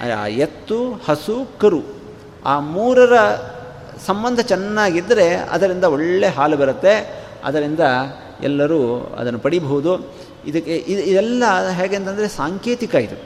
ಆ 0.00 0.26
ಎತ್ತು, 0.26 0.92
ಹಸು, 0.92 1.58
ಕರು 1.58 1.82
ಆ 2.44 2.60
ಮೂರರ 2.60 3.16
ಸಂಬಂಧ 4.06 4.40
ಚೆನ್ನಾಗಿದ್ದರೆ 4.40 5.34
ಅದರಿಂದ 5.34 5.84
ಒಳ್ಳೆ 5.84 6.26
ಹಾಲು 6.26 6.56
ಬರುತ್ತೆ. 6.56 7.24
ಅದರಿಂದ 7.44 7.80
ಎಲ್ಲರೂ 8.42 8.98
ಅದನ್ನು 9.18 9.38
ಪಡಿಬಹುದು. 9.38 10.14
ಇದಕ್ಕೆ 10.46 10.76
ಇದು 10.76 11.02
ಇದೆಲ್ಲ 11.02 11.44
ಹೇಗೆ 11.70 11.96
ಅಂತಂದರೆ 11.96 12.28
ಸಾಂಕೇತಿಕ 12.28 12.94
ಇದು. 12.94 13.16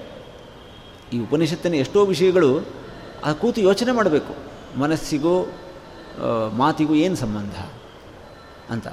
ಈ 1.16 1.20
ಉಪನಿಷತ್ತಿನ 1.20 1.74
ಎಷ್ಟೋ 1.74 2.04
ವಿಷಯಗಳು 2.04 2.60
ಆ 3.24 3.32
ಕೂತು 3.32 3.60
ಯೋಚನೆ 3.60 3.92
ಮಾಡಬೇಕು. 3.92 4.34
ಮನಸ್ಸಿಗೂ 4.80 5.52
ಮಾತಿಗೂ 6.52 6.94
ಏನು 6.94 7.16
ಸಂಬಂಧ 7.16 7.54
ಅಂತ. 8.72 8.86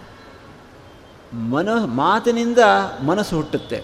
ಮನ 1.34 1.70
ಮಾತಿನಿಂದ 1.86 2.58
ಮನಸ್ಸು 3.06 3.36
ಹುಟ್ಟುತ್ತೆ. 3.36 3.84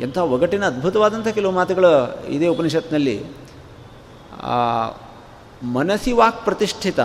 ಎಂಥ 0.00 0.18
ಒಗಟಿನ 0.18 0.66
ಅದ್ಭುತವಾದಂಥ 0.66 1.28
ಕೆಲವು 1.28 1.52
ಮಾತುಗಳು 1.52 2.24
ಇದೇ 2.26 2.46
ಉಪನಿಷತ್ನಲ್ಲಿ. 2.46 3.26
ಮನಸ್ಸಿ 5.62 6.12
ವಾಕ್ 6.12 6.44
ಪ್ರತಿಷ್ಠಿತ, 6.44 7.00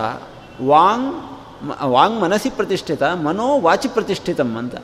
ವಾಂಗ್ 0.66 1.14
ವಾಂಗ್ 1.82 2.20
ಮನಸ್ಸಿ 2.20 2.50
ಪ್ರತಿಷ್ಠಿತ, 2.50 3.02
ಮನೋ 3.02 3.60
ವಾಚಿ 3.60 3.88
ಪ್ರತಿಷ್ಠಿತಂ 3.88 4.56
ಅಂತ. 4.56 4.74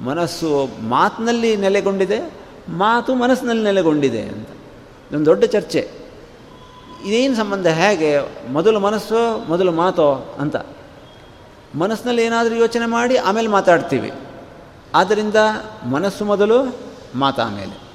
ಮನಸ್ಸು 0.00 0.68
ಮಾತಿನಲ್ಲಿ 0.82 1.56
ನೆಲೆಗೊಂಡಿದೆ, 1.56 2.34
ಮಾತು 2.68 3.14
ಮನಸ್ಸಿನಲ್ಲಿ 3.14 3.64
ನೆಲೆಗೊಂಡಿದೆ 3.64 4.22
ಅಂತ. 4.22 4.48
ಇದೊಂದು 5.10 5.26
ದೊಡ್ಡ 5.26 5.44
ಚರ್ಚೆ. 5.44 5.90
ಇದೇನು 7.06 7.36
ಸಂಬಂಧ? 7.36 7.66
ಹೇಗೆ? 7.66 8.18
ಮೊದಲು 8.52 8.80
ಮನಸ್ಸು, 8.80 9.48
ಮೊದಲು 9.48 9.72
ಮಾತೋ 9.72 10.36
ಅಂತ. 10.40 10.56
ಮನಸ್ಸಿನಲ್ಲಿ 11.74 12.22
ಏನಾದರೂ 12.22 12.54
ಯೋಚನೆ 12.54 12.86
ಮಾಡಿ, 12.86 13.16
ಆಮೇಲೆ 13.16 13.48
ಮಾತಾಡ್ತೀವಿ. 13.48 14.12
ಆದ್ದರಿಂದ 14.94 15.34
ಮನಸ್ಸು 15.90 16.24
ಮೊದಲು 16.24 16.76
ಮಾತು 17.14 17.42
ಆಮೇಲೆ 17.42 17.86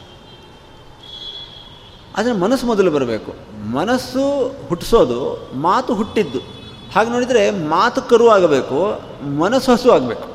ಆದರೆ 2.17 2.33
ಮನಸ್ಸು 2.33 2.67
ಮೊದಲು 2.67 2.91
ಬರಬೇಕು. 2.91 3.35
ಮನಸ್ಸು 3.71 4.55
ಹುಟ್ಟಿಸೋದು, 4.67 5.49
ಮಾತು 5.53 5.93
ಹುಟ್ಟಿದ್ದು. 5.95 6.39
ಹಾಗೆ 6.95 7.09
ನೋಡಿದರೆ 7.09 7.51
ಮಾತು 7.51 8.01
ಕರು 8.01 8.29
ಆಗಬೇಕು, 8.29 9.01
ಮನಸ್ಸು 9.37 9.71
ಹಸು 9.71 9.91
ಆಗಬೇಕು. 9.91 10.27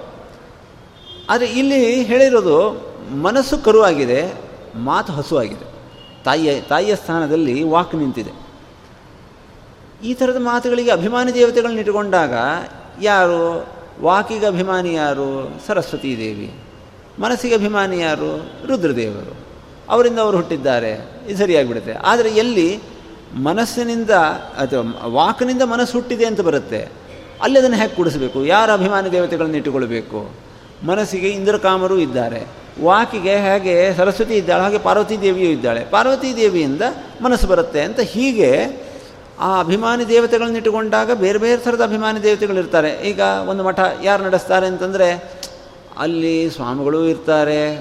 ಆದರೆ 1.30 1.46
ಇಲ್ಲಿ 1.46 2.02
ಹೇಳಿರೋದು 2.02 2.86
ಮನಸ್ಸು 3.22 3.58
ಕರು 3.58 3.82
ಆಗಿದೆ, 3.82 4.34
ಮಾತು 4.76 5.12
ಹಸು 5.12 5.38
ಆಗಿದೆ. 5.38 5.66
ತಾಯಿಯ 6.24 6.60
ತಾಯಿಯ 6.60 6.96
ಸ್ಥಾನದಲ್ಲಿ 6.96 7.62
ವಾಕ್ 7.62 7.94
ನಿಂತಿದೆ. 7.94 8.32
ಈ 10.04 10.14
ಥರದ 10.14 10.36
ಮಾತುಗಳಿಗೆ 10.36 10.90
ಅಭಿಮಾನಿ 10.90 11.34
ದೇವತೆಗಳನ್ನ 11.34 11.78
ಇಟ್ಟುಕೊಂಡಾಗ 11.78 12.32
ಯಾರು? 13.02 13.75
ವಾಕಿಗೆ 14.02 14.46
ಅಭಿಮಾನಿ 14.46 14.94
ಯಾರು 14.94 15.28
ಸರಸ್ವತೀ 15.66 16.16
ದೇವಿ 16.18 16.48
ಮನಸ್ಸಿಗೆ 17.20 17.54
ಅಭಿಮಾನಿ 17.54 18.00
ಯಾರು 18.00 18.30
ರುದ್ರದೇವರು. 18.66 19.34
ಅವರಿಂದ 19.88 20.18
ಅವರು 20.18 20.36
ಹುಟ್ಟಿದ್ದಾರೆ, 20.36 20.92
ಇದು 21.28 21.38
ಸರಿಯಾಗಿಬಿಡುತ್ತೆ. 21.38 21.92
ಆದರೆ 21.92 22.30
ಎಲ್ಲಿ 22.30 22.68
ಮನಸ್ಸಿನಿಂದ 23.42 24.10
ಅಥವಾ 24.56 25.08
ವಾಕಿನಿಂದ 25.08 25.62
ಮನಸ್ಸು 25.62 25.92
ಹುಟ್ಟಿದೆ 25.92 26.24
ಅಂತ 26.24 26.40
ಬರುತ್ತೆ, 26.40 26.80
ಅಲ್ಲಿ 27.42 27.58
ಅದನ್ನು 27.58 27.76
ಹೇಗೆ 27.76 27.94
ಕೂಡಿಸಬೇಕು? 27.94 28.44
ಯಾರ 28.44 28.72
ಅಭಿಮಾನಿ 28.72 29.12
ದೇವತೆಗಳನ್ನು 29.12 29.56
ಇಟ್ಟುಕೊಳ್ಬೇಕು? 29.56 30.20
ಮನಸ್ಸಿಗೆ 30.86 31.28
ಇಂದ್ರಕಾಮರು 31.28 31.98
ಇದ್ದಾರೆ. 31.98 32.46
ವಾಕಿಗೆ 32.82 33.36
ಹೇಗೆ 33.36 33.94
ಸರಸ್ವತಿ 33.96 34.34
ಇದ್ದಾಳೆ, 34.34 34.62
ಹಾಗೆ 34.62 34.78
ಪಾರ್ವತಿ 34.78 35.20
ದೇವಿಯೂ 35.20 35.50
ಇದ್ದಾಳೆ. 35.50 35.84
ಪಾರ್ವತಿ 35.84 36.36
ದೇವಿಯಿಂದ 36.36 36.82
ಮನಸ್ಸು 37.22 37.46
ಬರುತ್ತೆ 37.46 37.80
ಅಂತ 37.80 38.00
ಹೀಗೆ 38.00 38.50
ಆ 39.40 39.60
ಅಭಿಮಾನಿ 39.60 40.08
ದೇವತೆಗಳನ್ನ 40.08 40.56
ಇಟ್ಟುಕೊಂಡಾಗ 40.56 41.10
ಬೇರೆ 41.12 41.38
ಬೇರೆ 41.38 41.56
ಥರದ 41.56 41.82
ಅಭಿಮಾನಿ 41.82 42.22
ದೇವತೆಗಳು 42.22 42.58
ಇರ್ತಾರೆ. 42.58 42.90
ಈಗ 42.90 43.20
ಒಂದು 43.48 43.64
ಮಠ 43.64 43.80
ಯಾರು 44.02 44.22
ನಡೆಸ್ತಾರೆ 44.22 44.66
ಅಂತಂದರೆ 44.66 45.08
ಅಲ್ಲಿ 45.98 46.50
ಸ್ವಾಮಿಗಳು 46.50 47.04
ಇರ್ತಾರೆ, 47.04 47.76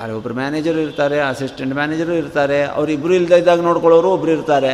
ಅಲ್ಲಿ 0.00 0.16
ಒಬ್ಬರು 0.16 0.34
ಮ್ಯಾನೇಜರು 0.34 0.80
ಇರ್ತಾರೆ 0.80 1.20
ಅಸಿಸ್ಟೆಂಟ್ 1.20 1.74
ಮ್ಯಾನೇಜರು 1.74 2.12
ಇರ್ತಾರೆ 2.12 2.64
ಅವರಿಬ್ಬರು 2.64 3.14
ಇಲ್ಲದ 3.14 3.32
ಇದ್ದಾಗ 3.32 3.60
ನೋಡ್ಕೊಳ್ಳೋರು 3.60 4.10
ಒಬ್ಬರು 4.10 4.30
ಇರ್ತಾರೆ. 4.30 4.72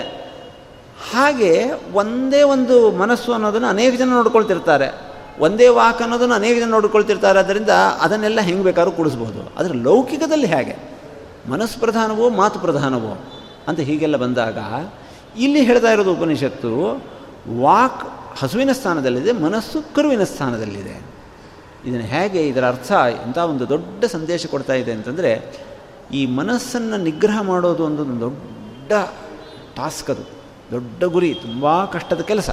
ಹಾಗೆ 1.12 1.53
ಒಂದೇ 1.93 2.43
ಒಂದು 2.43 2.90
ಮನಸ್ಸು 2.90 3.33
ಅನ್ನೋದನ್ನು 3.33 3.69
ಅನೇಕ 3.69 3.99
ಜನ 3.99 4.09
ನೋಡ್ಕೊಳ್ತಿರ್ತಾರೆ. 4.09 4.88
ಒಂದೇ 5.40 5.69
ವಾಕ್ 5.69 6.03
ಅನ್ನೋದನ್ನು 6.03 6.35
ಅನೇಕ 6.35 6.59
ಜನ 6.59 6.69
ನೋಡ್ಕೊಳ್ತಿರ್ತಾರೆ. 6.69 7.38
ಅದರಿಂದ 7.38 7.69
ಅದನ್ನೆಲ್ಲ 8.01 8.40
ಹೆಂಗೆ 8.40 8.64
ಬೇಕಾದ್ರೂ 8.64 8.93
ಕೂಡಿಸ್ಬೋದು. 8.93 9.59
ಆದರೆ 9.59 9.75
ಲೌಕಿಕದಲ್ಲಿ 9.75 10.47
ಹೇಗೆ? 10.47 10.77
ಮನಸ್ಸು 11.49 11.81
ಪ್ರಧಾನವೋ, 11.81 12.29
ಮಾತು 12.29 12.59
ಪ್ರಧಾನವೋ 12.59 13.12
ಅಂತ 13.69 13.81
ಹೀಗೆಲ್ಲ 13.81 14.16
ಬಂದಾಗ 14.16 14.59
ಇಲ್ಲಿ 15.38 15.62
ಹೇಳ್ತಾ 15.62 15.93
ಇರೋದು 15.93 16.12
ಉಪನಿಷತ್ತು, 16.12 17.03
ವಾಕ್ 17.61 18.21
ಹಸುವಿನ 18.38 18.73
ಸ್ಥಾನದಲ್ಲಿದೆ, 18.73 19.33
ಮನಸ್ಸು 19.33 19.95
ಕರುವಿನ 19.95 20.25
ಸ್ಥಾನದಲ್ಲಿದೆ. 20.25 21.03
ಇದನ್ನು 21.87 22.07
ಹೇಗೆ 22.07 22.47
ಇದರ 22.47 22.69
ಅರ್ಥ 22.69 22.93
ಎಂಥ 23.27 23.38
ಒಂದು 23.38 23.69
ದೊಡ್ಡ 23.69 24.05
ಸಂದೇಶ 24.05 24.47
ಕೊಡ್ತಾ 24.47 24.73
ಇದೆ 24.73 24.93
ಅಂತಂದರೆ, 24.93 25.59
ಈ 26.12 26.27
ಮನಸ್ಸನ್ನು 26.27 26.97
ನಿಗ್ರಹ 26.97 27.43
ಮಾಡೋದು 27.43 27.85
ಒಂದು 27.85 28.21
ದೊಡ್ಡ 28.21 28.93
ಟಾಸ್ಕ್ 29.77 30.11
ಅದು. 30.11 30.23
ದೊಡ್ಡ 30.71 31.05
ಗುರಿ, 31.05 31.35
ತುಂಬ 31.35 31.85
ಕಷ್ಟದ 31.85 32.21
ಕೆಲಸ. 32.21 32.51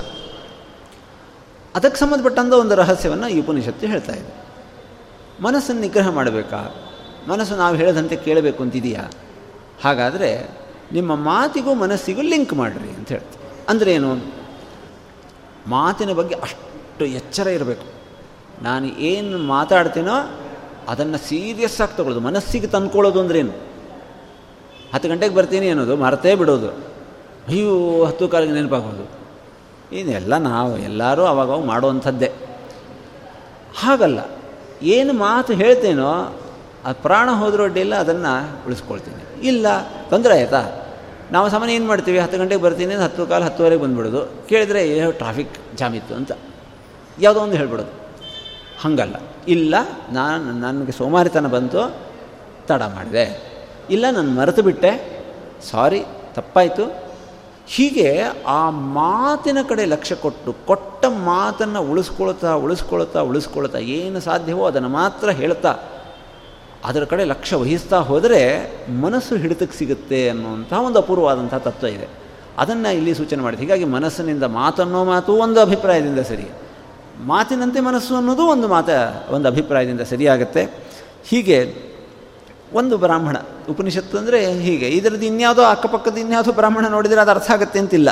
ಅದಕ್ಕೆ 1.75 1.99
ಸಂಬಂಧಪಟ್ಟಂಥ 1.99 2.53
ಒಂದು 2.53 2.75
ರಹಸ್ಯವನ್ನು 2.75 3.27
ಈ 3.27 3.41
ಉಪನಿಷತ್ತು 3.41 3.87
ಹೇಳ್ತಾ 3.87 4.11
ಇದೆ. 4.11 4.47
ಮನಸ್ಸನ್ನು 5.43 5.81
ನಿಗ್ರಹ 5.81 6.09
ಮಾಡಬೇಕಾ? 6.09 6.75
ಮನಸ್ಸು 7.27 7.55
ನಾವು 7.55 7.75
ಹೇಳದಂತೆ 7.75 8.15
ಕೇಳಬೇಕು 8.15 8.63
ಅಂತಿದೆಯಾ? 8.63 9.11
ಹಾಗಾದರೆ 9.83 10.57
ನಿಮ್ಮ 10.93 11.15
ಮಾತಿಗೂ 11.15 11.73
ಮನಸ್ಸಿಗೂ 11.73 12.21
ಲಿಂಕ್ 12.21 12.53
ಮಾಡಿರಿ 12.53 12.89
ಅಂತ 12.89 13.09
ಹೇಳ್ತೀವಿ 13.09 13.45
ಅಂದರೆ 13.69 13.93
ಏನು? 13.93 14.11
ಮಾತಿನ 15.67 16.11
ಬಗ್ಗೆ 16.13 16.35
ಅಷ್ಟು 16.35 17.05
ಎಚ್ಚರ 17.05 17.47
ಇರಬೇಕು. 17.47 17.85
ನಾನು 18.63 18.85
ಏನು 18.85 19.37
ಮಾತಾಡ್ತೀನೋ 19.37 20.15
ಅದನ್ನು 20.87 21.17
ಸೀರಿಯಸ್ 21.17 21.81
ಆಗಿ 21.81 21.97
ತಗೊಳ್ಳೋದು, 21.97 22.23
ಮನಸ್ಸಿಗೆ 22.25 22.67
ತಂದ್ಕೊಳ್ಳೋದು 22.67 23.19
ಅಂದ್ರೇನು 23.21 23.53
ಹತ್ತು 24.93 25.09
ಗಂಟೆಗೆ 25.09 25.35
ಬರ್ತೀನಿ 25.35 25.69
ಅನ್ನೋದು, 25.69 25.95
ಮರತೇ 25.95 26.35
ಬಿಡೋದು. 26.35 26.69
ಅಯ್ಯೋ, 27.47 28.03
ಹತ್ತು 28.05 28.27
ಕಾಲಿಗೆ 28.27 28.53
ನೆನಪಾಗೋದು. 28.53 29.05
ಇದೆಲ್ಲ 29.95 30.37
ನಾವು 30.37 30.77
ಎಲ್ಲರೂ 30.77 31.23
ಅವಾಗ 31.23 31.65
ಮಾಡುವಂಥದ್ದೇ. 31.65 32.31
ಹಾಗಲ್ಲ, 33.77 34.19
ಏನು 34.81 35.13
ಮಾತು 35.13 35.53
ಹೇಳ್ತೇನೋ 35.53 36.39
ಆ 36.85 36.91
ಪ್ರಾಣ 36.91 37.29
ಹೋದ್ರೂ 37.31 37.63
ಅದನ್ನು 37.95 38.33
ಉಳಿಸ್ಕೊಳ್ತೀನಿ. 38.65 39.26
ಇಲ್ಲ, 39.43 39.65
ತೊಂದರೆ 40.09 40.33
ಆಯಿತಾ? 40.33 40.63
ನಾವು 41.31 41.49
ಸಾಮಾನ್ಯ 41.49 41.73
ಏನು 41.73 41.87
ಮಾಡ್ತೀವಿ? 41.87 42.19
ಹತ್ತು 42.19 42.37
ಗಂಟೆಗೆ 42.37 42.61
ಬರ್ತೀನಿ, 42.61 42.95
ಹತ್ತು 42.95 43.25
ಕಾಲು 43.25 43.43
ಹತ್ತುವರೆಗೆ 43.43 43.81
ಬಂದುಬಿಡೋದು. 43.81 44.47
ಕೇಳಿದರೆ 44.47 44.89
ಏನೋ 44.89 45.11
ಟ್ರಾಫಿಕ್ 45.11 45.77
ಜಾಮ್ 45.77 45.95
ಇತ್ತು 45.95 46.15
ಅಂತ. 46.15 46.31
ಯಾವುದೋ 47.19 47.41
ಒಂದು 47.41 47.57
ಹೇಳ್ಬಿಡೋದು. 47.57 47.89
ಹಾಗಲ್ಲ. 48.81 49.15
ಇಲ್ಲ, 49.47 49.75
ನಾನು, 50.11 50.43
ನನಗೆ 50.43 50.91
ಸೋಮಾರಿತನ 50.91 51.47
ಬಂತು, 51.47 51.95
ತಡ 52.67 52.81
ಮಾಡಿದೆ. 52.81 53.53
ಇಲ್ಲ, 53.89 54.05
ನಾನು 54.11 54.31
ಮರೆತು 54.31 54.61
ಬಿಟ್ಟೆ. 54.61 55.23
ಸಾರಿ, 55.71 56.03
ತಪ್ಪಾಯಿತು. 56.33 57.07
ಹೀಗೆ 57.67 58.21
ಆ 58.47 58.69
ಮಾತಿನ 58.69 59.57
ಕಡೆ 59.69 59.85
ಲಕ್ಷ್ಯ 59.85 60.15
ಕೊಟ್ಟು, 60.15 60.55
ಕೊಟ್ಟ 60.67 61.05
ಮಾತನ್ನು 61.05 61.81
ಉಳಿಸ್ಕೊಳ್ತಾ 61.81 62.53
ಉಳಿಸ್ಕೊಳ್ತಾ 62.53 63.19
ಉಳಿಸ್ಕೊಳ್ತಾ 63.19 63.77
ಏನು 63.77 64.19
ಸಾಧ್ಯವೋ 64.19 64.65
ಅದನ್ನು 64.65 64.89
ಮಾತ್ರ 64.89 65.29
ಹೇಳ್ತಾ 65.29 65.75
ಅದರ 66.85 67.03
ಕಡೆ 67.03 67.23
ಲಕ್ಷ್ಯ 67.23 67.55
ವಹಿಸ್ತಾ 67.55 67.97
ಹೋದರೆ 67.97 68.41
ಮನಸ್ಸು 69.01 69.35
ಹಿಡಿತಕ್ಕೆ 69.35 69.77
ಸಿಗುತ್ತೆ 69.77 70.29
ಅನ್ನುವಂಥ 70.29 70.73
ಒಂದು 70.73 70.99
ಅಪೂರ್ವವಾದಂಥ 70.99 71.53
ತತ್ವ 71.53 71.87
ಇದೆ. 71.87 72.07
ಅದನ್ನು 72.57 72.95
ಇಲ್ಲಿ 72.97 73.13
ಸೂಚನೆ 73.13 73.43
ಮಾಡಿದೆ. 73.43 73.61
ಹೀಗಾಗಿ 73.61 73.85
ಮನಸ್ಸಿನಿಂದ 73.85 74.43
ಮಾತನ್ನೋ 74.43 75.03
ಮಾತು 75.03 75.33
ಒಂದು 75.33 75.61
ಅಭಿಪ್ರಾಯದಿಂದ 75.61 76.19
ಸರಿ. 76.19 76.49
ಮಾತಿನಂತೆ 77.19 77.79
ಮನಸ್ಸು 77.79 78.15
ಅನ್ನೋದು 78.15 78.43
ಒಂದು 78.47 78.67
ಮಾತ, 78.67 78.89
ಒಂದು 79.31 79.47
ಅಭಿಪ್ರಾಯದಿಂದ 79.47 80.01
ಸರಿಯಾಗತ್ತೆ. 80.01 80.63
ಹೀಗೆ 81.25 81.87
ಒಂದು 82.73 82.97
ಬ್ರಾಹ್ಮಣ, 82.97 83.37
ಉಪನಿಷತ್ತು 83.69 84.17
ಅಂದರೆ 84.17 84.61
ಹೀಗೆ. 84.61 84.87
ಇದರದ್ದು 84.87 85.25
ಇನ್ಯಾವುದೋ 85.25 85.63
ಅಕ್ಕಪಕ್ಕದ 85.63 86.17
ಇನ್ಯಾವುದೋ 86.17 86.51
ಬ್ರಾಹ್ಮಣ 86.51 86.87
ನೋಡಿದರೆ 86.87 87.21
ಅದು 87.21 87.31
ಅರ್ಥ 87.31 87.51
ಆಗುತ್ತೆ 87.51 87.79
ಅಂತಿಲ್ಲ. 87.79 88.09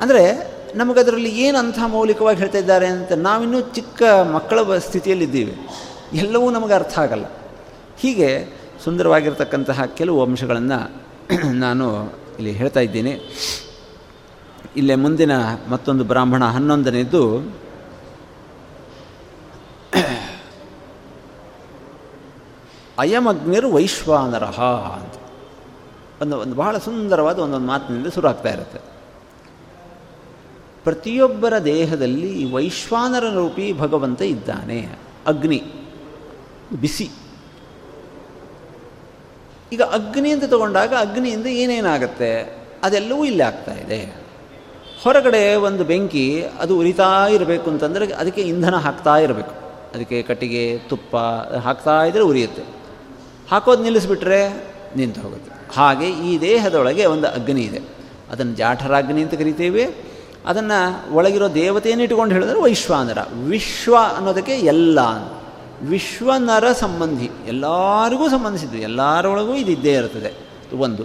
ಅಂದರೆ 0.00 0.56
ನಮಗದರಲ್ಲಿ 0.74 1.28
ಏನು 1.28 1.58
ಅಂಥ 1.58 1.78
ಮೌಲಿಕವಾಗಿ 1.86 2.38
ಹೇಳ್ತಾ 2.38 2.58
ಇದ್ದಾರೆ 2.58 2.86
ಅಂತ 2.86 3.12
ನಾವಿನ್ನೂ 3.12 3.60
ಚಿಕ್ಕ 3.60 4.02
ಮಕ್ಕಳ 4.32 4.78
ಸ್ಥಿತಿಯಲ್ಲಿದ್ದೀವಿ. 4.78 5.68
ಎಲ್ಲವೂ 6.14 6.50
ನಮಗೆ 6.50 6.74
ಅರ್ಥ 6.74 6.98
ಆಗಲ್ಲ. 6.98 7.24
ಹೀಗೆ 7.98 8.56
ಸುಂದರವಾಗಿರ್ತಕ್ಕಂತಹ 8.84 9.84
ಕೆಲವು 9.84 10.24
ಅಂಶಗಳನ್ನು 10.24 11.06
ನಾನು 11.52 12.14
ಇಲ್ಲಿ 12.38 12.52
ಹೇಳ್ತಾ 12.52 12.80
ಇದ್ದೀನಿ. 12.80 13.20
ಇಲ್ಲೇ 14.76 14.94
ಮುಂದಿನ 14.94 15.32
ಮತ್ತೊಂದು 15.68 16.04
ಬ್ರಾಹ್ಮಣ 16.04 16.44
ಹನ್ನೊಂದನೇದ್ದು 16.44 17.52
ಅಯಮಗ್ನಿರು 22.98 23.70
ವೈಶ್ವಾನರಹ 23.70 24.60
ಅಂತ. 24.98 25.12
ಒಂದು 26.22 26.38
ಒಂದು 26.38 26.54
ಬಹಳ 26.54 26.78
ಸುಂದರವಾದ 26.78 27.38
ಒಂದೊಂದು 27.38 27.66
ಮಾತಿನಿಂದ 27.66 28.06
ಶುರು 28.06 28.28
ಆಗ್ತಾ 28.28 28.48
ಇರುತ್ತೆ. 28.48 28.78
ಪ್ರತಿಯೊಬ್ಬರ 30.84 31.58
ದೇಹದಲ್ಲಿ 31.58 32.52
ವೈಶ್ವಾನರ 32.52 33.34
ರೂಪಿ 33.34 33.72
ಭಗವಂತ 33.72 34.22
ಇದ್ದಾನೆ. 34.22 34.98
ಅಗ್ನಿ, 35.26 35.62
ಬಿಸಿ. 36.80 37.25
ಈಗ 39.76 39.82
ಅಗ್ನಿ 39.82 40.30
ಅಂತ 40.30 40.44
ತಗೊಂಡಾಗ 40.44 40.94
ಅಗ್ನಿಯಿಂದ 40.94 41.46
ಏನೇನಾಗುತ್ತೆ? 41.46 42.56
ಅದೆಲ್ಲವೂ 42.82 43.24
ಇಲ್ಲಿ 43.24 43.42
ಆಗ್ತಾ 43.42 43.72
ಇದೆ. 43.72 44.16
ಹೊರಗಡೆ 45.02 45.54
ಒಂದು 45.54 45.84
ಬೆಂಕಿ, 45.84 46.44
ಅದು 46.60 46.78
ಉರಿತಾ 46.78 47.26
ಇರಬೇಕು 47.26 47.70
ಅಂತಂದರೆ 47.70 48.12
ಅದಕ್ಕೆ 48.12 48.40
ಇಂಧನ 48.40 48.74
ಹಾಕ್ತಾ 48.74 49.16
ಇರಬೇಕು. 49.16 49.50
ಅದಕ್ಕೆ 49.94 50.22
ಕಟ್ಟಿಗೆ, 50.22 50.78
ತುಪ್ಪ 50.78 51.16
ಹಾಕ್ತಾ 51.56 52.04
ಇದ್ದರೆ 52.04 52.22
ಉರಿಯುತ್ತೆ. 52.22 52.62
ಹಾಕೋದು 53.50 53.82
ನಿಲ್ಲಿಸ್ಬಿಟ್ರೆ 53.82 54.64
ನಿಂತು 54.96 55.20
ಹೋಗುತ್ತೆ. 55.20 55.74
ಹಾಗೆ 55.74 56.08
ಈ 56.08 56.40
ದೇಹದೊಳಗೆ 56.40 57.04
ಒಂದು 57.04 57.26
ಅಗ್ನಿ 57.26 57.60
ಇದೆ. 57.60 57.80
ಅದನ್ನು 58.30 58.54
ಜಾಠರಾಗ್ನಿ 58.54 59.22
ಅಂತ 59.22 59.34
ಕರಿತೇವೆ. 59.34 59.94
ಅದನ್ನು 60.46 61.14
ಒಳಗಿರೋ 61.14 61.48
ದೇವತೆಯನ್ನು 61.48 62.04
ಇಟ್ಕೊಂಡು 62.04 62.34
ಹೇಳಿದ್ರೆ 62.34 62.60
ವೈಶ್ವಾನರ. 62.60 63.18
ವಿಶ್ವ 63.48 63.96
ಅನ್ನೋದಕ್ಕೆ 64.16 64.52
ಎಲ್ಲ 64.52 65.00
ವಿಶ್ವನರ 65.82 66.72
ಸಂಬಂಧಿ, 66.72 67.30
ಎಲ್ಲರಿಗೂ 67.46 68.28
ಸಂಬಂಧಿಸಿದ್ದು, 68.28 68.78
ಎಲ್ಲರೊಳಗೂ 68.78 69.54
ಇದು 69.54 69.70
ಇದ್ದೇ 69.70 69.92
ಇರ್ತದೆ. 69.92 70.32
ಒಂದು. 70.76 71.02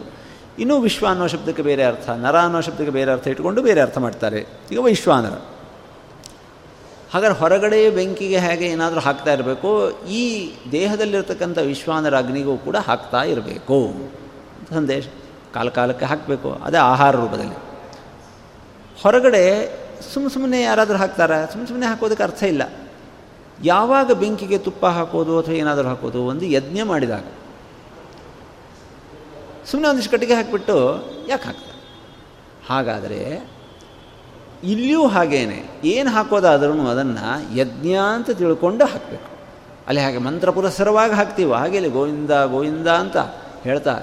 ಇನ್ನೂ 0.59 0.79
ವಿಶ್ವ 0.79 1.07
ಅನ್ನೋ 1.07 1.27
ಶಬ್ದಕ್ಕೆ 1.27 1.61
ಬೇರೆ 1.61 1.83
ಅರ್ಥ, 1.83 2.09
ನರ 2.09 2.39
ಅನ್ನೋ 2.39 2.61
ಶಬ್ದಕ್ಕೆ 2.61 2.91
ಬೇರೆ 2.91 3.11
ಅರ್ಥ 3.11 3.27
ಇಟ್ಕೊಂಡು 3.27 3.61
ಬೇರೆ 3.61 3.81
ಅರ್ಥ 3.81 3.97
ಮಾಡ್ತಾರೆ. 3.97 4.45
ಈಗ 4.71 4.79
ವಿಶ್ವಾನರ 4.79 5.33
ಹಾಗಾದ್ರೆ 7.13 7.39
ಹೊರಗಡೆ 7.39 7.89
ಬೆಂಕಿಗೆ 7.89 8.39
ಹೇಗೆ 8.39 8.65
ಏನಾದರೂ 8.65 8.99
ಹಾಕ್ತಾ 8.99 9.33
ಇರಬೇಕು, 9.33 10.01
ಈ 10.07 10.51
ದೇಹದಲ್ಲಿರ್ತಕ್ಕಂಥ 10.71 11.57
ವಿಶ್ವಾನರ 11.57 12.17
ಅಗ್ನಿಗೂ 12.17 12.57
ಕೂಡ 12.57 12.75
ಹಾಕ್ತಾ 12.75 13.23
ಇರಬೇಕು. 13.23 13.93
ಸಂದೇಶ. 14.73 15.07
ಕಾಲ 15.53 15.69
ಕಾಲಕ್ಕೆ 15.69 16.05
ಹಾಕಬೇಕು. 16.05 16.51
ಅದೇ 16.51 16.77
ಆಹಾರ 16.77 17.15
ರೂಪದಲ್ಲಿ. 17.15 17.55
ಹೊರಗಡೆ 19.01 19.73
ಸುಮ್ಮ 20.13 20.27
ಸುಮ್ಮನೆ 20.27 20.61
ಯಾರಾದರೂ 20.61 20.97
ಹಾಕ್ತಾರೆ? 20.97 21.53
ಸುಮ್ಮ 21.53 21.67
ಸುಮ್ಮನೆ 21.67 21.87
ಹಾಕೋದಕ್ಕೆ 21.87 22.23
ಅರ್ಥ 22.23 22.43
ಇಲ್ಲ. 22.43 22.63
ಯಾವಾಗ 23.63 24.11
ಬೆಂಕಿಗೆ 24.11 24.57
ತುಪ್ಪ 24.57 24.85
ಹಾಕೋದು 24.85 25.39
ಅಥವಾ 25.39 25.55
ಏನಾದರೂ 25.55 25.87
ಹಾಕೋದು 25.87 26.19
ಒಂದು 26.23 26.45
ಯಜ್ಞ 26.45 26.81
ಮಾಡಿದಾಗ. 26.83 27.25
ಸುಮ್ಮನೆ 29.65 29.89
ಒಂದಿಷ್ಟು 29.89 30.11
ಕಟ್ಟಿಗೆ 30.11 30.33
ಹಾಕಿಬಿಟ್ಟು 30.33 30.75
ಯಾಕೆ 31.27 31.43
ಹಾಕ್ತಾರೆ? 31.43 31.79
ಹಾಗಾದರೆ 32.69 33.19
ಇಲ್ಲಿಯೂ 34.63 35.07
ಹಾಗೇನೆ, 35.07 35.59
ಏನು 35.83 36.09
ಹಾಕೋದಾದ್ರೂ 36.09 36.87
ಅದನ್ನು 36.87 37.57
ಯಜ್ಞ 37.57 37.93
ಅಂತ 38.15 38.29
ತಿಳ್ಕೊಂಡು 38.29 38.85
ಹಾಕಬೇಕು. 38.85 39.29
ಅಲ್ಲಿ 39.87 40.01
ಹಾಗೆ 40.01 40.17
ಮಂತ್ರ 40.17 40.49
ಪುರಸ್ಸರವಾಗಿ 40.49 41.13
ಹಾಕ್ತೀವಿ 41.13 41.51
ಹಾಗೆ 41.51 41.75
ಇಲ್ಲಿ 41.75 41.91
ಗೋವಿಂದ 41.91 42.31
ಗೋವಿಂದ 42.45 42.87
ಅಂತ 42.87 43.17
ಹೇಳ್ತಾ, 43.63 43.95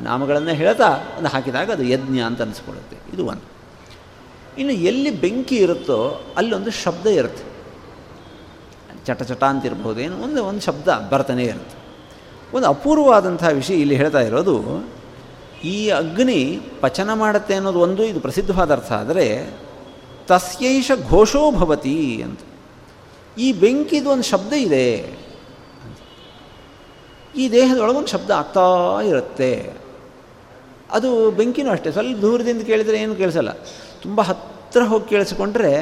ನಾಮಗಳನ್ನು 0.00 0.50
ಹೇಳ್ತಾ 0.50 0.88
ಒಂದು 1.18 1.28
ಹಾಕಿದಾಗ 1.28 1.70
ಅದು 1.70 1.84
ಯಜ್ಞ 1.84 2.20
ಅಂತ 2.20 2.42
ಅನಿಸ್ಕೊಳ್ಳುತ್ತೆ. 2.42 2.96
ಇದು 3.14 3.26
ಒಂದು. 3.26 3.46
ಇನ್ನು 4.58 4.74
ಎಲ್ಲಿ 4.74 5.10
ಬೆಂಕಿ 5.20 5.56
ಇರುತ್ತೋ 5.56 5.98
ಅಲ್ಲೊಂದು 6.36 6.70
ಶಬ್ದ 6.70 7.06
ಇರುತ್ತೆ. 7.06 7.51
ಚಟ 9.06 9.22
ಚಟ 9.22 9.42
ಏನು 10.00 10.16
ಒಂದು 10.22 10.44
ಒಂದು 10.44 10.60
ಶಬ್ದ 10.60 10.88
ಬರ್ತಾನೆ 11.10 11.44
ಇರುತ್ತೆ. 11.44 11.76
ಒಂದು 12.56 12.68
ಅಪೂರ್ವವಾದಂಥ 12.68 13.44
ವಿಷಯ 13.52 13.74
ಇಲ್ಲಿ 13.74 13.96
ಹೇಳ್ತಾ 13.96 14.20
ಇರೋದು, 14.20 14.56
ಈ 15.64 15.88
ಅಗ್ನಿ 15.88 16.60
ಪಚನ 16.80 17.12
ಮಾಡುತ್ತೆ 17.12 17.54
ಅನ್ನೋದು 17.54 17.80
ಒಂದು, 17.80 18.04
ಇದು 18.04 18.20
ಪ್ರಸಿದ್ಧವಾದ 18.20 18.70
ಅರ್ಥ 18.70 18.92
ಆದರೆ 18.92 19.26
ತಸ್ಯೈಷ 20.26 20.90
ಘೋಷೋ 21.08 21.50
ಭವತಿ 21.50 22.22
ಅಂತ. 22.22 22.40
ಈ 23.38 23.52
ಬೆಂಕಿದು 23.52 24.10
ಒಂದು 24.10 24.22
ಶಬ್ದ 24.22 24.52
ಇದೆ 24.52 24.86
ಈ 27.36 27.52
ದೇಹದೊಳಗೊಂದು 27.52 28.06
ಶಬ್ದ 28.06 28.30
ಆಗ್ತಾ 28.30 28.66
ಇರುತ್ತೆ. 29.06 29.72
ಅದು 30.90 31.30
ಬೆಂಕಿನೂ 31.30 31.70
ಅಷ್ಟೇ. 31.70 31.90
ಸ್ವಲ್ಪ 31.92 32.20
ದೂರದಿಂದ 32.20 32.62
ಕೇಳಿದರೆ 32.62 32.98
ಏನು 32.98 33.14
ಕೇಳಿಸಲ್ಲ. 33.14 33.50
ತುಂಬ 34.02 34.20
ಹತ್ತಿರ 34.20 34.82
ಹೋಗಿ 34.82 35.08
ಕೇಳಿಸ್ಕೊಂಡ್ರೆ 35.08 35.72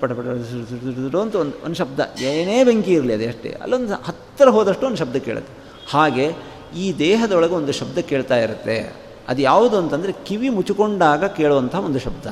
ಪಟ 0.00 0.12
ಪಟ 0.12 1.16
ಅಂತ 1.16 1.34
ಒಂದು 1.34 1.64
ಒಂದು 1.64 1.74
ಶಬ್ದ. 1.74 2.00
ಏನೇ 2.20 2.64
ಬೆಂಕಿ 2.64 2.92
ಇರಲಿ 2.92 3.14
ಅದೇ 3.14 3.26
ಅಷ್ಟೇ. 3.26 3.56
ಅಲ್ಲೊಂದು 3.62 3.94
ಹತ್ತಿರ 3.94 4.48
ಹೋದಷ್ಟು 4.48 4.86
ಒಂದು 4.86 4.98
ಶಬ್ದ 4.98 5.16
ಕೇಳುತ್ತೆ. 5.16 5.52
ಹಾಗೆ 5.90 6.32
ಈ 6.76 6.98
ದೇಹದೊಳಗೆ 6.98 7.54
ಒಂದು 7.54 7.72
ಶಬ್ದ 7.72 7.98
ಕೇಳ್ತಾ 7.98 8.36
ಇರುತ್ತೆ. 8.36 8.96
ಅದು 9.28 9.42
ಯಾವುದು 9.42 9.78
ಅಂತಂದರೆ 9.78 10.12
ಕಿವಿ 10.12 10.48
ಮುಚ್ಚಿಕೊಂಡಾಗ 10.48 11.24
ಕೇಳುವಂಥ 11.24 11.74
ಒಂದು 11.74 11.98
ಶಬ್ದ. 11.98 12.26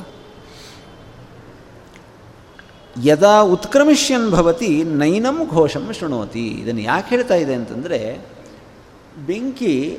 ಯದಾ 3.04 3.40
ಉತ್ಕ್ರಮಿಷ್ಯನ್ 3.40 4.30
ಭವತಿ 4.30 4.84
ನೈನಂ 4.84 5.48
ಘೋಷಂ 5.48 5.92
ಶೃಣೋತಿ. 5.98 6.46
ಇದನ್ನು 6.46 6.80
ಯಾಕೆ 6.80 7.08
ಹೇಳ್ತಾ 7.08 7.34
ಇದೆ 7.34 7.54
ಅಂತಂದರೆ 7.54 8.18
ಬೆಂಕಿ 9.26 9.98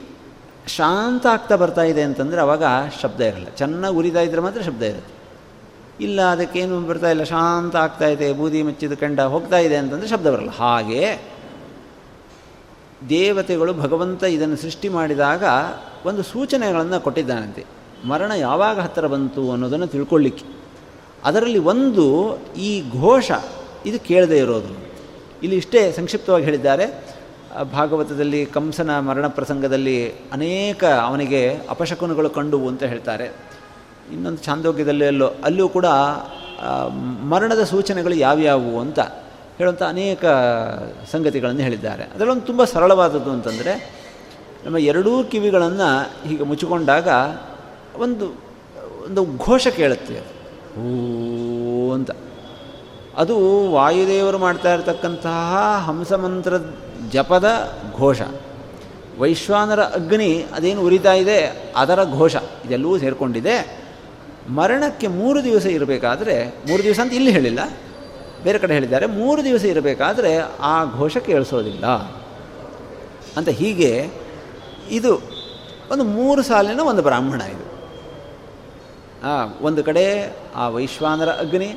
ಶಾಂತ 0.68 1.26
ಆಗ್ತಾ 1.26 1.56
ಬರ್ತಾ 1.56 1.84
ಇದೆ 1.84 2.02
ಅಂತಂದರೆ 2.02 2.42
ಅವಾಗ 2.42 2.64
ಶಬ್ದ 3.02 3.22
ಇರಲ್ಲ. 3.22 3.48
ಚೆನ್ನಾಗಿ 3.58 3.96
ಉರಿತಾ 3.96 4.42
ಮಾತ್ರ 4.42 4.62
ಶಬ್ದ 4.62 4.84
ಇರುತ್ತೆ. 4.84 5.19
ಇಲ್ಲ, 6.02 6.22
ಅದಕ್ಕೇನು 6.22 6.82
ಬರ್ತಾ 6.82 7.10
ಇಲ್ಲ, 7.10 7.24
ಶಾಂತ 7.24 7.76
ಆಗ್ತಾ 7.76 8.08
ಇದೆ, 8.08 8.34
ಬೂದಿ 8.34 8.64
ಮುಚ್ಚಿದ 8.64 8.94
ಕಂಡ 8.94 9.20
ಹೋಗ್ತಾ 9.20 9.58
ಇದೆ 9.58 9.76
ಅಂತಂದರೆ 9.76 10.08
ಶಬ್ದ 10.08 10.28
ಬರಲ್ಲ. 10.28 10.50
ಹಾಗೆ 10.50 11.20
ದೇವತೆಗಳು 13.10 13.74
ಭಗವಂತ 13.74 14.24
ಇದನ್ನು 14.24 14.56
ಸೃಷ್ಟಿ 14.56 14.90
ಮಾಡಿದಾಗ 14.90 15.44
ಒಂದು 16.06 16.24
ಸೂಚನೆಗಳನ್ನು 16.24 17.04
ಕೊಟ್ಟಿದ್ದಾನಂತೆ. 17.04 17.66
ಮರಣ 18.08 18.32
ಯಾವಾಗ 18.32 18.80
ಹತ್ತಿರ 18.80 19.08
ಬಂತು 19.08 19.52
ಅನ್ನೋದನ್ನು 19.52 19.88
ತಿಳ್ಕೊಳ್ಳಿಕ್ಕೆ. 19.88 20.46
ಅದರಲ್ಲಿ 21.24 21.58
ಒಂದು 21.58 22.38
ಈ 22.54 22.90
ಘೋಷ, 22.90 23.32
ಇದು 23.86 24.00
ಕೇಳದೇ 24.00 24.38
ಇರೋದು. 24.38 24.74
ಇಲ್ಲಿ 25.44 25.58
ಇಷ್ಟೇ 25.58 25.92
ಸಂಕ್ಷಿಪ್ತವಾಗಿ 25.92 26.46
ಹೇಳಿದ್ದಾರೆ. 26.46 27.16
ಭಾಗವತದಲ್ಲಿ 27.74 28.46
ಕಂಸನ 28.46 29.00
ಮರಣ 29.00 29.28
ಪ್ರಸಂಗದಲ್ಲಿ 29.28 30.10
ಅನೇಕ 30.10 30.84
ಅವನಿಗೆ 30.84 31.60
ಅಪಶಕುನಗಳು 31.70 32.30
ಕಂಡುವು 32.30 32.68
ಅಂತ 32.68 32.84
ಹೇಳ್ತಾರೆ. 32.84 33.49
ಇನ್ನೊಂದು 34.14 34.38
ಚಾಂದೋಗ್ಯದಲ್ಲಿ 34.38 35.06
ಅಲ್ಲೋ 35.06 35.34
ಅಲ್ಲೂ 35.44 35.70
ಕೂಡ 35.70 35.86
ಮರಣದ 37.24 37.64
ಸೂಚನೆಗಳು 37.64 38.14
ಯಾವ್ಯಾವು 38.14 38.80
ಅಂತ 38.80 39.00
ಹೇಳುವಂಥ 39.58 39.84
ಅನೇಕ 39.84 40.26
ಸಂಗತಿಗಳನ್ನು 41.12 41.62
ಹೇಳಿದ್ದಾರೆ. 41.62 42.04
ಅದರಲ್ಲೊಂದು 42.04 42.42
ತುಂಬ 42.42 42.64
ಸರಳವಾದದ್ದು 42.64 43.32
ಅಂತಂದರೆ, 43.32 44.00
ನಮ್ಮ 44.66 44.78
ಎರಡೂ 44.78 45.24
ಕಿವಿಗಳನ್ನು 45.24 45.90
ಹೀಗೆ 46.28 46.44
ಮುಚ್ಚಿಕೊಂಡಾಗ 46.44 47.08
ಒಂದು 47.98 48.26
ಒಂದು 49.06 49.38
ಘೋಷ 49.38 49.68
ಕೇಳುತ್ತೆ 49.68 50.20
ಹೂ 50.76 51.94
ಅಂತ. 51.94 52.12
ಅದು 53.18 53.36
ವಾಯುದೇವರು 53.72 54.38
ಮಾಡ್ತಾ 54.38 54.74
ಇರತಕ್ಕಂತಹ 54.74 55.56
ಹಂಸಮಂತ್ರ 55.86 56.54
ಜಪದ 57.12 57.46
ಘೋಷ. 57.98 58.22
ವೈಶ್ವಾನರ 59.20 59.82
ಅಗ್ನಿ 59.82 60.46
ಅದೇನು 60.54 60.82
ಉರಿತಾ 60.82 61.14
ಇದೆ, 61.14 61.40
ಅದರ 61.76 62.00
ಘೋಷ. 62.04 62.36
ಇದೆಲ್ಲವೂ 62.66 62.98
ಸೇರಿಕೊಂಡಿದೆ. 62.98 63.89
ಮರಣಕ್ಕೆ 64.58 65.08
ಮೂರು 65.20 65.40
ದಿವಸ 65.44 65.66
ಇರಬೇಕಾದ್ರೆ, 65.78 66.36
ಮೂರು 66.70 66.82
ದಿವಸ 66.84 67.00
ಅಂತ 67.04 67.14
ಇಲ್ಲಿ 67.20 67.32
ಹೇಳಿಲ್ಲ, 67.32 67.62
ಬೇರೆ 68.44 68.58
ಕಡೆ 68.60 68.74
ಹೇಳಿದ್ದಾರೆ, 68.78 69.06
ಮೂರು 69.20 69.42
ದಿವಸ 69.48 69.64
ಇರಬೇಕಾದ್ರೆ 69.74 70.32
ಆ 70.72 70.76
ಘೋಷ 71.00 71.18
ಕೇಳಿಸೋದಿಲ್ಲ. 71.28 71.86
ಅಂತ 73.38 73.50
ಹೀಗೆ 73.60 73.92
ಇದು 74.98 75.12
ಒಂದು 75.94 76.04
ಮೂರು 76.18 76.42
ಸಾಲಿನ 76.50 76.82
ಒಂದು 76.92 77.04
ಬ್ರಾಹ್ಮಣ 77.08 77.42
ಇದು. 77.56 77.66
ಒಂದು 79.68 79.82
ಕಡೆ 79.88 80.06
ಆ 80.56 80.66
ವೈಶ್ವಾನರ 80.76 81.30
ಅಗ್ನಿ, 81.44 81.70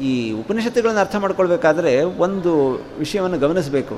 ಈ 0.00 0.12
ಉಪನಿಷತ್ತುಗಳನ್ನು 0.40 1.00
ಅರ್ಥ 1.00 1.16
ಮಾಡ್ಕೊಳ್ಬೇಕಾದ್ರೆ 1.24 1.92
ಒಂದು 2.26 2.52
ವಿಷಯವನ್ನು 2.98 3.38
ಗಮನಿಸಬೇಕು. 3.38 3.96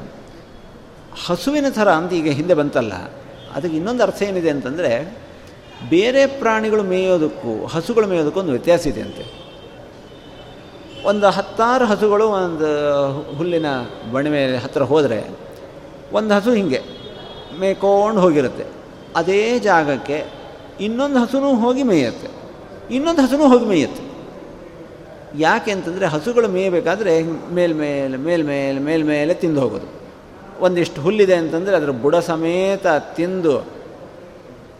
ಹಸುವಿನ 1.26 1.68
ಥರ 1.78 1.88
ಅಂತ 2.00 2.12
ಈಗ 2.12 2.30
ಹಿಂದೆ 2.38 2.54
ಬಂತಲ್ಲ, 2.60 2.94
ಅದಕ್ಕೆ 3.56 3.76
ಇನ್ನೊಂದು 3.80 4.02
ಅರ್ಥ 4.02 4.20
ಏನಿದೆ 4.28 4.50
ಅಂತಂದರೆ 4.56 4.92
ಬೇರೆ 5.88 6.26
ಪ್ರಾಣಿಗಳು 6.26 6.82
ಮೇಯೋದಕ್ಕೂ, 6.82 7.66
ಹಸುಗಳು 7.66 8.06
ಮೇಯೋದಕ್ಕೂ 8.06 8.40
ಒಂದು 8.40 8.52
ವ್ಯತ್ಯಾಸ 8.52 8.86
ಇದೆ 8.86 9.00
ಅಂತೆ. 9.00 9.44
ಒಂದು 11.04 11.26
ಹತ್ತಾರು 11.26 11.84
ಹಸುಗಳು 11.84 12.28
ಒಂದು 12.28 13.36
ಹುಲ್ಲಿನ 13.36 13.66
ಬಣಿಮೆ 14.12 14.56
ಹತ್ತಿರ 14.56 14.82
ಹೋದರೆ, 14.82 15.24
ಒಂದು 16.12 16.34
ಹಸು 16.34 16.52
ಹೀಗೆ 16.52 16.80
ಮೇಯ್ಕೊಂಡು 17.60 18.20
ಹೋಗಿರುತ್ತೆ. 18.20 18.64
ಅದೇ 19.16 19.58
ಜಾಗಕ್ಕೆ 19.58 20.24
ಇನ್ನೊಂದು 20.80 21.18
ಹಸುನೂ 21.18 21.54
ಹೋಗಿ 21.54 21.82
ಮೇಯುತ್ತೆ. 21.82 22.28
ಇನ್ನೊಂದು 22.94 23.22
ಹಸುನೂ 23.22 23.48
ಹೋಗಿ 23.48 23.64
ಮೇಯುತ್ತೆ. 23.64 24.14
ಯಾಕೆ 25.38 25.70
ಅಂತಂದರೆ 25.70 26.06
ಹಸುಗಳು 26.06 26.48
ಮೇಯಬೇಕಾದ್ರೆ 26.48 27.22
ಮೇಲ್ಮೇಲೆ 27.52 28.16
ಮೇಲ್ಮೇಲೆ 28.16 28.78
ಮೇಲ್ಮೇಲೆ 28.78 29.34
ತಿಂದು 29.34 29.60
ಹೋಗೋದು. 29.60 30.04
ಒಂದಿಷ್ಟು 30.60 31.02
ಹುಲ್ಲಿದೆ 31.02 31.34
ಅಂತಂದರೆ 31.34 31.76
ಅದರ 31.76 31.90
ಬುಡ 31.90 32.16
ಸಮೇತ 32.16 32.86
ತಿಂದು 32.86 33.66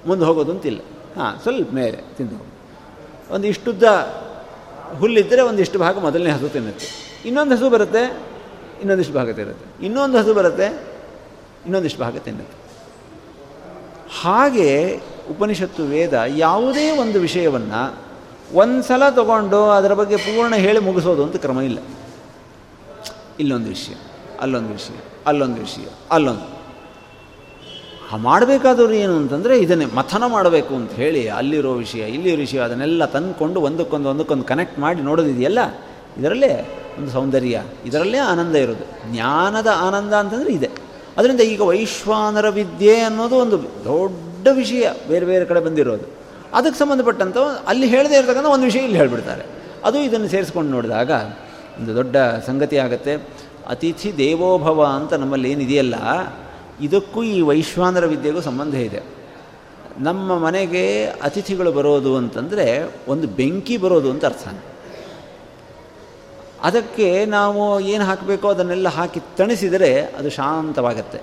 ಮುಂದೆ 0.07 0.25
ಹೋಗೋದು 0.25 0.53
ಅಂತಿಲ್ಲ. 0.53 0.81
ಹಾಂ, 1.17 1.39
ಸ್ವಲ್ಪ 1.43 1.73
ಮೇಲೆ 1.73 1.99
ತಿಂದು 2.17 2.47
ಒಂದು 3.31 3.47
ಇಷ್ಟುದ್ದ 3.47 3.83
ಹುಲ್ಲಿದ್ದರೆ 4.99 5.43
ಒಂದಿಷ್ಟು 5.43 5.79
ಭಾಗ 5.79 5.99
ಮೊದಲನೇ 5.99 6.31
ಹಸು 6.31 6.49
ತಿನ್ನುತ್ತೆ. 6.49 6.87
ಇನ್ನೊಂದು 7.25 7.57
ಹಸು 7.57 7.71
ಬರುತ್ತೆ, 7.71 8.23
ಇನ್ನೊಂದಿಷ್ಟು 8.81 9.15
ಭಾಗ 9.15 9.31
ತಿನ್ನುತ್ತೆ. 9.31 9.87
ಇನ್ನೊಂದು 9.87 10.19
ಹಸು 10.19 10.35
ಬರುತ್ತೆ, 10.35 10.67
ಇನ್ನೊಂದಿಷ್ಟು 11.65 12.01
ಭಾಗ 12.01 12.17
ತಿನ್ನುತ್ತೆ. 12.17 12.57
ಹಾಗೆ 14.21 15.01
ಉಪನಿಷತ್ತು 15.31 15.85
ವೇದ 15.85 16.23
ಯಾವುದೇ 16.29 16.91
ಒಂದು 16.91 17.21
ವಿಷಯವನ್ನು 17.21 17.97
ಒಂದು 18.55 18.83
ಸಲ 18.83 19.09
ತಗೊಂಡು 19.11 19.71
ಅದರ 19.71 19.95
ಬಗ್ಗೆ 19.95 20.17
ಪೂರ್ಣ 20.17 20.55
ಹೇಳಿ 20.55 20.79
ಮುಗಿಸೋದು 20.79 21.25
ಅಂತ 21.25 21.37
ಕ್ರಮ 21.37 21.61
ಇಲ್ಲ. 21.61 21.79
ಇಲ್ಲೊಂದು 23.41 23.69
ವಿಷಯ, 23.69 23.95
ಅಲ್ಲೊಂದು 24.41 24.69
ವಿಷಯ 24.69 24.97
ಅಲ್ಲೊಂದು 25.27 25.61
ವಿಷಯ, 25.61 25.87
ಅಲ್ಲೊಂದು. 26.11 26.54
ಮಾಡಬೇಕಾದವ್ರು 28.17 28.95
ಏನು 28.95 29.17
ಅಂತಂದರೆ 29.17 29.59
ಇದನ್ನೇ 29.59 29.85
ಮಥನ 29.85 30.25
ಮಾಡಬೇಕು 30.27 30.75
ಅಂತ 30.75 30.93
ಹೇಳಿ 30.93 31.29
ಅಲ್ಲಿರೋ 31.29 31.73
ವಿಷಯ, 31.75 32.01
ಇಲ್ಲಿರೋ 32.01 32.37
ವಿಷಯ, 32.37 32.59
ಅದನ್ನೆಲ್ಲ 32.59 33.05
ತಂದುಕೊಂಡು 33.05 33.61
ಒಂದಕ್ಕೊಂದು 33.61 34.09
ಒಂದಕ್ಕೊಂದು 34.11 34.45
ಕನೆಕ್ಟ್ 34.45 34.79
ಮಾಡಿ 34.79 35.03
ನೋಡೋದಿದೆಯಲ್ಲ 35.03 35.59
ಇದರಲ್ಲೇ 36.19 36.83
ಒಂದು 36.99 37.11
ಸೌಂದರ್ಯ, 37.11 37.63
ಇದರಲ್ಲೇ 37.87 38.19
ಆನಂದ 38.19 38.55
ಇರೋದು. 38.57 39.13
ಜ್ಞಾನದ 39.13 39.67
ಆನಂದ 39.81 40.13
ಅಂತಂದರೆ 40.13 40.53
ಇದೆ. 40.53 40.71
ಅದರಿಂದ 41.17 41.41
ಈಗ 41.41 41.63
ವೈಶ್ವಾನರ 41.63 42.49
ವಿದ್ಯೆ 42.49 43.01
ಅನ್ನೋದು 43.01 43.37
ಒಂದು 43.37 43.63
ದೊಡ್ಡ 43.63 44.49
ವಿಷಯ 44.53 44.91
ಬೇರೆ 45.09 45.27
ಬೇರೆ 45.27 45.45
ಕಡೆ 45.45 45.61
ಬಂದಿರೋದು. 45.61 46.07
ಅದಕ್ಕೆ 46.55 46.79
ಸಂಬಂಧಪಟ್ಟಂಥ 46.79 47.37
ಅಲ್ಲಿ 47.67 47.87
ಹೇಳದೇ 47.87 48.17
ಇರತಕ್ಕಂಥ 48.17 48.47
ಒಂದು 48.47 48.65
ವಿಷಯ 48.65 48.81
ಇಲ್ಲಿ 48.81 48.97
ಹೇಳಿಬಿಡ್ತಾರೆ. 48.97 49.45
ಅದು 49.85 49.99
ಇದನ್ನು 49.99 50.29
ಸೇರಿಸ್ಕೊಂಡು 50.29 50.71
ನೋಡಿದಾಗ 50.71 51.11
ಒಂದು 51.79 51.95
ದೊಡ್ಡ 51.95 52.17
ಸಂಗತಿ 52.47 52.77
ಆಗುತ್ತೆ. 52.77 53.15
ಅತಿಥಿ 53.69 54.17
ದೇವೋಭವ 54.19 54.85
ಅಂತ 54.85 55.15
ನಮ್ಮಲ್ಲಿ 55.15 55.53
ಏನಿದೆಯಲ್ಲ 55.53 55.95
ಇದಕ್ಕೂ 56.81 57.23
ಈ 57.23 57.41
ವೈಶ್ವಾನರ 57.41 58.07
ವಿದ್ಯೆಗೂ 58.07 58.41
ಸಂಬಂಧ 58.41 58.75
ಇದೆ. 58.75 59.03
ನಮ್ಮ 59.99 60.39
ಮನೆಗೆ 60.39 61.05
ಅತಿಥಿಗಳು 61.05 61.73
ಬರೋದು 61.73 62.17
ಅಂತಂದರೆ 62.17 62.95
ಒಂದು 63.09 63.29
ಬೆಂಕಿ 63.29 63.77
ಬರೋದು 63.77 64.11
ಅಂತ 64.11 64.25
ಅರ್ಥ. 64.25 64.49
ಅದಕ್ಕೆ 66.63 67.25
ನಾವು 67.25 67.81
ಏನು 67.81 68.05
ಹಾಕಬೇಕೋ 68.05 68.49
ಅದನ್ನೆಲ್ಲ 68.49 68.89
ಹಾಕಿ 68.89 69.21
ತಣಿಸಿದರೆ 69.37 70.01
ಅದು 70.01 70.31
ಶಾಂತವಾಗತ್ತೆ. 70.31 71.19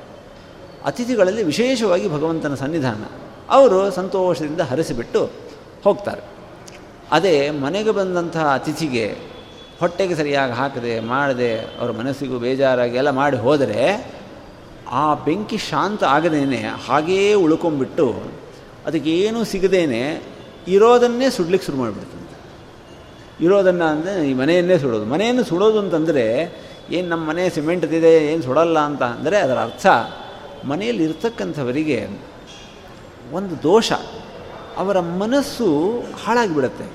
ಅತಿಥಿಗಳಲ್ಲಿ 0.86 1.44
ವಿಶೇಷವಾಗಿ 1.44 2.10
ಭಗವಂತನ 2.10 2.56
ಸನ್ನಿಧಾನ. 2.56 3.04
ಅವರು 3.50 3.92
ಸಂತೋಷದಿಂದ 3.92 4.62
ಹರಿಸಿಬಿಟ್ಟು 4.62 5.30
ಹೋಗ್ತಾರೆ. 5.84 6.22
ಅದೇ 7.12 7.50
ಮನೆಗೆ 7.50 7.92
ಬಂದಂತಹ 7.92 8.54
ಅತಿಥಿಗೆ 8.54 9.16
ಹೊಟ್ಟೆಗೆ 9.80 10.16
ಸರಿಯಾಗಿ 10.16 10.54
ಹಾಕದೆ, 10.54 11.00
ಮಾಡದೆ, 11.00 11.60
ಅವರ 11.60 11.92
ಮನಸ್ಸಿಗೂ 11.92 12.38
ಬೇಜಾರಾಗಿ 12.38 12.98
ಎಲ್ಲ 12.98 13.10
ಮಾಡಿ 13.10 13.38
ಹೋದರೆ 13.38 14.14
ಆ 14.92 15.04
ಬೆಂಕಿ 15.26 15.58
ಶಾಂತ 15.58 16.04
ಆಗದೇನೆ 16.04 16.62
ಹಾಗೇ 16.88 17.34
ಉಳ್ಕೊಂಬಿಟ್ಟು 17.34 18.08
ಅದಕ್ಕೇನೂ 18.86 19.44
ಸಿಗದೇನೆ 19.44 20.02
ಇರೋದನ್ನೇ 20.68 21.30
ಸುಡ್ಲಿಕ್ಕೆ 21.30 21.66
ಶುರು 21.66 21.78
ಮಾಡಿಬಿಡ್ತಂತೆ. 21.78 22.18
ಇರೋದನ್ನು 23.46 23.86
ಅಂದರೆ 23.86 24.30
ಈ 24.30 24.34
ಮನೆಯನ್ನೇ 24.34 24.78
ಸುಡೋದು. 24.78 25.06
ಮನೆಯನ್ನು 25.06 25.44
ಸುಡೋದು 25.44 25.80
ಅಂತಂದರೆ 25.80 26.26
ಏನು 26.90 27.08
ನಮ್ಮ 27.08 27.24
ಮನೆ 27.30 27.50
ಸಿಮೆಂಟ್ದಿದೆ 27.50 28.12
ಏನು 28.32 28.42
ಸುಡಲ್ಲ 28.44 28.80
ಅಂತ 28.80 29.04
ಅಂದರೆ 29.04 29.38
ಅದರ 29.38 29.58
ಅರ್ಥ 29.58 29.86
ಮನೆಯಲ್ಲಿ 30.68 31.04
ಇರ್ತಕ್ಕಂಥವರಿಗೆ 31.04 32.00
ಒಂದು 33.34 33.64
ದೋಷ. 33.64 33.92
ಅವರ 34.78 35.00
ಮನಸ್ಸು 35.00 35.68
ಹಾಳಾಗಿಬಿಡುತ್ತೆ. 36.24 36.86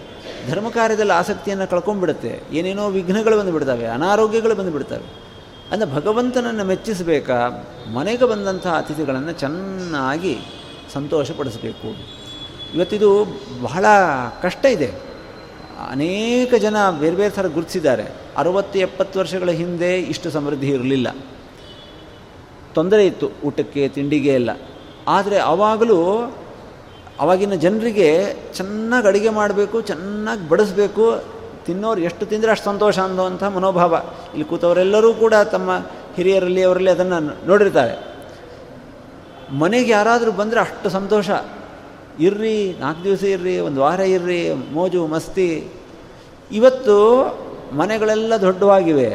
ಧರ್ಮ 0.51 0.69
ಕಾರ್ಯದಲ್ಲಿ 0.69 1.13
ಆಸಕ್ತಿಯನ್ನು 1.13 1.67
ಕಳ್ಕೊಂಡ್ಬಿಡುತ್ತೆ. 1.71 2.33
ಏನೇನೋ 2.53 2.89
ವಿಘ್ನಗಳು 2.89 3.39
ಬಂದುಬಿಡ್ತವೆ, 3.39 3.87
ಅನಾರೋಗ್ಯಗಳು 3.87 4.55
ಬಂದುಬಿಡ್ತವೆ. 4.55 5.26
ಅಂದರೆ 5.73 5.95
ಭಗವಂತನನ್ನು 5.95 6.65
ಮೆಚ್ಚಿಸಬೇಕಾ? 6.65 7.67
ಮನೆಗೆ 7.95 8.25
ಬಂದಂಥ 8.25 8.67
ಅತಿಥಿಗಳನ್ನು 8.67 9.33
ಚೆನ್ನಾಗಿ 9.33 10.39
ಸಂತೋಷಪಡಿಸಬೇಕು. 10.93 11.89
ಇವತ್ತಿದು 12.75 13.27
ಬಹಳ 13.63 13.85
ಕಷ್ಟ 14.43 14.65
ಇದೆ. 14.65 14.93
ಅನೇಕ 15.91 16.55
ಜನ 16.55 16.77
ಬೇರೆ 16.91 17.17
ಬೇರೆ 17.17 17.31
ಥರ 17.31 17.47
ಗುರುತಿಸಿದ್ದಾರೆ. 17.47 18.05
ಅರುವತ್ತು 18.37 18.79
ಎಪ್ಪತ್ತು 18.79 19.19
ವರ್ಷಗಳ 19.19 19.51
ಹಿಂದೆ 19.51 20.01
ಇಷ್ಟು 20.01 20.31
ಸಮೃದ್ಧಿ 20.31 20.69
ಇರಲಿಲ್ಲ. 20.69 21.09
ತೊಂದರೆ 22.75 23.07
ಇತ್ತು 23.07 23.31
ಊಟಕ್ಕೆ, 23.45 23.89
ತಿಂಡಿಗೆ 23.89 24.29
ಎಲ್ಲ. 24.29 24.51
ಆದರೆ 25.09 25.39
ಆವಾಗಲೂ 25.39 26.33
ಆವಾಗಿನ 27.21 27.55
ಜನರಿಗೆ 27.55 28.37
ಚೆನ್ನಾಗಿ 28.55 29.09
ಅಡುಗೆ 29.09 29.29
ಮಾಡಬೇಕು, 29.29 29.81
ಚೆನ್ನಾಗಿ 29.81 30.49
ಬಡಿಸ್ಬೇಕು 30.49 31.36
ತಿನ್ನೋರು 31.67 32.01
ಎಷ್ಟು 32.01 32.27
ತಿಂದರೆ 32.27 32.51
ಅಷ್ಟು 32.51 32.65
ಸಂತೋಷ 32.65 32.99
ಅನ್ನೋವಂಥ 32.99 33.43
ಮನೋಭಾವ. 33.45 33.93
ಇಲ್ಲಿ 34.29 34.45
ಕೂತವರೆಲ್ಲರೂ 34.45 35.15
ಕೂಡ 35.15 35.35
ತಮ್ಮ 35.35 35.71
ಹಿರಿಯರಲ್ಲಿ, 36.17 36.63
ಅವರಲ್ಲಿ 36.63 36.91
ಅದನ್ನು 36.91 37.47
ನೋಡಿರ್ತಾರೆ. 37.47 38.17
ಮನೆಗೆ 39.59 39.93
ಯಾರಾದರೂ 39.93 40.31
ಬಂದರೆ 40.31 40.61
ಅಷ್ಟು 40.61 40.91
ಸಂತೋಷ. 40.91 41.31
ಇರ್ರಿ, 42.21 42.77
ನಾಲ್ಕು 42.81 43.05
ದಿವಸ 43.05 43.23
ಇರ್ರಿ, 43.23 43.59
ಒಂದು 43.59 43.81
ವಾರ 43.81 44.01
ಇರ್ರಿ, 44.01 44.53
ಮೋಜು, 44.53 45.07
ಮಸ್ತಿ. 45.07 45.69
ಇವತ್ತು 46.53 46.97
ಮನೆಗಳೆಲ್ಲ 47.73 48.37
ದೊಡ್ಡವಾಗಿವೆ. 48.37 49.11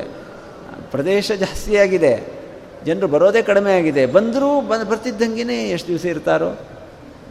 ಪ್ರದೇಶ 0.91 1.31
ಜಾಸ್ತಿಯಾಗಿದೆ 1.31 2.41
ಜನರು 2.85 3.07
ಬರೋದೇ 3.07 3.41
ಕಡಿಮೆ 3.41 3.73
ಆಗಿದೆ. 3.73 4.05
ಬಂದರೂ 4.05 4.61
ಬಂದು 4.61 4.85
ಬರ್ತಿದ್ದಂಗೆ 4.85 5.69
ಎಷ್ಟು 5.69 5.87
ದಿವಸ 5.87 6.05
ಇರ್ತಾರೋ. 6.05 6.59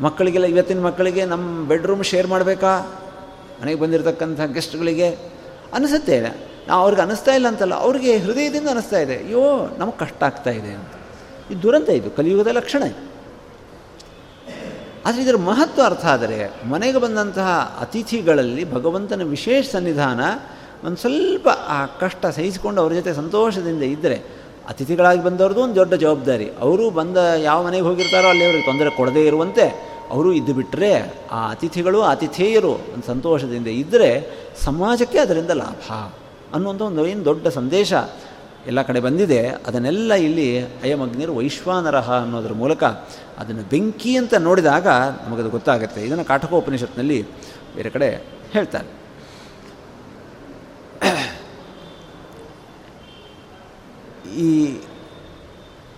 ಮಕ್ಕಳಿಗೆಲ್ಲ, 0.00 0.46
ಇವತ್ತಿನ 0.46 0.80
ಮಕ್ಕಳಿಗೆ 0.80 1.24
ನಮ್ಮ 1.24 1.68
ಬೆಡ್ರೂಮ್ 1.68 2.04
ಶೇರ್ 2.04 2.26
ಮಾಡಬೇಕಾ? 2.26 3.02
ಮನೆಗೆ 3.62 3.80
ಬಂದಿರತಕ್ಕಂಥ 3.80 4.40
ಗೆಸ್ಟ್ಗಳಿಗೆ 4.40 5.08
ಅನಿಸುತ್ತೆ. 5.72 6.20
ನಾವು 6.68 6.82
ಅವ್ರಿಗೆ 6.82 7.02
ಅನಿಸ್ತಾ 7.02 7.34
ಇಲ್ಲ 7.34 7.48
ಅಂತಲ್ಲ, 7.48 7.74
ಅವ್ರಿಗೆ 7.74 8.18
ಹೃದಯದಿಂದ 8.18 8.68
ಅನಿಸ್ತಾ 8.68 8.98
ಇದೆ. 8.98 9.16
ಅಯ್ಯೋ, 9.16 9.74
ನಮಗೆ 9.78 9.98
ಕಷ್ಟ 9.98 10.22
ಆಗ್ತಾ 10.22 10.50
ಇದೆ 10.50 10.72
ಅಂತ. 10.72 10.88
ಇದು 11.50 11.62
ದುರಂತ 11.62 11.88
ಇದು, 11.88 12.10
ಕಲಿಯುಗದ 12.10 12.46
ಲಕ್ಷಣ 12.46 12.82
ಇದು. 12.82 13.10
ಆದರೆ 15.06 15.22
ಇದರ 15.22 15.36
ಮಹತ್ವ 15.36 15.82
ಅರ್ಥ 15.82 16.04
ಆದರೆ, 16.04 16.68
ಮನೆಗೆ 16.68 16.98
ಬಂದಂತಹ 16.98 17.78
ಅತಿಥಿಗಳಲ್ಲಿ 17.80 18.72
ಭಗವಂತನ 18.72 19.22
ವಿಶೇಷ 19.22 19.68
ಸನ್ನಿಧಾನ 19.70 20.20
ಒಂದು 20.84 20.96
ಸ್ವಲ್ಪ, 20.96 21.48
ಆ 21.48 21.86
ಕಷ್ಟ 21.86 22.26
ಸಹಿಸಿಕೊಂಡು 22.26 22.80
ಅವ್ರ 22.80 22.92
ಜೊತೆ 22.92 23.14
ಸಂತೋಷದಿಂದ 23.14 23.82
ಇದ್ದರೆ 23.82 24.22
ಅತಿಥಿಗಳಾಗಿ 24.68 25.24
ಬಂದವ್ರದ್ದು 25.24 25.62
ಒಂದು 25.62 25.74
ದೊಡ್ಡ 25.74 25.94
ಜವಾಬ್ದಾರಿ. 25.94 26.50
ಅವರು 26.60 26.90
ಬಂದ 26.90 27.16
ಯಾವ 27.16 27.62
ಮನೆಗೆ 27.62 27.84
ಹೋಗಿರ್ತಾರೋ 27.84 28.28
ಅಲ್ಲಿ 28.28 28.44
ಅವ್ರಿಗೆ 28.44 28.64
ತೊಂದರೆ 28.64 28.90
ಕೊಡದೇ 28.90 29.26
ಇರುವಂತೆ 29.26 29.89
ಅವರು 30.10 30.32
ಇದ್ದು 30.32 30.54
ಬಿಟ್ಟರೆ 30.54 30.92
ಆ 31.30 31.50
ಅತಿಥಿಗಳು 31.50 32.02
ಅತಿಥೇಯರು 32.02 32.72
ಸಂತೋಷದಿಂದ 33.06 33.66
ಇದ್ದರೆ 33.66 34.10
ಸಮಾಜಕ್ಕೆ 34.60 35.18
ಅದರಿಂದ 35.18 35.50
ಲಾಭ 35.50 35.92
ಅನ್ನುವಂಥ 36.54 36.82
ಒಂದು 36.82 37.06
ಏನು 37.06 37.24
ದೊಡ್ಡ 37.24 37.48
ಸಂದೇಶ 37.48 37.92
ಎಲ್ಲ 38.66 38.82
ಕಡೆ 38.82 39.00
ಬಂದಿದೆ. 39.00 39.48
ಅದನ್ನೆಲ್ಲ 39.48 40.14
ಇಲ್ಲಿ 40.14 40.60
ಅಯಮಗ್ನಿರು 40.60 41.34
ವೈಶ್ವಾನರಹ 41.36 42.12
ಅನ್ನೋದ್ರ 42.22 42.52
ಮೂಲಕ 42.52 42.84
ಅದನ್ನು 43.38 43.62
ಬೆಂಕಿ 43.62 44.16
ಅಂತ 44.16 44.34
ನೋಡಿದಾಗ 44.34 44.86
ನಮಗದು 45.26 45.50
ಗೊತ್ತಾಗುತ್ತೆ. 45.50 46.00
ಇದನ್ನು 46.02 46.24
ಕಾಠಕೋಪನಿಷತ್ನಲ್ಲಿ 46.24 47.22
ಬೇರೆ 47.76 47.90
ಕಡೆ 47.90 48.08
ಹೇಳ್ತಾರೆ. 48.52 48.88
ಈ 54.36 54.50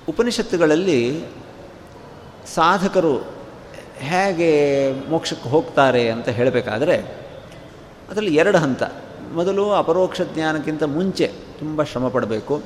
ಉಪನಿಷತ್ತುಗಳಲ್ಲಿ 0.09 1.25
ಸಾಧಕರು 2.55 3.42
ಹೇಗೆ 4.03 4.51
ಮೋಕ್ಷಕ್ಕೆ 5.11 5.49
ಹೋಗ್ತಾರೆ 5.49 6.11
ಅಂತ 6.11 6.29
ಹೇಳಬೇಕಾದ್ರೆ, 6.29 6.97
ಅದರಲ್ಲಿ 8.11 8.35
ಎರಡು 8.35 8.59
ಹಂತ. 8.59 8.83
ಮೊದಲು 9.35 9.71
ಅಪರೋಕ್ಷ 9.71 10.21
ಜ್ಞಾನಕ್ಕಿಂತ 10.35 10.83
ಮುಂಚೆ 10.83 11.27
ತುಂಬ 11.59 11.83
ಶ್ರಮ 11.83 12.09
ಪಡಬೇಕು. 12.09 12.61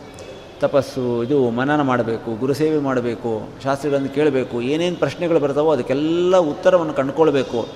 ತಪಸ್ಸು, 0.61 1.25
ಇದು 1.25 1.51
ಮನನ 1.51 1.81
ಮಾಡಬೇಕು 1.83 2.39
ಗುರುಸೇವೆ 2.39 2.79
ಮಾಡಬೇಕು, 2.79 3.49
ಶಾಸ್ತ್ರಗಳನ್ನು 3.65 4.09
ಕೇಳಬೇಕು, 4.09 4.63
ಏನೇನು 4.63 4.97
ಪ್ರಶ್ನೆಗಳು 4.97 5.41
ಬರ್ತಾವೋ 5.41 5.73
ಅದಕ್ಕೆಲ್ಲ 5.73 6.37
ಉತ್ತರವನ್ನು 6.37 6.95
ಕಂಡುಕೊಳ್ಬೇಕು. 6.95 7.69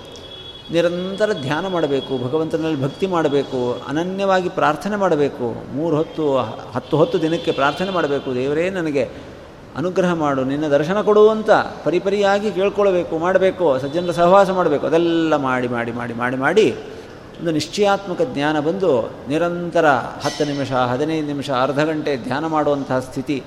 ನಿರಂತರ 0.72 1.32
ಧ್ಯಾನ 1.32 1.66
ಮಾಡಬೇಕು, 1.66 2.24
ಭಗವಂತನಲ್ಲಿ 2.24 2.82
ಭಕ್ತಿ 2.82 3.06
ಮಾಡಬೇಕು, 3.06 3.82
ಅನನ್ಯವಾಗಿ 3.88 4.48
ಪ್ರಾರ್ಥನೆ 4.48 4.96
ಮಾಡಬೇಕು. 4.96 5.74
ಮೂರು 5.74 5.96
ಹೊತ್ತು, 5.96 6.38
ಹತ್ತು 6.72 6.96
ಹೊತ್ತು 6.96 7.22
ದಿನಕ್ಕೆ 7.22 7.52
ಪ್ರಾರ್ಥನೆ 7.52 7.90
ಮಾಡಬೇಕು. 7.90 8.34
ದೇವರೇ 8.34 8.70
ನನಗೆ 8.70 9.08
ಅನುಗ್ರಹ 9.76 10.12
ಮಾಡು, 10.14 10.44
ನಿನ್ನ 10.44 10.68
ದರ್ಶನ 10.68 11.00
ಕೊಡು 11.00 11.28
ಅಂತ 11.28 11.50
ಪರಿಪರಿಯಾಗಿ 11.84 12.50
ಕೇಳ್ಕೊಳ್ಬೇಕು, 12.50 13.18
ಮಾಡಬೇಕು, 13.18 13.78
ಸಜ್ಜನರ 13.78 14.10
ಸಹವಾಸ 14.10 14.50
ಮಾಡಬೇಕು, 14.50 14.86
ಅದೆಲ್ಲ 14.86 15.36
ಮಾಡಿ 15.36 15.68
ಮಾಡಿ 15.68 15.92
ಮಾಡಿ 15.92 16.14
ಮಾಡಿ 16.14 16.36
ಮಾಡಿ 16.36 16.66
ಒಂದು 17.40 17.50
ನಿಶ್ಚಯಾತ್ಮಕ 17.50 18.22
ಜ್ಞಾನ 18.22 18.60
ಬಂದು 18.60 19.16
ನಿರಂತರ 19.28 19.86
ಹತ್ತು 20.24 20.44
ನಿಮಿಷ, 20.44 20.72
ಹದಿನೈದು 20.72 21.26
ನಿಮಿಷ, 21.26 21.50
ಅರ್ಧ 21.50 21.80
ಗಂಟೆ 21.80 22.16
ಧ್ಯಾನ 22.16 22.46
ಮಾಡುವಂತಹ 22.46 22.98
ಸ್ಥಿತಿ, 22.98 23.42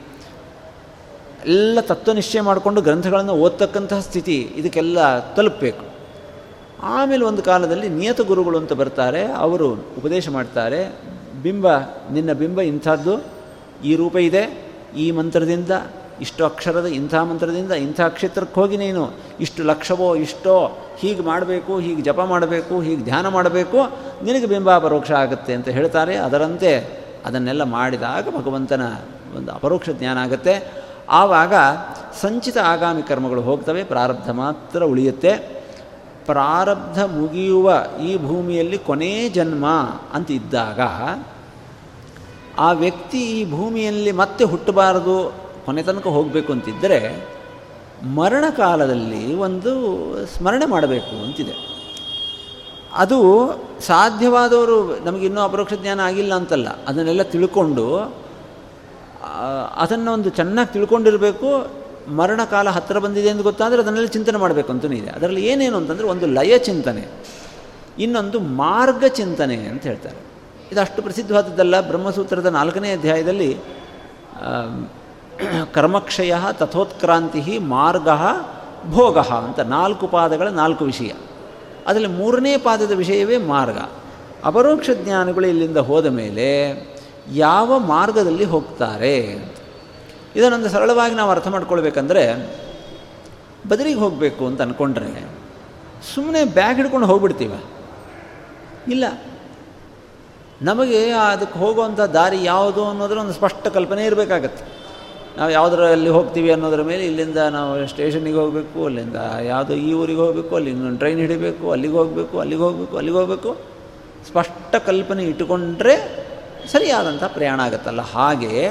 ಎಲ್ಲ 1.45 1.80
ತತ್ವ 1.82 2.11
ನಿಶ್ಚಯ 2.11 2.41
ಮಾಡಿಕೊಂಡು 2.41 2.82
ಗ್ರಂಥಗಳನ್ನು 2.82 3.34
ಓದ್ತಕ್ಕಂತಹ 3.34 3.99
ಸ್ಥಿತಿ, 3.99 4.38
ಇದಕ್ಕೆಲ್ಲ 4.55 5.19
ತಲುಪಬೇಕು. 5.34 5.86
ಆಮೇಲೆ 6.84 7.26
ಒಂದು 7.26 7.41
ಕಾಲದಲ್ಲಿ 7.41 7.89
ನಿಯತ 7.89 8.21
ಗುರುಗಳು 8.21 8.57
ಅಂತ 8.57 8.74
ಬರ್ತಾರೆ, 8.74 9.26
ಅವರು 9.26 9.71
ಉಪದೇಶ 9.71 10.30
ಮಾಡ್ತಾರೆ, 10.30 10.95
ಬಿಂಬ, 11.43 11.67
ನಿನ್ನ 12.11 12.34
ಬಿಂಬ 12.34 12.61
ಇಂಥದ್ದು, 12.61 13.24
ಈ 13.86 13.95
ರೂಪ 13.95 14.15
ಇದೆ, 14.15 14.71
ಈ 14.97 15.11
ಮಂತ್ರದಿಂದ 15.11 15.71
ಇಷ್ಟು 16.22 16.45
ಅಕ್ಷರದ 16.45 16.86
ಇಂಥ 16.86 17.16
ಮಂತ್ರದಿಂದ 17.16 17.72
ಇಂಥ 17.72 18.01
ಕ್ಷೇತ್ರಕ್ಕೆ 18.01 18.61
ಹೋಗಿ 18.61 18.78
ನೀನು. 18.78 19.14
ಇಷ್ಟು 19.39 19.64
ಲಕ್ಷವೋ, 19.64 20.16
ಇಷ್ಟೋ, 20.16 20.80
ಹೀಗೆ 20.97 21.22
ಮಾಡಬೇಕು, 21.22 21.80
ಹೀಗೆ 21.80 22.01
ಜಪ 22.01 22.20
ಮಾಡಬೇಕು, 22.20 22.82
ಹೀಗೆ 22.82 23.03
ಧ್ಯಾನ 23.03 23.28
ಮಾಡಬೇಕು, 23.28 23.78
ನಿನಗೆ 24.24 24.45
ಬಿಂಬ 24.45 24.78
ಪರೋಕ್ಷ 24.78 25.11
ಆಗುತ್ತೆ 25.11 25.53
ಅಂತ 25.53 25.68
ಹೇಳ್ತಾರೆ. 25.68 26.16
ಅದರಂತೆ 26.16 27.03
ಅದನ್ನೆಲ್ಲ 27.26 27.64
ಮಾಡಿದಾಗ 27.64 28.28
ಭಗವಂತನ 28.30 28.82
ಒಂದು 29.38 29.51
ಅಪರೋಕ್ಷ 29.51 29.89
ಜ್ಞಾನ 29.89 30.18
ಆಗುತ್ತೆ. 30.18 30.74
ಆವಾಗ 31.09 31.53
ಸಂಚಿತ 32.22 32.57
ಆಗಾಮಿ 32.57 33.03
ಕರ್ಮಗಳು 33.03 33.41
ಹೋಗ್ತವೆ, 33.41 33.84
ಪ್ರಾರಬ್ಧ 33.84 34.30
ಮಾತ್ರ 34.30 34.84
ಉಳಿಯುತ್ತೆ. 34.84 35.64
ಪ್ರಾರಬ್ಧ 36.26 37.03
ಮುಗಿಯುವ 37.03 37.84
ಈ 38.03 38.18
ಭೂಮಿಯಲ್ಲಿ 38.18 38.78
ಕೊನೇ 38.78 39.30
ಜನ್ಮ 39.30 39.66
ಅಂತ 40.14 40.32
ಇದ್ದಾಗ 40.32 40.80
ಆ 42.59 42.72
ವ್ಯಕ್ತಿ 42.72 43.18
ಈ 43.18 43.51
ಭೂಮಿಯಲ್ಲಿ 43.51 44.11
ಮತ್ತೆ 44.11 44.43
ಹುಟ್ಟಬಾರದು 44.43 45.43
ಕೊನೆ 45.66 45.82
ತನಕ 45.88 46.07
ಹೋಗಬೇಕು 46.18 46.49
ಅಂತಿದ್ದರೆ 46.55 46.99
ಮರಣಕಾಲದಲ್ಲಿ 48.18 49.24
ಒಂದು 49.45 49.72
ಸ್ಮರಣೆ 50.34 50.66
ಮಾಡಬೇಕು 50.74 51.14
ಅಂತಿದೆ. 51.26 51.55
ಅದು 53.03 53.20
ಸಾಧ್ಯವಾದವರು 53.89 54.78
ನಮಗಿನ್ನೂ 55.05 55.41
ಅಪರೋಕ್ಷ 55.41 55.76
ಜ್ಞಾನ 55.84 55.99
ಆಗಿಲ್ಲ 56.09 56.34
ಅಂತಲ್ಲ, 56.41 56.68
ಅದನ್ನೆಲ್ಲ 56.89 57.24
ತಿಳ್ಕೊಂಡು 57.34 57.86
ಅದನ್ನು 59.84 60.09
ಒಂದು 60.18 60.30
ಚೆನ್ನಾಗಿ 60.39 60.70
ತಿಳ್ಕೊಂಡಿರಬೇಕು, 60.74 61.49
ಮರಣ 62.20 62.41
ಕಾಲ 62.53 62.70
ಹತ್ತಿರ 62.78 62.99
ಬಂದಿದೆ 63.05 63.30
ಎಂದು 63.34 63.43
ಗೊತ್ತಾದರೆ 63.43 63.80
ಅದನ್ನೆಲ್ಲ 63.84 64.09
ಚಿಂತನೆ 64.16 64.38
ಮಾಡಬೇಕು 64.38 64.70
ಅಂತಲೂ 64.74 64.95
ಇದೆ. 65.01 65.09
ಅದರಲ್ಲಿ 65.09 65.41
ಏನೇನು 65.51 65.78
ಅಂತಂದರೆ 65.82 66.07
ಒಂದು 66.14 66.26
ಲಯ 66.38 66.53
ಚಿಂತನೆ, 66.68 67.03
ಇನ್ನೊಂದು 68.03 68.38
ಮಾರ್ಗ 68.64 69.03
ಚಿಂತನೆ 69.20 69.57
ಅಂತ 69.72 69.84
ಹೇಳ್ತಾರೆ. 69.91 70.20
ಇದು 70.72 70.82
ಅಷ್ಟು 70.82 70.99
ಪ್ರಸಿದ್ಧವಾದದ್ದಲ್ಲ, 71.01 71.76
ಬ್ರಹ್ಮಸೂತ್ರದ 71.91 72.51
ನಾಲ್ಕನೇ 72.57 72.91
ಅಧ್ಯಾಯದಲ್ಲಿ 72.97 73.49
ಕರ್ಮಕ್ಷಯ 75.73 76.36
ತಥೋತ್ಕ್ರಾಂತಿ 76.51 77.57
ಮಾರ್ಗ 77.57 78.07
ಭೋಗ 78.89 79.17
ಅಂತ 79.17 79.59
ನಾಲ್ಕು 79.59 80.07
ಪಾದಗಳ 80.07 80.47
ನಾಲ್ಕು 80.47 80.86
ವಿಷಯ. 80.86 81.11
ಅದರಲ್ಲಿ 81.88 82.09
ಮೂರನೇ 82.09 82.57
ಪಾದದ 82.57 82.91
ವಿಷಯವೇ 82.91 83.38
ಮಾರ್ಗ. 83.38 83.77
ಅಪರೋಕ್ಷ 84.43 84.89
ಜ್ಞಾನಿಗಳು 84.93 85.47
ಇಲ್ಲಿಂದ 85.47 85.77
ಹೋದ 85.77 86.05
ಮೇಲೆ 86.05 86.73
ಯಾವ 87.31 87.79
ಮಾರ್ಗದಲ್ಲಿ 87.79 88.43
ಹೋಗ್ತಾರೆ? 88.43 89.17
ಇದನ್ನೊಂದು 90.36 90.69
ಸರಳವಾಗಿ 90.69 91.15
ನಾವು 91.15 91.31
ಅರ್ಥ 91.31 91.47
ಮಾಡ್ಕೊಳ್ಬೇಕಂದ್ರೆ 91.47 92.55
ಬದರಿಗೆ 93.69 93.99
ಹೋಗಬೇಕು 93.99 94.47
ಅಂತ 94.47 94.61
ಅಂದ್ಕೊಂಡ್ರೆ 94.61 95.29
ಸುಮ್ಮನೆ 96.15 96.43
ಬ್ಯಾಗ್ 96.43 96.77
ಹಿಡ್ಕೊಂಡು 96.77 97.07
ಹೋಗ್ಬಿಡ್ತೀವ? 97.07 97.53
ಇಲ್ಲ. 98.88 99.03
ನಮಗೆ 100.61 101.11
ಅದಕ್ಕೆ 101.11 101.59
ಹೋಗುವಂಥ 101.59 101.99
ದಾರಿ 101.99 102.43
ಯಾವುದು 102.43 102.89
ಅನ್ನೋದ್ರ 102.89 103.17
ಒಂದು 103.17 103.34
ಸ್ಪಷ್ಟ 103.34 103.67
ಕಲ್ಪನೆ 103.67 104.05
ಇರಬೇಕಾಗತ್ತೆ. 104.05 104.72
ನಾವು 105.38 105.51
ಯಾವುದರಲ್ಲಿ 105.51 106.09
ಹೋಗ್ತೀವಿ 106.09 106.51
ಅನ್ನೋದ್ರ 106.51 106.81
ಮೇಲೆ 106.81 107.05
ಇಲ್ಲಿಂದ 107.05 107.38
ನಾವು 107.38 107.88
ಸ್ಟೇಷನಿಗೆ 107.88 108.38
ಹೋಗಬೇಕು, 108.38 108.86
ಅಲ್ಲಿಂದ 108.86 109.15
ಯಾವುದೋ 109.41 109.73
ಈ 109.73 109.93
ಊರಿಗೆ 109.93 110.19
ಹೋಗಬೇಕು, 110.19 110.55
ಅಲ್ಲಿ 110.55 110.97
ಟ್ರೈನ್ 110.97 111.19
ಹಿಡಿಬೇಕು, 111.19 111.71
ಅಲ್ಲಿಗೆ 111.71 111.93
ಹೋಗಬೇಕು 111.93 112.39
ಅಲ್ಲಿಗೆ 112.39 112.61
ಹೋಗಬೇಕು 112.61 112.97
ಅಲ್ಲಿಗೆ 112.97 113.17
ಹೋಗಬೇಕು. 113.17 113.57
ಸ್ಪಷ್ಟ 114.27 114.75
ಕಲ್ಪನೆ 114.75 115.23
ಇಟ್ಟುಕೊಂಡ್ರೆ 115.23 116.25
ಸರಿಯಾದಂಥ 116.71 117.23
ಪ್ರಯಾಣ 117.23 117.59
ಆಗುತ್ತಲ್ಲ. 117.59 118.01
ಹಾಗೆ 118.01 118.67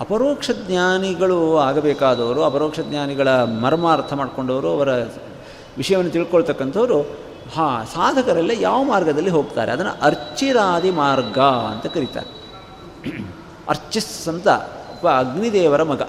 ಅಪರೋಕ್ಷ 0.00 0.50
ಜ್ಞಾನಿಗಳು 0.66 1.58
ಆಗಬೇಕಾದವರು, 1.58 2.44
ಅಪರೋಕ್ಷ 2.44 2.80
ಜ್ಞಾನಿಗಳ 2.80 3.28
ಮರ್ಮ 3.28 3.92
ಅರ್ಥ 3.92 4.12
ಮಾಡಿಕೊಂಡವರು, 4.12 4.68
ಅವರ 4.68 4.88
ವಿಷಯವನ್ನು 5.76 6.10
ತಿಳ್ಕೊಳ್ತಕ್ಕಂಥವ್ರು, 6.10 7.02
ಹಾ, 7.54 7.84
ಸಾಧಕರೆಲ್ಲ 7.84 8.50
ಯಾವ 8.60 8.82
ಮಾರ್ಗದಲ್ಲಿ 8.82 9.30
ಹೋಗ್ತಾರೆ? 9.30 9.72
ಅದನ್ನು 9.72 10.02
ಅರ್ಚಿರಾದಿ 10.02 10.90
ಮಾರ್ಗ 10.90 11.38
ಅಂತ 11.38 11.86
ಕರೀತಾರೆ. 11.86 12.36
ಅರ್ಚಿಸ್ 13.68 14.28
ಅಂತ 14.28 14.48
ಒಬ್ಬ 14.96 15.08
ಅಗ್ನಿದೇವರ 15.08 15.82
ಮಗ. 15.82 16.02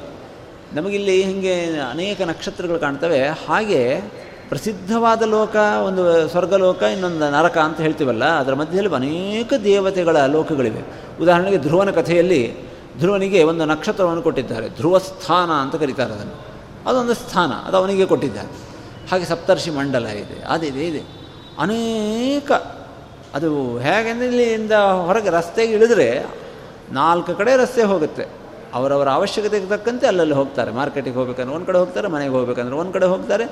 ನಮಗಿಲ್ಲಿ 0.74 1.24
ಹೀಗೆ 1.24 1.80
ಅನೇಕ 1.80 2.22
ನಕ್ಷತ್ರಗಳು 2.22 2.80
ಕಾಣ್ತವೆ. 2.80 3.28
ಹಾಗೆ 3.28 4.02
ಪ್ರಸಿದ್ಧವಾದ 4.50 5.22
ಲೋಕ, 5.22 5.56
ಒಂದು 5.88 6.30
ಸ್ವರ್ಗಲೋಕ, 6.30 6.84
ಇನ್ನೊಂದು 6.84 7.32
ನರಕ 7.32 7.58
ಅಂತ 7.58 7.82
ಹೇಳ್ತೀವಲ್ಲ, 7.82 8.26
ಅದರ 8.26 8.54
ಮಧ್ಯದಲ್ಲಿ 8.54 8.96
ಅನೇಕ 8.96 9.54
ದೇವತೆಗಳ 9.64 10.18
ಲೋಕಗಳಿವೆ. 10.18 10.82
ಉದಾಹರಣೆಗೆ 11.22 11.58
ಧ್ರುವನ 11.58 11.92
ಕಥೆಯಲ್ಲಿ 11.92 12.68
ಧ್ರುವನಿಗೆ 13.00 13.44
ಒಂದು 13.44 13.66
ನಕ್ಷತ್ರವನ್ನು 13.66 14.22
ಕೊಟ್ಟಿದ್ದಾರೆ. 14.22 14.70
ಧ್ರುವ 14.70 14.98
ಸ್ಥಾನ 14.98 15.52
ಅಂತ 15.52 15.76
ಕರೀತಾರೆ 15.76 16.14
ಅದನ್ನು. 16.14 16.46
ಅದೊಂದು 16.90 17.14
ಸ್ಥಾನ, 17.14 17.52
ಅದು 17.52 17.78
ಅವನಿಗೆ 17.78 18.06
ಕೊಟ್ಟಿದ್ದಾರೆ. 18.06 18.50
ಹಾಗೆ 19.12 19.26
ಸಪ್ತರ್ಷಿ 19.26 19.70
ಮಂಡಲ 19.70 20.08
ಇದೆ 20.08 20.44
ಅದಿದೆ 20.50 20.88
ಇದೆ. 20.88 21.02
ಅನೇಕ, 21.60 22.52
ಅದು 23.34 23.80
ಹೇಗೆಂದರೆ 23.80 24.28
ಇಲ್ಲಿಂದ 24.28 24.72
ಹೊರಗೆ 24.72 25.30
ರಸ್ತೆಗೆ 25.30 25.74
ಇಳಿದ್ರೆ 25.74 26.26
ನಾಲ್ಕು 26.92 27.36
ಕಡೆ 27.36 27.56
ರಸ್ತೆ 27.56 27.84
ಹೋಗುತ್ತೆ. 27.84 28.37
ಅವರವರ 28.78 29.10
ಅವಶ್ಯಕತೆಗೆ 29.20 29.68
ತಕ್ಕಂತೆ 29.74 30.06
ಅಲ್ಲಲ್ಲಿ 30.08 30.36
ಹೋಗ್ತಾರೆ. 30.40 30.72
ಮಾರ್ಕೆಟಿಗೆ 30.72 31.18
ಹೋಗ್ಬೇಕಂದ್ರೆ 31.20 31.56
ಒಂದು 31.56 31.68
ಕಡೆ 31.70 31.80
ಹೋಗ್ತಾರೆ, 31.84 32.08
ಮನೆಗೆ 32.16 32.34
ಹೋಗ್ಬೇಕಂದ್ರೆ 32.38 32.76
ಒಂದು 32.76 32.94
ಕಡೆ 32.94 33.08
ಹೋಗ್ತಾರೆ 33.14 33.46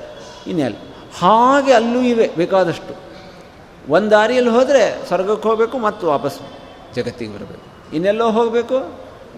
ಇನ್ನೆಲ್ಲ 0.52 0.78
ಹಾಗೆ 1.22 1.74
ಅಲ್ಲೂ 1.80 2.02
ಇವೆ 2.12 2.28
ಬೇಕಾದಷ್ಟು. 2.38 2.94
ಒಂದು 3.96 4.10
ದಾರಿಯಲ್ಲಿ 4.12 4.52
ಹೋದರೆ 4.58 4.84
ಸ್ವರ್ಗಕ್ಕೆ 5.08 5.48
ಹೋಗಬೇಕು 5.50 5.78
ಮತ್ತು 5.88 6.04
ವಾಪಸ್ 6.08 6.40
ಜಗತ್ತಿಗೆ 6.96 7.32
ಬರಬೇಕು. 7.36 7.66
ಇನ್ನೆಲ್ಲೋ 7.96 8.28
ಹೋಗಬೇಕು 8.38 8.78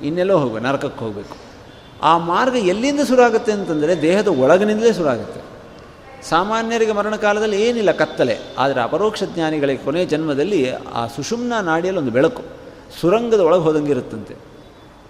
ಇನ್ನೆಲ್ಲೋ 0.07 0.35
ಹೋಗಬೇಕು, 0.39 0.63
ನರಕಕ್ಕೆ 0.67 1.01
ಹೋಗಬೇಕು. 1.05 1.35
ಆ 2.03 2.17
ಮಾರ್ಗ 2.31 2.55
ಎಲ್ಲಿಂದ 2.71 3.01
ಶುರು 3.09 3.21
ಆಗುತ್ತೆ 3.27 3.51
ಅಂತಂದರೆ 3.51 3.93
ದೇಹದ 4.01 4.29
ಒಳಗಿನಿಂದಲೇ 4.43 4.93
ಶುರು 4.93 5.09
ಆಗುತ್ತೆ 5.09 5.41
ಸಾಮಾನ್ಯರಿಗೆ 6.29 6.91
ಮರಣಕಾಲದಲ್ಲಿ 6.91 7.57
ಏನಿಲ್ಲ 7.65 7.91
ಕತ್ತಲೆ, 7.91 8.35
ಆದರೆ 8.57 8.79
ಅಪರೋಕ್ಷ 8.81 9.23
ಜ್ಞಾನಿಗಳಿಗೆ 9.33 9.81
ಕೊನೆಯ 9.85 10.05
ಜನ್ಮದಲ್ಲಿ 10.05 10.59
ಆ 10.71 11.07
ಸುಷುಮ್ನ 11.15 11.53
ನಾಡಿಯಲ್ಲಿ 11.71 11.99
ಒಂದು 12.03 12.11
ಬೆಳಕು, 12.11 12.43
ಸುರಂಗದ 12.99 13.39
ಒಳಗೆ 13.39 13.63
ಹೋದಂಗೆ 13.67 13.91
ಇರುತ್ತಂತೆ. 13.91 14.35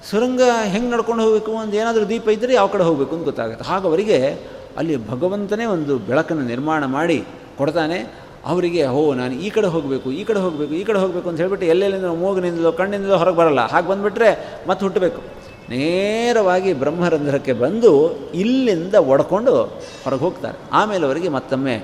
ಸುರಂಗ 0.04 0.42
ಹೆಂಗೆ 0.64 0.92
ನಡ್ಕೊಂಡು 0.92 1.24
ಹೋಗಬೇಕು? 1.24 1.52
ಒಂದು 1.52 1.78
ಏನಾದರೂ 1.78 2.06
ದೀಪ 2.06 2.30
ಇದ್ದರೆ 2.30 2.54
ಯಾವ 2.54 2.68
ಕಡೆ 2.68 2.84
ಹೋಗಬೇಕು 2.84 3.16
ಅಂತ 3.16 3.26
ಗೊತ್ತಾಗುತ್ತೆ. 3.26 3.66
ಹಾಗೆ 3.66 3.88
ಅವರಿಗೆ 3.88 4.40
ಅಲ್ಲಿ 4.78 5.10
ಭಗವಂತನೇ 5.10 5.66
ಒಂದು 5.66 5.98
ಬೆಳಕನ್ನು 5.98 6.44
ನಿರ್ಮಾಣ 6.44 6.86
ಮಾಡಿ 6.86 7.26
ಕೊಡ್ತಾನೆ. 7.58 8.28
ಅವರಿಗೆ, 8.46 8.86
ಹೋ, 8.86 9.14
ನಾನು 9.14 9.34
ಈ 9.34 9.50
ಕಡೆ 9.50 9.68
ಹೋಗಬೇಕು, 9.68 10.12
ಈ 10.12 10.24
ಕಡೆ 10.24 10.40
ಹೋಗಬೇಕು, 10.40 10.74
ಈ 10.74 10.84
ಕಡೆ 10.84 11.00
ಹೋಗಬೇಕು 11.00 11.30
ಅಂತ 11.30 11.38
ಹೇಳಿಬಿಟ್ಟು 11.38 11.68
ಎಲ್ಲೆಲ್ಲಿಂದ 11.68 12.06
ಮೂಗಿನಿಂದಲೋ 12.06 12.72
ಕಣ್ಣಿಂದಲೋ 12.72 13.18
ಹೊರಗೆ 13.18 13.36
ಬರಲ್ಲ. 13.36 13.68
ಹಾಗೆ 13.68 13.88
ಬಂದುಬಿಟ್ರೆ 13.88 14.60
ಮತ್ತೆ 14.68 14.86
ಹುಟ್ಟಬೇಕು 14.86 15.22
ನೇರವಾಗಿ 15.70 16.74
ಬ್ರಹ್ಮರಂಧ್ರಕ್ಕೆ 16.74 17.54
ಬಂದು 17.54 18.20
ಇಲ್ಲಿಂದ 18.32 18.96
ಒಡ್ಕೊಂಡು 18.96 19.56
ಹೊರಗೆ 20.04 20.20
ಹೋಗ್ತಾರೆ. 20.20 20.58
ಆಮೇಲೆ 20.72 21.06
ಅವರಿಗೆ 21.06 21.30
ಮತ್ತೊಮ್ಮೆ 21.30 21.84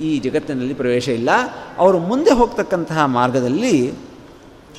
ಈ 0.00 0.18
ಜಗತ್ತಿನಲ್ಲಿ 0.18 0.74
ಪ್ರವೇಶ 0.74 1.08
ಇಲ್ಲ. 1.08 1.30
ಅವರು 1.78 1.98
ಮುಂದೆ 1.98 2.30
ಹೋಗ್ತಕ್ಕಂತಹ 2.30 3.04
ಮಾರ್ಗದಲ್ಲಿ 3.04 3.92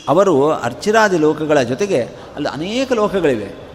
ಅವರು 0.08 0.54
ಅರ್ಚಿರಾದಿ 0.54 1.18
ಲೋಕಗಳ 1.18 1.62
ಜೊತೆಗೆ 1.62 2.04
ಅಲ್ಲಿ 2.36 2.50
ಅನೇಕ 2.50 2.91
ಲೋಕಗಳಿವೆ. 2.91 3.70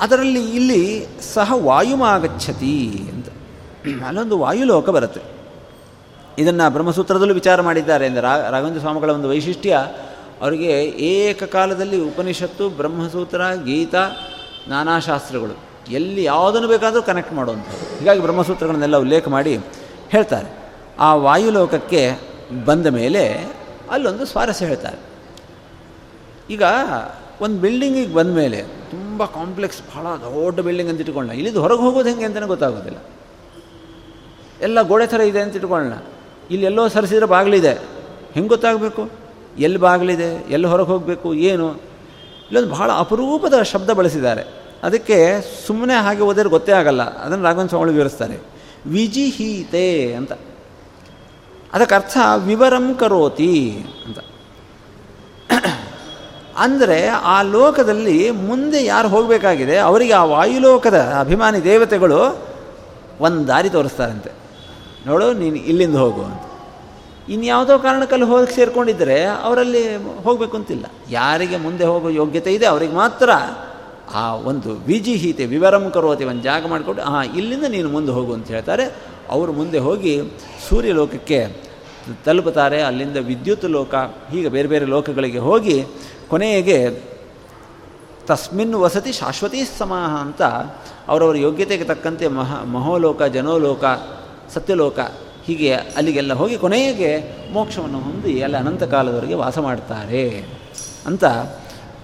ಅದರಲ್ಲಿ 0.00 0.50
ಇಲ್ಲಿ 0.50 1.06
ಸಹ 1.34 1.52
ವಾಯುಮಾಗಚ್ಛತಿ 1.54 3.08
ಅಂತ. 3.12 3.28
ಅಲ್ಲೊಂದು 4.04 4.38
ವಾಯುಲೋಕ 4.38 4.90
ಬರುತ್ತೆ. 4.90 5.20
ಇದನ್ನು 6.38 6.70
ಬ್ರಹ್ಮಸೂತ್ರದಲ್ಲೂ 6.70 7.34
ವಿಚಾರ 7.34 7.60
ಮಾಡಿದ್ದಾರೆ. 7.60 8.06
ಅಂದರೆ 8.06 8.50
ರಾಘವೇಂದ್ರ 8.50 8.80
ಸ್ವಾಮಿಗಳ 8.80 9.10
ಒಂದು 9.10 9.28
ವೈಶಿಷ್ಟ್ಯ, 9.28 9.78
ಅವರಿಗೆ 10.42 10.80
ಏಕಕಾಲದಲ್ಲಿ 10.84 12.00
ಉಪನಿಷತ್ತು, 12.00 12.68
ಬ್ರಹ್ಮಸೂತ್ರ, 12.68 13.40
ಗೀತಾ, 13.64 14.08
ನಾನಾ 14.68 14.98
ಶಾಸ್ತ್ರಗಳು 14.98 15.58
ಎಲ್ಲಿ 15.90 16.24
ಯಾವುದನ್ನು 16.24 16.68
ಬೇಕಾದರೂ 16.68 17.02
ಕನೆಕ್ಟ್ 17.02 17.32
ಮಾಡುವಂಥದ್ದು. 17.32 17.98
ಹೀಗಾಗಿ 17.98 18.20
ಬ್ರಹ್ಮಸೂತ್ರಗಳನ್ನೆಲ್ಲ 18.20 18.96
ಉಲ್ಲೇಖ 18.96 19.28
ಮಾಡಿ 19.28 19.56
ಹೇಳ್ತಾರೆ. 20.08 20.72
ಆ 20.98 21.14
ವಾಯುಲೋಕಕ್ಕೆ 21.14 22.12
ಬಂದ 22.64 22.86
ಮೇಲೆ 22.86 23.46
ಅಲ್ಲೊಂದು 23.90 24.24
ಸ್ವಾರಸ್ಯ 24.26 24.66
ಹೇಳ್ತಾರೆ. 24.66 25.07
ಈಗ 26.50 26.62
ಒಂದು 27.40 27.60
ಬಿಲ್ಡಿಂಗಿಗೆ 27.60 28.14
ಬಂದ 28.14 28.34
ಮೇಲೆ 28.34 28.62
ತುಂಬ 28.90 29.24
ಕಾಂಪ್ಲೆಕ್ಸ್ 29.24 29.80
ಭಾಳ 29.94 30.16
ದೊಡ್ಡ 30.16 30.60
ಬಿಲ್ಡಿಂಗ್ 30.60 30.90
ಅಂತ 30.90 31.00
ಇಟ್ಕೊಳ್ಳೋಣ. 31.00 31.34
ಇಲ್ಲಿದ್ದು 31.34 31.60
ಹೊರಗೆ 31.60 31.78
ಹೋಗೋದು 31.78 32.08
ಹೆಂಗೆ 32.08 32.24
ಅಂತಲೇ 32.24 32.46
ಗೊತ್ತಾಗೋದಿಲ್ಲ. 32.46 32.98
ಎಲ್ಲ 34.60 34.82
ಗೋಡೆ 34.82 35.06
ಥರ 35.06 35.20
ಇದೆ 35.20 35.40
ಅಂತ 35.40 35.56
ಇಟ್ಕೊಳ್ಳೋಣ. 35.56 35.92
ಇಲ್ಲಿ 36.50 36.66
ಎಲ್ಲೋ 36.66 36.88
ಸರಿಸಿದ್ರೆ 36.88 37.26
ಬಾಗಿಲಿದೆ. 37.26 37.72
ಹೆಂಗೆ 38.32 38.48
ಗೊತ್ತಾಗಬೇಕು? 38.48 39.10
ಎಲ್ಲಿ 39.58 39.78
ಬಾಗಿಲಿದೆ? 39.78 40.46
ಎಲ್ಲಿ 40.50 40.68
ಹೊರಗೆ 40.68 40.86
ಹೋಗಬೇಕು? 40.86 41.34
ಏನು? 41.34 41.74
ಇಲ್ಲೊಂದು 41.74 42.68
ಭಾಳ 42.68 42.90
ಅಪರೂಪದ 42.92 43.62
ಶಬ್ದ 43.62 43.90
ಬಳಸಿದ್ದಾರೆ. 43.90 44.58
ಅದಕ್ಕೆ 44.82 45.40
ಸುಮ್ಮನೆ 45.66 45.94
ಹಾಗೆ 45.94 46.20
ಓದಿದ್ರೆ 46.20 46.48
ಗೊತ್ತೇ 46.48 46.72
ಆಗಲ್ಲ. 46.72 47.02
ಅದನ್ನು 47.02 47.44
ರಾಘವನ್ 47.44 47.68
ಸ್ವಾಮಿ 47.68 47.92
ವಿವರಿಸ್ತಾರೆ. 47.92 48.38
ವಿಜಿಹೀತೆ 48.86 50.14
ಅಂತ. 50.14 50.32
ಅದಕ್ಕೆ 51.72 51.94
ಅರ್ಥ 51.94 52.18
ವಿವರಂ 52.36 52.94
ಕರೋತಿ 52.94 53.76
ಅಂತ. 54.06 54.18
ಅಂದರೆ 56.62 56.98
ಆ 57.34 57.36
ಲೋಕದಲ್ಲಿ 57.56 58.18
ಮುಂದೆ 58.48 58.78
ಯಾರು 58.84 59.08
ಹೋಗಬೇಕಾಗಿದೆ, 59.14 59.76
ಅವರಿಗೆ 59.88 60.14
ಆ 60.20 60.24
ವಾಯುಲೋಕದ 60.34 60.98
ಅಭಿಮಾನಿ 61.20 61.60
ದೇವತೆಗಳು 61.64 62.20
ಒಂದು 63.26 63.40
ದಾರಿ 63.50 63.70
ತೋರಿಸ್ತಾರಂತೆ. 63.76 64.30
ನೋಡು, 65.06 65.26
ನೀನು 65.42 65.58
ಇಲ್ಲಿಂದ 65.70 65.96
ಹೋಗು 66.04 66.22
ಅಂತ. 66.28 66.42
ಇನ್ಯಾವುದೋ 67.34 67.74
ಕಾರಣಕ್ಕಲ್ಲಿ 67.78 68.26
ಹೋಗಿ 68.32 68.52
ಸೇರಿಕೊಂಡಿದ್ದರೆ 68.56 69.16
ಅವರಲ್ಲಿ 69.46 69.82
ಹೋಗಬೇಕು 70.26 70.54
ಅಂತಿಲ್ಲ 70.56 70.86
ಯಾರಿಗೆ 71.10 71.56
ಮುಂದೆ 71.66 71.84
ಹೋಗೋ 71.92 72.08
ಯೋಗ್ಯತೆ 72.20 72.50
ಇದೆ, 72.58 72.66
ಅವರಿಗೆ 72.66 72.94
ಮಾತ್ರ 73.02 73.30
ಆ 74.20 74.24
ಒಂದು 74.50 74.70
ವಿಜಿಹೀತೆ 74.90 75.44
ವಿವರಂ 75.54 75.84
ಕರೋತಿ, 75.94 76.24
ಒಂದು 76.32 76.42
ಜಾಗ 76.42 76.66
ಮಾಡಿಕೊಟ್ಟು 76.66 77.02
ಹಾಂ 77.12 77.24
ಇಲ್ಲಿಂದ 77.40 77.66
ನೀನು 77.76 77.88
ಮುಂದೆ 77.96 78.12
ಹೋಗು 78.18 78.32
ಅಂತ 78.36 78.48
ಹೇಳ್ತಾರೆ. 78.56 78.84
ಅವರು 79.34 79.52
ಮುಂದೆ 79.52 79.78
ಹೋಗಿ 79.86 80.14
ಸೂರ್ಯಲೋಕಕ್ಕೆ 80.68 81.40
ತಲುಪುತ್ತಾರೆ. 82.26 82.78
ಅಲ್ಲಿಂದ 82.82 83.18
ವಿದ್ಯುತ್ 83.30 83.66
ಲೋಕ, 83.76 83.94
ಹೀಗೆ 84.32 84.48
ಬೇರೆ 84.54 84.68
ಬೇರೆ 84.68 84.86
ಲೋಕಗಳಿಗೆ 84.94 85.40
ಹೋಗಿ 85.48 85.76
ಕೊನೆಗೆ 86.30 87.00
ತಸ್ಮಿನ್ 88.26 88.74
ವಸತಿ 88.74 89.12
ಶಾಶ್ವತೀ 89.12 89.64
ಸಮಾಹ 89.64 90.20
ಅಂತ 90.20 90.42
ಅವರವರ 91.08 91.36
ಯೋಗ್ಯತೆಗೆ 91.36 91.84
ತಕ್ಕಂತೆ 91.84 92.28
ಮಹ, 92.28 92.62
ಮಹೋಲೋಕ, 92.64 93.22
ಜನೋಲೋಕ, 93.22 93.84
ಸತ್ಯಲೋಕ 94.54 94.98
ಹೀಗೆ 95.44 95.74
ಅಲ್ಲಿಗೆಲ್ಲ 95.74 96.32
ಹೋಗಿ 96.32 96.58
ಕೊನೆಗೆ 96.58 97.10
ಮೋಕ್ಷವನ್ನು 97.52 98.00
ಹೊಂದಿ 98.00 98.42
ಅಲ್ಲಿ 98.42 98.56
ಅನಂತ 98.56 98.82
ಕಾಲದವರೆಗೆ 98.82 99.34
ವಾಸ 99.34 99.58
ಮಾಡ್ತಾರೆ 99.58 100.44
ಅಂತ 101.06 101.24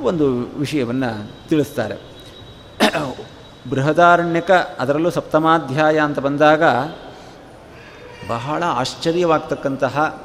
ಒಂದು 0.00 0.26
ವಿಷಯವನ್ನು 0.58 1.30
ತಿಳಿಸ್ತಾರೆ. 1.48 1.96
ಬೃಹದಾರಣ್ಯಕ 3.70 4.50
ಅದರಲ್ಲೂ 4.50 5.10
ಸಪ್ತಮಾಧ್ಯಾಯ 5.10 5.98
ಅಂತ 5.98 6.18
ಬಂದಾಗ 6.18 6.62
ಬಹಳ 8.28 8.62
ಆಶ್ಚರ್ಯವಾಗ್ತಕ್ಕಂತಹ 8.66 10.24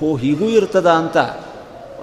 ಹೋ 0.00 0.16
ಹೀಗೂ 0.16 0.44
ಇರ್ತದ 0.44 0.86
ಅಂತ 0.86 1.16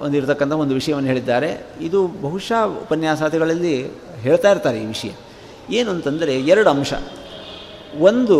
ಒಂದಿರತಕ್ಕಂಥ 0.02 0.52
ಒಂದು 0.64 0.74
ವಿಷಯವನ್ನು 0.74 1.08
ಹೇಳಿದ್ದಾರೆ. 1.08 1.50
ಇದು 1.80 1.98
ಬಹುಶಃ 2.22 2.60
ಉಪನ್ಯಾಸಾದಿಗಳಲ್ಲಿ 2.82 3.74
ಹೇಳ್ತಾ 4.24 4.50
ಇರ್ತಾರೆ 4.50 4.78
ಈ 4.82 4.86
ವಿಷಯ. 4.86 5.12
ಏನು 5.70 5.90
ಅಂತಂದರೆ 5.90 6.34
ಎರಡು 6.52 6.70
ಅಂಶ. 6.70 6.92
ಒಂದು, 8.00 8.38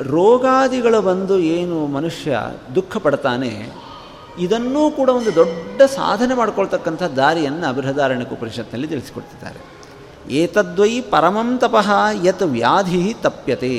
ರೋಗಾದಿಗಳು 0.00 1.00
ಬಂದು 1.02 1.38
ಏನು 1.38 1.76
ಮನುಷ್ಯ 1.86 2.38
ದುಃಖ 2.74 2.96
ಪಡ್ತಾನೆ, 2.96 3.52
ಇದನ್ನೂ 4.38 4.82
ಕೂಡ 4.90 5.08
ಒಂದು 5.08 5.30
ದೊಡ್ಡ 5.34 5.82
ಸಾಧನೆ 5.82 6.34
ಮಾಡ್ಕೊಳ್ತಕ್ಕಂಥ 6.34 7.02
ದಾರಿಯನ್ನು 7.02 7.68
ಬೃಹದಾರಣ್ಯಕ 7.76 8.32
ಉಪನಿಷತ್ನಲ್ಲಿ 8.32 8.88
ತಿಳಿಸಿಕೊಡ್ತಿದ್ದಾರೆ. 8.88 9.60
ಏತದ್ವೈ 10.34 10.92
ಪರಮಂ 11.12 11.48
ತಪಃ 11.58 11.88
ಯತ್ 12.24 12.44
ವ್ಯಾಧಿ 12.56 13.02
ತಪ್ಯತೆ. 13.22 13.74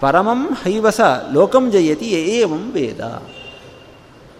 ಪರಮಂ 0.00 0.40
ಹೈವಸ 0.62 1.00
ಲೋಕಂ 1.32 1.64
ಜಯತಿ 1.70 2.08
ಏವಂ 2.38 2.64
ವೇದ. 2.72 3.02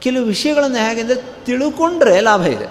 ಕೆಲವು 0.01 0.25
ವಿಷಯಗಳನ್ನು 0.25 0.81
ಹೇಗೆಂದರೆ 0.89 1.23
ತಿಳ್ಕೊಂಡ್ರೆ 1.45 2.21
ಲಾಭ 2.21 2.43
ಇದೆ. 2.47 2.69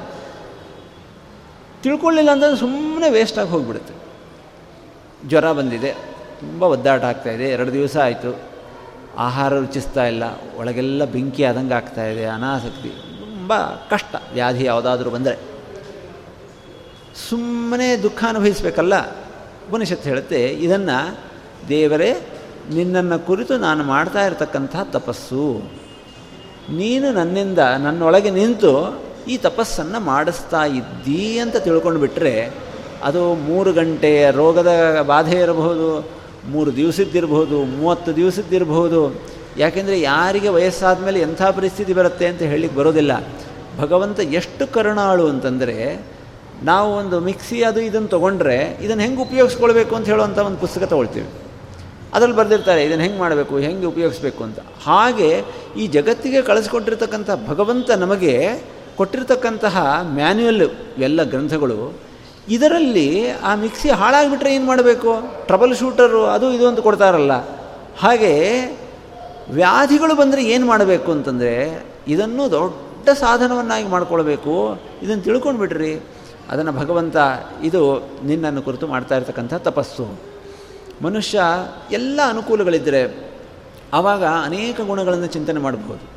ತಿಳ್ಕೊಳ್ಳಿಲ್ಲ 1.83 2.31
ಅಂತಂದ್ರೆ 2.31 2.59
ಸುಮ್ಮನೆ 2.59 3.09
ವೇಸ್ಟಾಗಿ 3.09 3.49
ಹೋಗಿಬಿಡುತ್ತೆ. 3.49 3.93
ಜ್ವರ 5.29 5.51
ಬಂದಿದೆ, 5.51 5.91
ತುಂಬ 6.39 6.63
ಒದ್ದಾಟ 6.63 7.03
ಆಗ್ತಾಯಿದೆ 7.03 7.43
ಎರಡು 7.43 7.73
ದಿವಸ 7.73 7.97
ಆಯಿತು. 7.97 8.31
ಆಹಾರ 9.17 9.51
ರುಚಿಸ್ತಾ 9.53 10.05
ಇಲ್ಲ, 10.05 10.23
ಒಳಗೆಲ್ಲ 10.57 11.05
ಬೆಂಕಿ 11.05 11.43
ಆದಂಗೆ 11.43 11.73
ಆಗ್ತಾಯಿದೆ 11.73 12.25
ಅನಾಸಕ್ತಿ, 12.25 12.89
ತುಂಬ 13.19 13.57
ಕಷ್ಟ, 13.89 14.15
ವ್ಯಾಧಿ 14.33 14.63
ಯಾವುದಾದ್ರೂ 14.63 15.09
ಬಂದರೆ. 15.09 15.37
ಸುಮ್ಮನೆ 17.29 17.97
ದುಃಖ 17.97 18.23
ಅನುಭವಿಸಬೇಕಲ್ಲ. 18.29 18.95
ಉಪನಿಷತ್ತು 19.69 20.09
ಹೇಳುತ್ತೆ, 20.09 20.41
ಇದನ್ನು 20.45 21.17
ದೇವರೇ 21.69 22.11
ನಿನ್ನನ್ನು 22.73 23.19
ಕುರಿತು 23.19 23.57
ನಾನು 23.57 23.83
ಮಾಡ್ತಾ 23.83 24.25
ಇರತಕ್ಕಂಥ 24.25 24.75
ತಪಸ್ಸು. 24.91 25.71
ನೀನು 26.69 27.11
ನನ್ನಿಂದ, 27.11 27.59
ನನ್ನೊಳಗೆ 27.59 28.29
ನಿಂತು 28.29 29.01
ಈ 29.27 29.37
ತಪಸ್ಸನ್ನು 29.37 29.99
ಮಾಡಿಸ್ತಾ 29.99 30.65
ಇದ್ದೀ 30.65 31.39
ಅಂತ 31.39 31.55
ತಿಳ್ಕೊಂಡು 31.55 31.99
ಬಿಟ್ಟರೆ 31.99 32.51
ಅದು 33.03 33.33
ಮೂರು 33.33 33.73
ಗಂಟೆ 33.73 34.31
ರೋಗದ 34.31 35.01
ಬಾಧೆ 35.07 35.39
ಇರಬಹುದು, 35.39 36.09
ಮೂರು 36.45 36.75
ದಿವಸದ್ದಿರಬಹುದು, 36.75 37.63
ಮೂವತ್ತು 37.63 38.15
ದಿವಸದ್ದಿರಬಹುದು. 38.15 39.21
ಯಾಕೆಂದರೆ 39.57 40.01
ಯಾರಿಗೆ 40.01 40.49
ವಯಸ್ಸಾದ 40.49 41.03
ಮೇಲೆ 41.03 41.19
ಎಂಥ 41.19 41.41
ಪರಿಸ್ಥಿತಿ 41.41 41.93
ಬರುತ್ತೆ 41.93 42.27
ಅಂತ 42.27 42.41
ಹೇಳಿಕ್ಕೆ 42.41 42.77
ಬರೋದಿಲ್ಲ. 42.77 43.11
ಭಗವಂತ 43.79 44.19
ಎಷ್ಟು 44.19 44.73
ಕರುಣಾಳು 44.73 45.27
ಅಂತಂದರೆ 45.27 46.05
ನಾವು 46.63 46.93
ಒಂದು 46.93 47.19
ಮಿಕ್ಸಿ 47.19 47.63
ಅದು 47.63 47.81
ಇದನ್ನು 47.81 48.07
ತೊಗೊಂಡ್ರೆ 48.07 48.77
ಇದನ್ನು 48.81 49.03
ಹೆಂಗೆ 49.03 49.21
ಉಪಯೋಗಿಸ್ಕೊಳ್ಬೇಕು 49.21 49.95
ಅಂತ 49.95 50.07
ಹೇಳುವಂಥ 50.07 50.37
ಒಂದು 50.37 50.57
ಪುಸ್ತಕ 50.57 50.83
ತೊಗೊಳ್ತೀವಿ. 50.83 51.27
ಅದರಲ್ಲಿ 52.15 52.37
ಬರೆದಿರ್ತಾರೆ, 52.39 52.81
ಇದನ್ನು 52.87 53.03
ಹೆಂಗೆ 53.05 53.19
ಮಾಡಬೇಕು, 53.23 53.53
ಹೆಂಗೆ 53.65 53.87
ಉಪಯೋಗಿಸ್ಬೇಕು 53.93 54.41
ಅಂತ. 54.47 54.59
ಹಾಗೆ 54.85 55.29
ಈ 55.81 55.85
ಜಗತ್ತಿಗೆ 55.95 56.41
ಕಳಿಸ್ಕೊಟ್ಟಿರ್ತಕ್ಕಂಥ 56.49 57.29
ಭಗವಂತ 57.49 57.91
ನಮಗೆ 58.03 58.33
ಕೊಟ್ಟಿರ್ತಕ್ಕಂತಹ 58.99 59.77
ಮ್ಯಾನ್ಯುಯಲ್ 60.19 60.65
ಎಲ್ಲ 61.07 61.23
ಗ್ರಂಥಗಳು, 61.33 61.79
ಇದರಲ್ಲಿ 62.55 63.09
ಆ 63.49 63.51
ಮಿಕ್ಸಿ 63.63 63.89
ಹಾಳಾಗಿಬಿಟ್ರೆ 63.99 64.49
ಏನು 64.55 64.65
ಮಾಡಬೇಕು? 64.65 65.11
ಟ್ರಬಲ್ 65.47 65.75
ಶೂಟರು, 65.81 66.21
ಅದು 66.35 66.47
ಇದು 66.57 66.65
ಅಂತ 66.67 66.79
ಕೊಡ್ತಾರಲ್ಲ. 66.79 67.33
ಹಾಗೆ 68.03 68.33
ವ್ಯಾಧಿಗಳು 69.59 70.13
ಬಂದರೆ 70.15 70.43
ಏನು 70.53 70.65
ಮಾಡಬೇಕು 70.71 71.09
ಅಂತಂದರೆ, 71.11 71.55
ಇದನ್ನು 72.07 72.43
ದೊಡ್ಡ 72.51 73.07
ಸಾಧನವನ್ನಾಗಿ 73.23 73.87
ಮಾಡ್ಕೊಳ್ಬೇಕು. 73.87 74.53
ಇದನ್ನು 75.03 75.23
ತಿಳ್ಕೊಂಡು 75.23 75.59
ಬಿಡ್ರಿ 75.59 75.93
ಅದನ್ನು 76.51 76.73
ಭಗವಂತ, 76.81 77.17
ಇದು 77.69 77.81
ನಿನ್ನನ್ನು 78.25 78.61
ಕುರಿತು 78.61 78.87
ಮಾಡ್ತಾ 78.87 79.13
ಇರ್ತಕ್ಕಂಥ 79.15 79.53
ತಪಸ್ಸು. 79.69 80.05
ಮನುಷ್ಯ 81.01 81.41
ಎಲ್ಲ 81.91 82.19
ಅನುಕೂಲಗಳಿದ್ದರೆ 82.29 83.31
ಆವಾಗ 83.93 84.23
ಅನೇಕ 84.25 84.81
ಗುಣಗಳನ್ನು 84.81 85.27
ಚಿಂತನೆ 85.27 85.59
ಮಾಡಬಹುದು. 85.59 86.15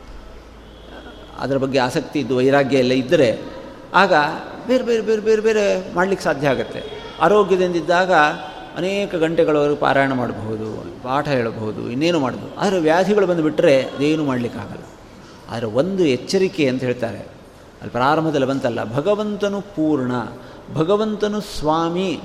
ಅದರ 1.39 1.57
ಬಗ್ಗೆ 1.57 1.79
ಆಸಕ್ತಿ 1.79 2.19
ಇದ್ದು 2.19 2.37
ವೈರಾಗ್ಯ 2.37 2.79
ಎಲ್ಲ 2.79 2.93
ಇದ್ದರೆ 2.93 3.39
ಆಗ 3.95 4.13
ಬೇರೆ 4.67 4.85
ಬೇರೆ 4.85 5.03
ಬೇರೆ 5.03 5.21
ಬೇರೆ 5.21 5.43
ಬೇರೆ 5.43 5.95
ಮಾಡಲಿಕ್ಕೆ 5.95 6.25
ಸಾಧ್ಯ 6.25 6.49
ಆಗುತ್ತೆ. 6.49 6.83
ಆರೋಗ್ಯದಿಂದಿದ್ದಾಗ 7.21 8.13
ಅನೇಕ 8.77 9.15
ಗಂಟೆಗಳವರೆಗೆ 9.15 9.77
ಪಾರಾಯಣ 9.77 10.13
ಮಾಡಬಹುದು, 10.13 10.87
ಪಾಠ 11.03 11.29
ಹೇಳಬಹುದು, 11.29 11.91
ಇನ್ನೇನು 11.91 12.21
ಮಾಡಬಹುದು. 12.21 12.57
ಆದರೆ 12.57 12.79
ವ್ಯಾಧಿಗಳು 12.79 13.27
ಬಂದುಬಿಟ್ರೆ 13.27 13.83
ಅದೇನು 13.83 14.25
ಮಾಡಲಿಕ್ಕಾಗಲ್ಲ. 14.25 14.85
ಆದರೆ 15.51 15.67
ಒಂದು 15.67 16.05
ಎಚ್ಚರಿಕೆ 16.05 16.69
ಅಂತ 16.69 16.83
ಹೇಳ್ತಾರೆ. 16.83 17.19
ಅಲ್ಲಿ 17.19 17.91
ಪ್ರಾರಂಭದಲ್ಲಿ 17.91 18.47
ಬಂತಲ್ಲ, 18.47 18.95
ಭಗವಂತನು 18.95 19.61
ಪೂರ್ಣ, 19.61 20.13
ಭಗವಂತನು 20.75 21.41
ಸ್ವಾಮಿ 21.41 22.21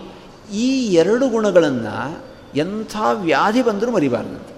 ಈ 0.53 0.93
ಎರಡು 0.93 1.29
ಗುಣಗಳನ್ನು 1.29 2.32
ಎಂಥ 2.55 2.95
ವ್ಯಾಧಿ 3.13 3.61
ಬಂದರೂ 3.61 3.91
ಮರಿಬಾರ್ದಂತೆ 3.91 4.53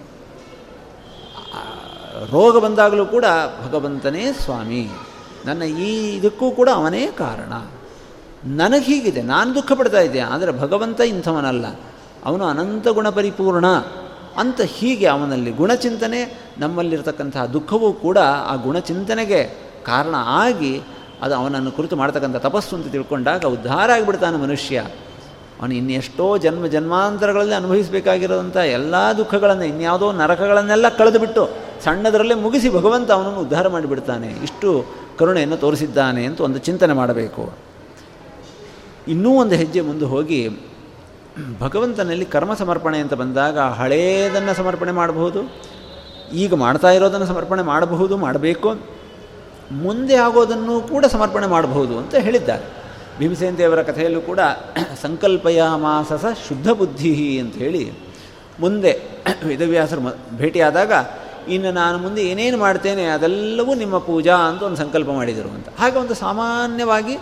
ರೋಗ 2.32 2.58
ಬಂದಾಗಲೂ 2.58 3.06
ಕೂಡ 3.06 3.26
ಭಗವಂತನೇ 3.64 4.26
ಸ್ವಾಮಿ, 4.32 4.84
ನನ್ನ 5.46 5.64
ಈ 5.64 5.89
ಇದಕ್ಕೂ 6.16 6.52
ಕೂಡ 6.52 6.70
ಅವನೇ 6.74 7.04
ಕಾರಣ. 7.18 7.54
ನನಗೆ 8.46 8.86
ಹೀಗಿದೆ, 8.86 9.22
ನಾನು 9.22 9.50
ದುಃಖ 9.56 9.72
ಪಡ್ತಾ 9.72 10.00
ಇದ್ದೆ, 10.00 10.20
ಆದರೆ 10.20 10.52
ಭಗವಂತ 10.52 11.00
ಇಂಥವನಲ್ಲ. 11.00 11.66
ಅವನು 12.26 12.43
ಅನಂತ 12.46 12.88
ಗುಣ 12.88 13.08
ಪರಿಪೂರ್ಣ 13.10 13.68
ಅಂತ 14.38 14.62
ಹೀಗೆ 14.62 15.06
ಅವನಲ್ಲಿ 15.06 15.52
ಗುಣಚಿಂತನೆ, 15.52 16.22
ನಮ್ಮಲ್ಲಿರ್ತಕ್ಕಂತಹ 16.60 17.46
ದುಃಖವೂ 17.46 17.93
ಕೂಡ 17.93 18.18
ಆ 18.48 18.56
ಗುಣಚಿಂತನೆಗೆ 18.56 19.41
ಕಾರಣ 19.86 20.16
ಆಗಿ 20.43 20.74
ಅದು 21.22 21.34
ಅವನನ್ನು 21.36 21.72
ಕುರಿತು 21.72 21.96
ಮಾಡ್ತಕ್ಕಂಥ 21.96 22.36
ತಪಸ್ಸು 22.36 22.76
ಅಂತ 22.76 22.88
ತಿಳ್ಕೊಂಡಾಗ 22.88 23.46
ಉದ್ಧಾರ 23.46 23.89
ಆಗಿಬಿಡ್ತಾನೆ 23.91 24.38
ಮನುಷ್ಯ. 24.38 24.86
ಅವನು 25.60 25.74
ಇನ್ನೆಷ್ಟೋ 25.74 26.26
ಜನ್ಮ 26.38 26.66
ಜನ್ಮಾಂತರಗಳಲ್ಲಿ 26.66 27.56
ಅನುಭವಿಸಬೇಕಾಗಿರೋದಂಥ 27.56 28.58
ಎಲ್ಲ 28.78 28.95
ದುಃಖಗಳನ್ನು, 29.18 29.64
ಇನ್ಯಾವುದೋ 29.64 30.08
ನರಕಗಳನ್ನೆಲ್ಲ 30.12 30.89
ಕಳೆದುಬಿಟ್ಟು 30.89 31.43
ಸಣ್ಣದರಲ್ಲೇ 31.84 32.36
ಮುಗಿಸಿ 32.36 32.70
ಭಗವಂತ 32.70 33.10
ಅವನನ್ನು 33.12 33.39
ಉದ್ಧಾರ 33.39 33.68
ಮಾಡಿಬಿಡ್ತಾನೆ. 33.68 34.30
ಇಷ್ಟು 34.43 34.70
ಕರುಣೆಯನ್ನು 35.20 35.58
ತೋರಿಸಿದ್ದಾನೆ 35.58 36.26
ಅಂತ 36.26 36.39
ಒಂದು 36.41 36.60
ಚಿಂತನೆ 36.60 36.93
ಮಾಡಬೇಕು. 36.93 37.43
ಇನ್ನೂ 39.08 39.32
ಒಂದು 39.39 39.56
ಹೆಜ್ಜೆ 39.56 39.82
ಮುಂದೆ 39.82 40.06
ಹೋಗಿ, 40.06 40.41
ಭಗವಂತನಲ್ಲಿ 41.60 42.26
ಕರ್ಮ 42.26 42.53
ಸಮರ್ಪಣೆ 42.53 42.97
ಅಂತ 42.99 43.14
ಬಂದಾಗ 43.14 43.60
ಹಳೇದನ್ನು 43.80 44.53
ಸಮರ್ಪಣೆ 44.53 44.91
ಮಾಡಬಹುದು, 44.91 45.41
ಈಗ 46.34 46.53
ಮಾಡ್ತಾ 46.53 46.91
ಇರೋದನ್ನು 46.91 47.26
ಸಮರ್ಪಣೆ 47.26 47.62
ಮಾಡಬಹುದು, 47.62 48.18
ಮಾಡಬೇಕು, 48.18 48.70
ಮುಂದೆ 49.72 50.16
ಆಗೋದನ್ನು 50.16 50.76
ಕೂಡ 50.82 51.06
ಸಮರ್ಪಣೆ 51.06 51.47
ಮಾಡಬಹುದು 51.47 51.93
ಅಂತ 51.97 52.16
ಹೇಳಿದ್ದಾರೆ. 52.16 52.66
ಭೀಮಸೇನ 53.20 53.55
ದೇವರ 53.55 53.82
ಕಥೆಯಲ್ಲೂ 53.82 54.22
ಕೂಡ 54.22 54.39
ಸಂಕಲ್ಪಯ 55.01 55.61
ಮಾಸಸ 55.76 56.26
ಶುದ್ಧ 56.47 56.70
ಬುದ್ಧಿ 56.70 57.39
ಅಂತ 57.39 57.55
ಹೇಳಿ 57.55 57.84
ಮುಂದೆ 58.59 58.91
ವೇದವ್ಯಾಸರು 59.47 60.01
ಭೇಟಿಯಾದಾಗ, 60.38 60.91
ಇನ್ನು 61.47 61.72
ನಾನು 61.72 61.97
ಮುಂದೆ 61.97 62.22
ಏನೇನು 62.22 62.57
ಮಾಡ್ತೇನೆ 62.57 63.05
ಅದೆಲ್ಲವೂ 63.05 63.74
ನಿಮ್ಮ 63.76 63.97
ಪೂಜಾ 63.97 64.36
ಅಂತ 64.36 64.61
ಒಂದು 64.61 64.78
ಸಂಕಲ್ಪ 64.78 65.09
ಮಾಡಿದರು 65.09 65.49
ಅಂತ. 65.49 65.68
ಹಾಗೆ 65.80 65.97
ಒಂದು 65.99 66.13
ಸಾಮಾನ್ಯವಾಗಿ 66.13 67.16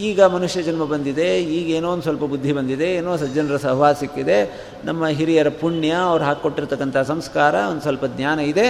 ಈಗ 0.00 0.22
ಮನುಷ್ಯ 0.22 0.62
ಜನ್ಮ 0.62 0.84
ಬಂದಿದೆ, 0.84 1.40
ಈಗ 1.42 1.68
ಏನೋ 1.70 1.88
ಒಂದು 1.90 2.02
ಸ್ವಲ್ಪ 2.02 2.24
ಬುದ್ಧಿ 2.24 2.52
ಬಂದಿದೆ, 2.52 2.94
ಏನೋ 2.94 3.16
ಸಜ್ಜನರ 3.16 3.56
ಸಹವಾಸ 3.56 4.00
ಸಿಕ್ಕಿದೆ, 4.00 4.38
ನಮ್ಮ 4.84 5.06
ಹಿರಿಯರ 5.06 5.48
ಪುಣ್ಯ, 5.48 5.90
ಅವ್ರು 5.90 6.24
ಹಾಕ್ಕೊಟ್ಟಿರ್ತಕ್ಕಂಥ 6.24 6.96
ಸಂಸ್ಕಾರ, 6.96 7.54
ಒಂದು 7.54 7.82
ಸ್ವಲ್ಪ 7.82 8.04
ಜ್ಞಾನ 8.04 8.40
ಇದೆ, 8.40 8.66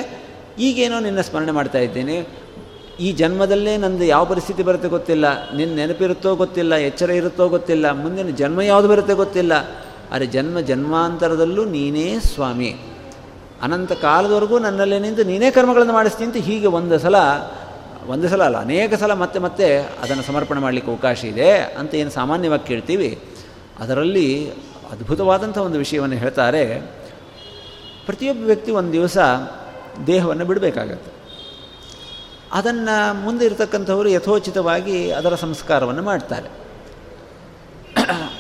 ಈಗೇನೋ 0.59 1.01
ನಿನ್ನ 1.01 1.21
ಸ್ಮರಣೆ 1.21 1.53
ಮಾಡ್ತಾ 1.53 1.79
ಇದ್ದೇನೆ 1.79 2.46
ಈ 3.01 3.13
ಜನ್ಮದಲ್ಲೇ 3.13 3.77
ನಂದು 3.77 4.05
ಯಾವ 4.05 4.25
ಪರಿಸ್ಥಿತಿ 4.25 4.63
ಬರುತ್ತೆ 4.63 4.89
ಗೊತ್ತಿಲ್ಲ. 4.89 5.57
ನಿನ್ನ 5.57 5.77
ನೆನಪಿರುತ್ತೋ 5.77 6.35
ಗೊತ್ತಿಲ್ಲ, 6.35 6.75
ಎಚ್ಚರ 6.75 7.11
ಇರುತ್ತೋ 7.11 7.49
ಗೊತ್ತಿಲ್ಲ, 7.49 7.91
ಮುಂದಿನ 7.93 8.31
ಜನ್ಮ 8.37 8.61
ಯಾವುದು 8.61 8.89
ಬರುತ್ತೆ 8.89 9.15
ಗೊತ್ತಿಲ್ಲ. 9.15 9.53
ಆದರೆ 10.13 10.27
ಜನ್ಮ 10.27 10.61
ಜನ್ಮಾಂತರದಲ್ಲೂ 10.61 11.65
ನೀನೇ 11.65 12.19
ಸ್ವಾಮಿ. 12.19 12.71
ಅನಂತ 13.63 13.93
ಕಾಲದವರೆಗೂ 13.93 14.59
ನನ್ನಲ್ಲೇ 14.59 14.99
ನಿಂತು 14.99 15.25
ನೀನೇ 15.25 15.51
ಕರ್ಮಗಳನ್ನು 15.51 15.93
ಮಾಡಿಸ್ತೀನಿ 15.93 16.27
ಅಂತ 16.27 16.37
ಹೀಗೆ 16.37 16.67
ಒಂದು 16.67 16.99
ಸಲ 16.99 17.17
ಒಂದು 18.07 18.29
ಸಲ 18.29 18.43
ಅಲ್ಲ, 18.45 18.57
ಅನೇಕ 18.57 18.95
ಸಲ 18.95 19.13
ಮತ್ತೆ 19.15 19.39
ಮತ್ತೆ 19.39 19.69
ಅದನ್ನು 19.77 20.23
ಸಮರ್ಪಣೆ 20.23 20.61
ಮಾಡಲಿಕ್ಕೆ 20.61 20.91
ಅವಕಾಶ 20.91 21.25
ಇದೆ 21.25 21.51
ಅಂತ 21.59 21.95
ಏನು 21.95 22.11
ಸಾಮಾನ್ಯವಾಗಿ 22.11 22.65
ಕೇಳ್ತೀವಿ. 22.67 23.19
ಅದರಲ್ಲಿ 23.79 24.51
ಅದ್ಭುತವಾದಂಥ 24.93 25.59
ಒಂದು 25.59 25.79
ವಿಷಯವನ್ನು 25.79 26.17
ಹೇಳ್ತಾರೆ. 26.17 26.63
ಪ್ರತಿಯೊಬ್ಬ 28.07 28.45
ವ್ಯಕ್ತಿ 28.45 28.71
ಒಂದು 28.73 28.93
ದಿವಸ 28.93 29.19
ದೇಹವನ್ನು 30.07 30.45
ಬಿಡಬೇಕಾಗತ್ತೆ. 30.45 31.16
ಅದನ್ನು 32.57 33.15
ಮುಂದೆ 33.15 33.45
ಇರತಕ್ಕಂಥವರು 33.45 34.09
ಯಥೋಚಿತವಾಗಿ 34.09 35.11
ಅದರ 35.11 35.35
ಸಂಸ್ಕಾರವನ್ನು 35.35 36.03
ಮಾಡ್ತಾರೆ. 36.03 36.49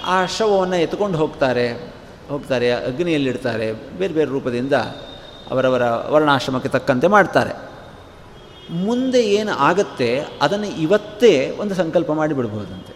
ಆ 0.04 0.26
ಶವವನ್ನು 0.26 0.76
ಎತ್ಕೊಂಡು 0.76 1.18
ಹೋಗ್ತಾರೆ. 1.18 1.66
ಹೋಗ್ತಾರೆ, 2.28 2.72
ಅಗ್ನಿಯಲ್ಲಿಡ್ತಾರೆ, 2.72 3.72
ಬೇರೆ 3.72 4.14
ಬೇರೆ 4.14 4.30
ರೂಪದಿಂದ 4.30 4.72
ಅವರವರ 5.50 5.82
ವರ್ಣಾಶ್ರಮಕ್ಕೆ 6.12 6.68
ತಕ್ಕಂತೆ 6.68 7.06
ಮಾಡ್ತಾರೆ. 7.06 7.52
ಮುಂದೆ 8.70 9.20
ಏನು 9.22 9.52
ಆಗತ್ತೆ 9.52 10.24
ಅದನ್ನು 10.42 10.66
ಇವತ್ತೇ 10.66 11.56
ಒಂದು 11.60 11.74
ಸಂಕಲ್ಪ 11.74 12.12
ಮಾಡಿಬಿಡ್ಬೋದಂತೆ 12.12 12.94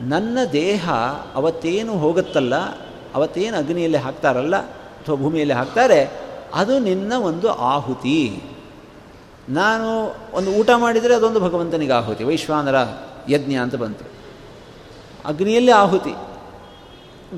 ನನ್ನ 0.00 0.38
ದೇಹ 0.52 0.90
ಅವತ್ತೇನು 1.34 1.92
ಹೋಗುತ್ತಲ್ಲ, 1.92 2.54
ಅವತ್ತೇನು 3.14 3.56
ಅಗ್ನಿಯಲ್ಲಿ 3.56 3.98
ಹಾಕ್ತಾರಲ್ಲ, 3.98 4.56
ಅಥವಾ 4.56 5.16
ಭೂಮಿಯಲ್ಲಿ 5.16 5.54
ಹಾಕ್ತಾರೆ, 5.54 6.00
ಅದು 6.54 6.78
ನಿನ್ನ 6.78 7.12
ಒಂದು 7.12 7.48
ಆಹುತಿ. 7.52 8.42
ನಾನು 9.48 10.16
ಒಂದು 10.32 10.50
ಊಟ 10.50 10.70
ಮಾಡಿದರೆ 10.76 11.14
ಅದೊಂದು 11.14 11.40
ಭಗವಂತನಿಗೆ 11.40 11.92
ಆಹುತಿ, 11.92 12.24
ವೈಶ್ವಾನರ 12.24 12.74
ಯಜ್ಞ 13.28 13.54
ಅಂತ 13.54 13.74
ಬಂತು. 13.74 14.04
ಅಗ್ನಿಯಲ್ಲಿ 15.26 15.70
ಆಹುತಿ. 15.70 16.14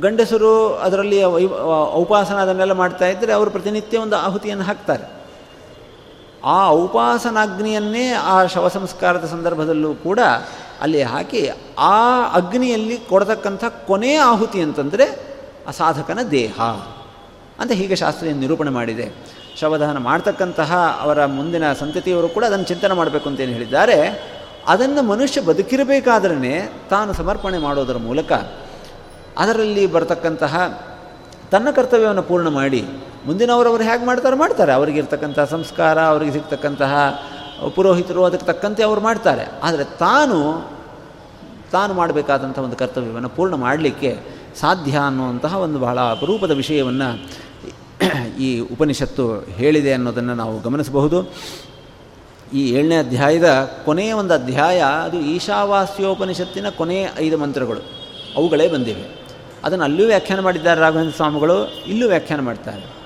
ಗಂಡಸರು 0.00 0.74
ಅದರಲ್ಲಿ 0.74 1.24
ವೈ 1.24 1.46
ಔಪಾಸನ 1.92 2.34
ಅದನ್ನೆಲ್ಲ 2.34 2.72
ಮಾಡ್ತಾ 2.72 3.06
ಇದ್ದರೆ 3.06 3.32
ಅವರು 3.32 3.50
ಪ್ರತಿನಿತ್ಯ 3.50 3.98
ಒಂದು 3.98 4.16
ಆಹುತಿಯನ್ನು 4.16 4.64
ಹಾಕ್ತಾರೆ. 4.64 5.20
ಆ 6.44 6.68
ಔಪಾಸನಾಗ್ನಿಯನ್ನೇ 6.68 8.12
ಆ 8.12 8.44
ಶವ 8.44 8.68
ಸಂಸ್ಕಾರದ 8.68 9.26
ಸಂದರ್ಭದಲ್ಲೂ 9.26 9.94
ಕೂಡ 9.94 10.20
ಅಲ್ಲಿ 10.80 11.02
ಹಾಕಿ 11.02 11.50
ಆ 11.78 12.22
ಅಗ್ನಿಯಲ್ಲಿ 12.32 12.98
ಕೊಡತಕ್ಕಂಥ 12.98 13.64
ಕೊನೆಯ 13.86 14.18
ಆಹುತಿ 14.18 14.60
ಅಂತಂದರೆ 14.60 15.36
ಆ 15.68 15.70
ಸಾಧಕನ 15.70 16.18
ದೇಹ 16.30 16.60
ಅಂತ 17.58 17.72
ಹೀಗೆ 17.72 17.96
ಶಾಸ್ತ್ರೀಯ 17.96 18.32
ನಿರೂಪಣೆ 18.32 18.70
ಮಾಡಿದೆ. 18.70 19.39
ಶವದಹನ 19.60 19.98
ಮಾಡ್ತಕ್ಕಂತಹ 19.98 20.98
ಅವರ 21.00 21.24
ಮುಂದಿನ 21.24 21.72
ಸಂತತಿಯವರು 21.72 22.28
ಕೂಡ 22.28 22.44
ಅದನ್ನು 22.44 22.64
ಚಿಂತನೆ 22.64 22.94
ಮಾಡಬೇಕು 22.94 23.28
ಅಂತೇನು 23.28 23.52
ಹೇಳಿದ್ದಾರೆ. 23.52 23.98
ಅದನ್ನು 24.66 25.02
ಮನುಷ್ಯ 25.02 25.40
ಬದುಕಿರಬೇಕಾದ್ರೇ 25.40 26.72
ತಾನು 26.90 27.12
ಸಮರ್ಪಣೆ 27.12 27.58
ಮಾಡೋದರ 27.58 27.96
ಮೂಲಕ 27.96 28.32
ಅದರಲ್ಲಿ 29.38 29.86
ಬರತಕ್ಕಂತಹ 29.86 30.54
ತನ್ನ 31.50 31.68
ಕರ್ತವ್ಯವನ್ನು 31.70 32.22
ಪೂರ್ಣ 32.22 32.48
ಮಾಡಿ 32.48 32.84
ಮುಂದಿನವರವರು 33.26 33.82
ಹೇಗೆ 33.82 34.06
ಮಾಡ್ತಾರೆ 34.06 34.36
ಮಾಡ್ತಾರೆ. 34.36 34.72
ಅವರಿಗಿರ್ತಕ್ಕಂಥ 34.72 35.40
ಸಂಸ್ಕಾರ, 35.40 36.00
ಅವರಿಗೆ 36.00 36.32
ಸಿಗ್ತಕ್ಕಂತಹ 36.32 36.92
ಪುರೋಹಿತರು 37.74 38.24
ಅದಕ್ಕೆ 38.24 38.46
ತಕ್ಕಂತೆ 38.46 38.82
ಅವರು 38.82 39.00
ಮಾಡ್ತಾರೆ. 39.00 39.44
ಆದರೆ 39.62 39.84
ತಾನು 39.84 40.38
ತಾನು 41.72 41.94
ಮಾಡಬೇಕಾದಂಥ 41.94 42.58
ಒಂದು 42.58 42.76
ಕರ್ತವ್ಯವನ್ನು 42.76 43.28
ಪೂರ್ಣ 43.28 43.54
ಮಾಡಲಿಕ್ಕೆ 43.54 44.18
ಸಾಧ್ಯ 44.60 44.98
ಅನ್ನುವಂತಹ 45.06 45.56
ಒಂದು 45.56 45.78
ಬಹಳ 45.78 46.00
ಅಪರೂಪದ 46.00 46.50
ವಿಷಯವನ್ನು 46.50 47.28
ಈ 48.40 48.60
ಉಪನಿಷತ್ತು 48.60 49.40
ಹೇಳಿದೆ 49.40 49.92
ಅನ್ನೋದನ್ನು 49.92 50.34
ನಾವು 50.34 50.60
ಗಮನಿಸಬಹುದು. 50.60 51.32
ಈ 52.52 52.72
ಏಳನೇ 52.72 52.96
ಅಧ್ಯಾಯದ 52.98 53.70
ಕೊನೆಯ 53.84 54.12
ಒಂದು 54.12 54.34
ಅಧ್ಯಾಯ, 54.34 54.80
ಅದು 54.80 55.20
ಈಶಾವಾಸ್ಯೋಪನಿಷತ್ತಿನ 55.20 56.68
ಕೊನೆಯ 56.68 57.08
ಐದು 57.18 57.38
ಮಂತ್ರಗಳು. 57.38 57.80
ಅವುಗಳೇ 58.36 58.68
ಬಂದಿವೆ. 58.68 59.20
ಅದನ್ನು 59.64 59.84
ಅಲ್ಲೂ 59.84 60.06
ವ್ಯಾಖ್ಯಾನ 60.06 60.40
ಮಾಡಿದ್ದಾರೆ 60.40 60.80
ರಾಘವೇಂದ್ರ 60.80 61.12
ಸ್ವಾಮಿಗಳು, 61.16 61.84
ಇಲ್ಲೂ 61.86 62.08
ವ್ಯಾಖ್ಯಾನ 62.08 62.40
ಮಾಡ್ತಾರೆ. 62.40 63.00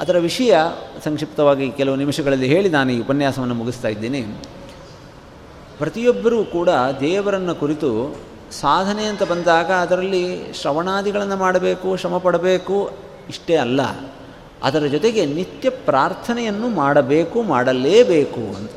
ಅದರ 0.00 0.18
ವಿಷಯ 0.18 0.56
ಸಂಕ್ಷಿಪ್ತವಾಗಿ 1.04 1.70
ಕೆಲವು 1.70 1.96
ನಿಮಿಷಗಳಲ್ಲಿ 1.96 2.46
ಹೇಳಿ 2.46 2.68
ನಾನು 2.68 2.92
ಈ 2.92 3.00
ಉಪನ್ಯಾಸವನ್ನು 3.00 3.54
ಮುಗಿಸ್ತಾ 3.54 3.88
ಇದ್ದೀನಿ. 3.88 4.22
ಪ್ರತಿಯೊಬ್ಬರೂ 5.78 6.44
ಕೂಡ 6.44 6.68
ದೇವರನ್ನು 7.00 7.54
ಕುರಿತು 7.54 8.16
ಸಾಧನೆ 8.52 9.04
ಅಂತ 9.04 9.22
ಬಂದಾಗ 9.22 9.66
ಅದರಲ್ಲಿ 9.66 10.52
ಶ್ರವಣಾದಿಗಳನ್ನು 10.54 11.36
ಮಾಡಬೇಕು, 11.36 11.96
ಶ್ರಮ 11.96 12.14
ಇಷ್ಟೇ 13.28 13.56
ಅಲ್ಲ. 13.56 13.80
ಅದರ 14.62 14.86
ಜೊತೆಗೆ 14.86 15.26
ನಿತ್ಯ 15.26 15.70
ಪ್ರಾರ್ಥನೆಯನ್ನು 15.70 16.68
ಮಾಡಬೇಕು, 16.68 17.42
ಮಾಡಲೇಬೇಕು 17.42 18.56
ಅಂತ. 18.56 18.70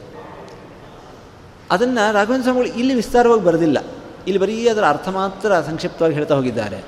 ಅದನ್ನು 1.71 2.13
ರಾಘವೇಂದ್ರ 2.13 2.43
ಸ್ವಾಮಿಗಳು 2.43 2.79
ಇಲ್ಲಿ 2.79 2.93
ವಿಸ್ತಾರವಾಗಿ 2.93 3.43
ಬರೆದಿಲ್ಲ. 3.43 3.77
ಇಲ್ಲಿ 4.27 4.41
ಬರೀ 4.41 4.67
ಅದರ 4.67 4.85
ಅರ್ಥ 4.85 5.09
ಮಾತ್ರ 5.09 5.61
ಸಂಕ್ಷಿಪ್ತವಾಗಿ 5.61 6.15
ಹೇಳ್ತಾ 6.15 6.35
ಹೋಗಿದ್ದಾರೆ. 6.35 6.83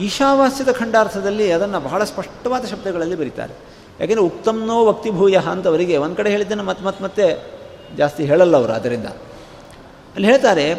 ಈಶಾವಾಸ್ಯದ 0.00 0.72
ಖಂಡಾರ್ಥದಲ್ಲಿ 0.72 1.52
ಅದನ್ನು 1.52 1.80
ಬಹಳ 1.80 2.04
ಸ್ಪಷ್ಟವಾದ 2.04 2.64
ಶಬ್ದಗಳಲ್ಲಿ 2.64 3.14
ಬರೀತಾರೆ. 3.14 3.54
ಯಾಕೆಂದರೆ 4.00 4.24
ಉಕ್ತಮ್ನೋ 4.24 4.84
ವಕ್ತಿಭೂಯ 4.84 5.36
ಅಂತವರಿಗೆ 5.36 5.96
ಒಂದು 5.96 6.16
ಕಡೆ 6.16 6.30
ಹೇಳಿದ್ದನ್ನು 6.30 6.64
ಮತ್ತೆ 6.64 6.84
ಮತ್ತೆ 6.84 7.04
ಮತ್ತೆ 7.04 7.52
ಜಾಸ್ತಿ 7.96 8.24
ಹೇಳಲ್ಲ 8.24 8.56
ಅವರು 8.56 8.72
ಅದರಿಂದ 8.72 9.06
ಅಲ್ಲಿ 10.14 10.28
ಹೇಳ್ತಾರೆ, 10.28 10.72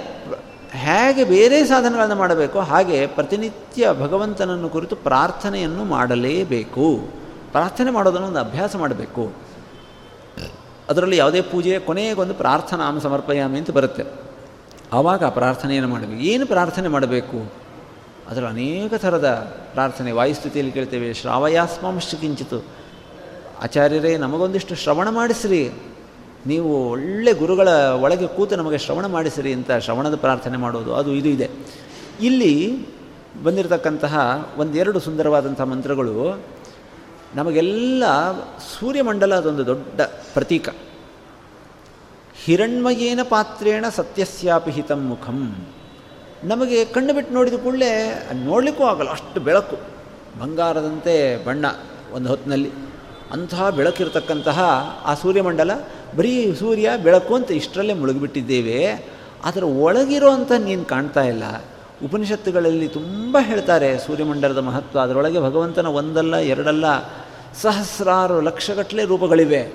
ಹೇಗೆ 0.71 1.23
ಬೇರೆ 1.23 1.65
ಸಾಧನಗಳನ್ನು 1.65 2.15
ಮಾಡಬೇಕು 2.15 2.59
ಹಾಗೆ 2.59 3.07
ಪ್ರತಿನಿತ್ಯ 3.07 3.89
ಭಗವಂತನನ್ನು 3.93 4.69
ಕುರಿತು 4.69 4.95
ಪ್ರಾರ್ಥನೆಯನ್ನು 4.95 5.83
ಮಾಡಲೇಬೇಕು. 5.83 7.22
ಪ್ರಾರ್ಥನೆ 7.53 7.91
ಮಾಡೋದನ್ನು 7.91 8.27
ಒಂದು 8.27 8.39
ಅಭ್ಯಾಸ 8.39 8.75
ಮಾಡಬೇಕು. 8.75 9.31
ಅದರಲ್ಲಿ 10.89 11.17
ಯಾವುದೇ 11.17 11.41
ಪೂಜೆ 11.41 11.79
ಕೊನೆಗೊಂದು 11.79 12.33
ಪ್ರಾರ್ಥನಾಮ 12.33 12.99
ಸಮರ್ಪಯಾಮಿ 12.99 13.57
ಅಂತ 13.57 13.71
ಬರುತ್ತೆ. 13.71 14.03
ಆವಾಗ 14.93 15.23
ಪ್ರಾರ್ಥನೆಯನ್ನು 15.23 15.89
ಮಾಡಬೇಕು. 15.89 16.11
ಏನು 16.11 16.45
ಪ್ರಾರ್ಥನೆ 16.45 16.87
ಮಾಡಬೇಕು? 16.87 17.53
ಅದರಲ್ಲಿ 18.29 18.77
ಅನೇಕ 18.77 18.93
ಥರದ 18.93 19.27
ಪ್ರಾರ್ಥನೆ. 19.73 20.11
ವಾಯುಸ್ಥಿತಿಯಲ್ಲಿ 20.11 20.73
ಕೇಳ್ತೇವೆ 20.73 21.13
ಶ್ರಾವಯಾಸ್ಮಾಂಶ 21.13 22.15
ಕಿಂಚಿತು 22.15 22.65
ಆಚಾರ್ಯರೇ, 23.63 24.17
ನಮಗೊಂದಿಷ್ಟು 24.17 24.75
ಶ್ರವಣ 24.75 25.09
ಮಾಡಿಸ್ರಿ. 25.09 25.71
ನೀವು 26.47 26.89
ಒಳ್ಳೆ 26.89 27.33
ಗುರುಗಳ 27.33 27.67
ಒಳಗೆ 28.01 28.27
ಕೂತು 28.27 28.55
ನಮಗೆ 28.55 28.77
ಶ್ರವಣ 28.77 29.05
ಮಾಡಿಸಿರಿ 29.05 29.53
ಅಂತ 29.53 29.71
ಶ್ರವಣದ 29.71 30.15
ಪ್ರಾರ್ಥನೆ 30.15 30.57
ಮಾಡೋದು, 30.57 30.95
ಅದು 30.95 31.13
ಇದು 31.13 31.29
ಇದೆ. 31.29 31.49
ಇಲ್ಲಿ 32.21 32.85
ಬಂದಿರತಕ್ಕಂತಹ 33.43 34.45
ಒಂದೆರಡು 34.57 34.99
ಸುಂದರವಾದಂಥ 34.99 35.61
ಮಂತ್ರಗಳು 35.61 36.39
ನಮಗೆಲ್ಲ 37.35 38.03
ಸೂರ್ಯಮಂಡಲ 38.79 39.35
ಅದೊಂದು 39.35 39.65
ದೊಡ್ಡ 39.65 40.01
ಪ್ರತೀಕ. 40.33 40.69
ಹಿರಣ್ಮಯೇನ 42.43 43.19
ಪಾತ್ರೇಣ 43.29 43.85
ಸತ್ಯಸ್ಯಾಪಿ 43.89 44.71
ಹಿತಂ 44.71 45.01
ಮುಖಂ. 45.07 45.39
ನಮಗೆ 46.43 46.85
ಕಣ್ಣು 46.85 47.13
ಬಿಟ್ಟು 47.13 47.33
ನೋಡಿದ 47.33 47.53
ಕೂಡಲೇ 47.53 47.91
ನೋಡಲಿಕ್ಕೂ 48.33 48.83
ಆಗಲ್ಲ, 48.83 49.11
ಅಷ್ಟು 49.11 49.39
ಬೆಳಕು. 49.39 49.77
ಬಂಗಾರದಂತೆ 50.39 51.13
ಬಣ್ಣ 51.45 51.65
ಒಂದು 52.13 52.29
ಹೊತ್ತಿನಲ್ಲಿ. 52.29 52.71
ಅಂತಹ 53.31 53.69
ಬೆಳಕಿರತಕ್ಕಂತಹ 53.69 54.59
ಆ 55.05 55.13
ಸೂರ್ಯಮಂಡಲ, 55.13 55.71
ಬರೀ 56.17 56.33
ಸೂರ್ಯ, 56.53 56.89
ಬೆಳಕು 57.03 57.35
ಅಂತ 57.35 57.51
ಇಷ್ಟರಲ್ಲೇ 57.51 57.93
ಮುಳುಗಿಬಿಟ್ಟಿದ್ದೇವೆ. 57.93 58.79
ಅದರ 59.43 59.63
ಒಳಗಿರೋ 59.63 60.31
ನೀನು 60.57 60.85
ಕಾಣ್ತಾ 60.85 61.23
ಇಲ್ಲ. 61.23 61.43
ಉಪನಿಷತ್ತುಗಳಲ್ಲಿ 62.05 62.87
ತುಂಬ 62.87 63.37
ಹೇಳ್ತಾರೆ 63.41 63.97
ಸೂರ್ಯಮಂಡಲದ 63.97 64.57
ಮಹತ್ವ, 64.57 64.99
ಅದರೊಳಗೆ 64.99 65.39
ಭಗವಂತನ 65.39 65.87
ಒಂದಲ್ಲ, 65.87 66.35
ಎರಡಲ್ಲ 66.53 66.85
ಸಹಸ್ರಾರು 67.61 68.41
ಲಕ್ಷಗಟ್ಟಲೆ 68.41 69.05
ರೂಪಗಳಿವೆ. 69.05 69.71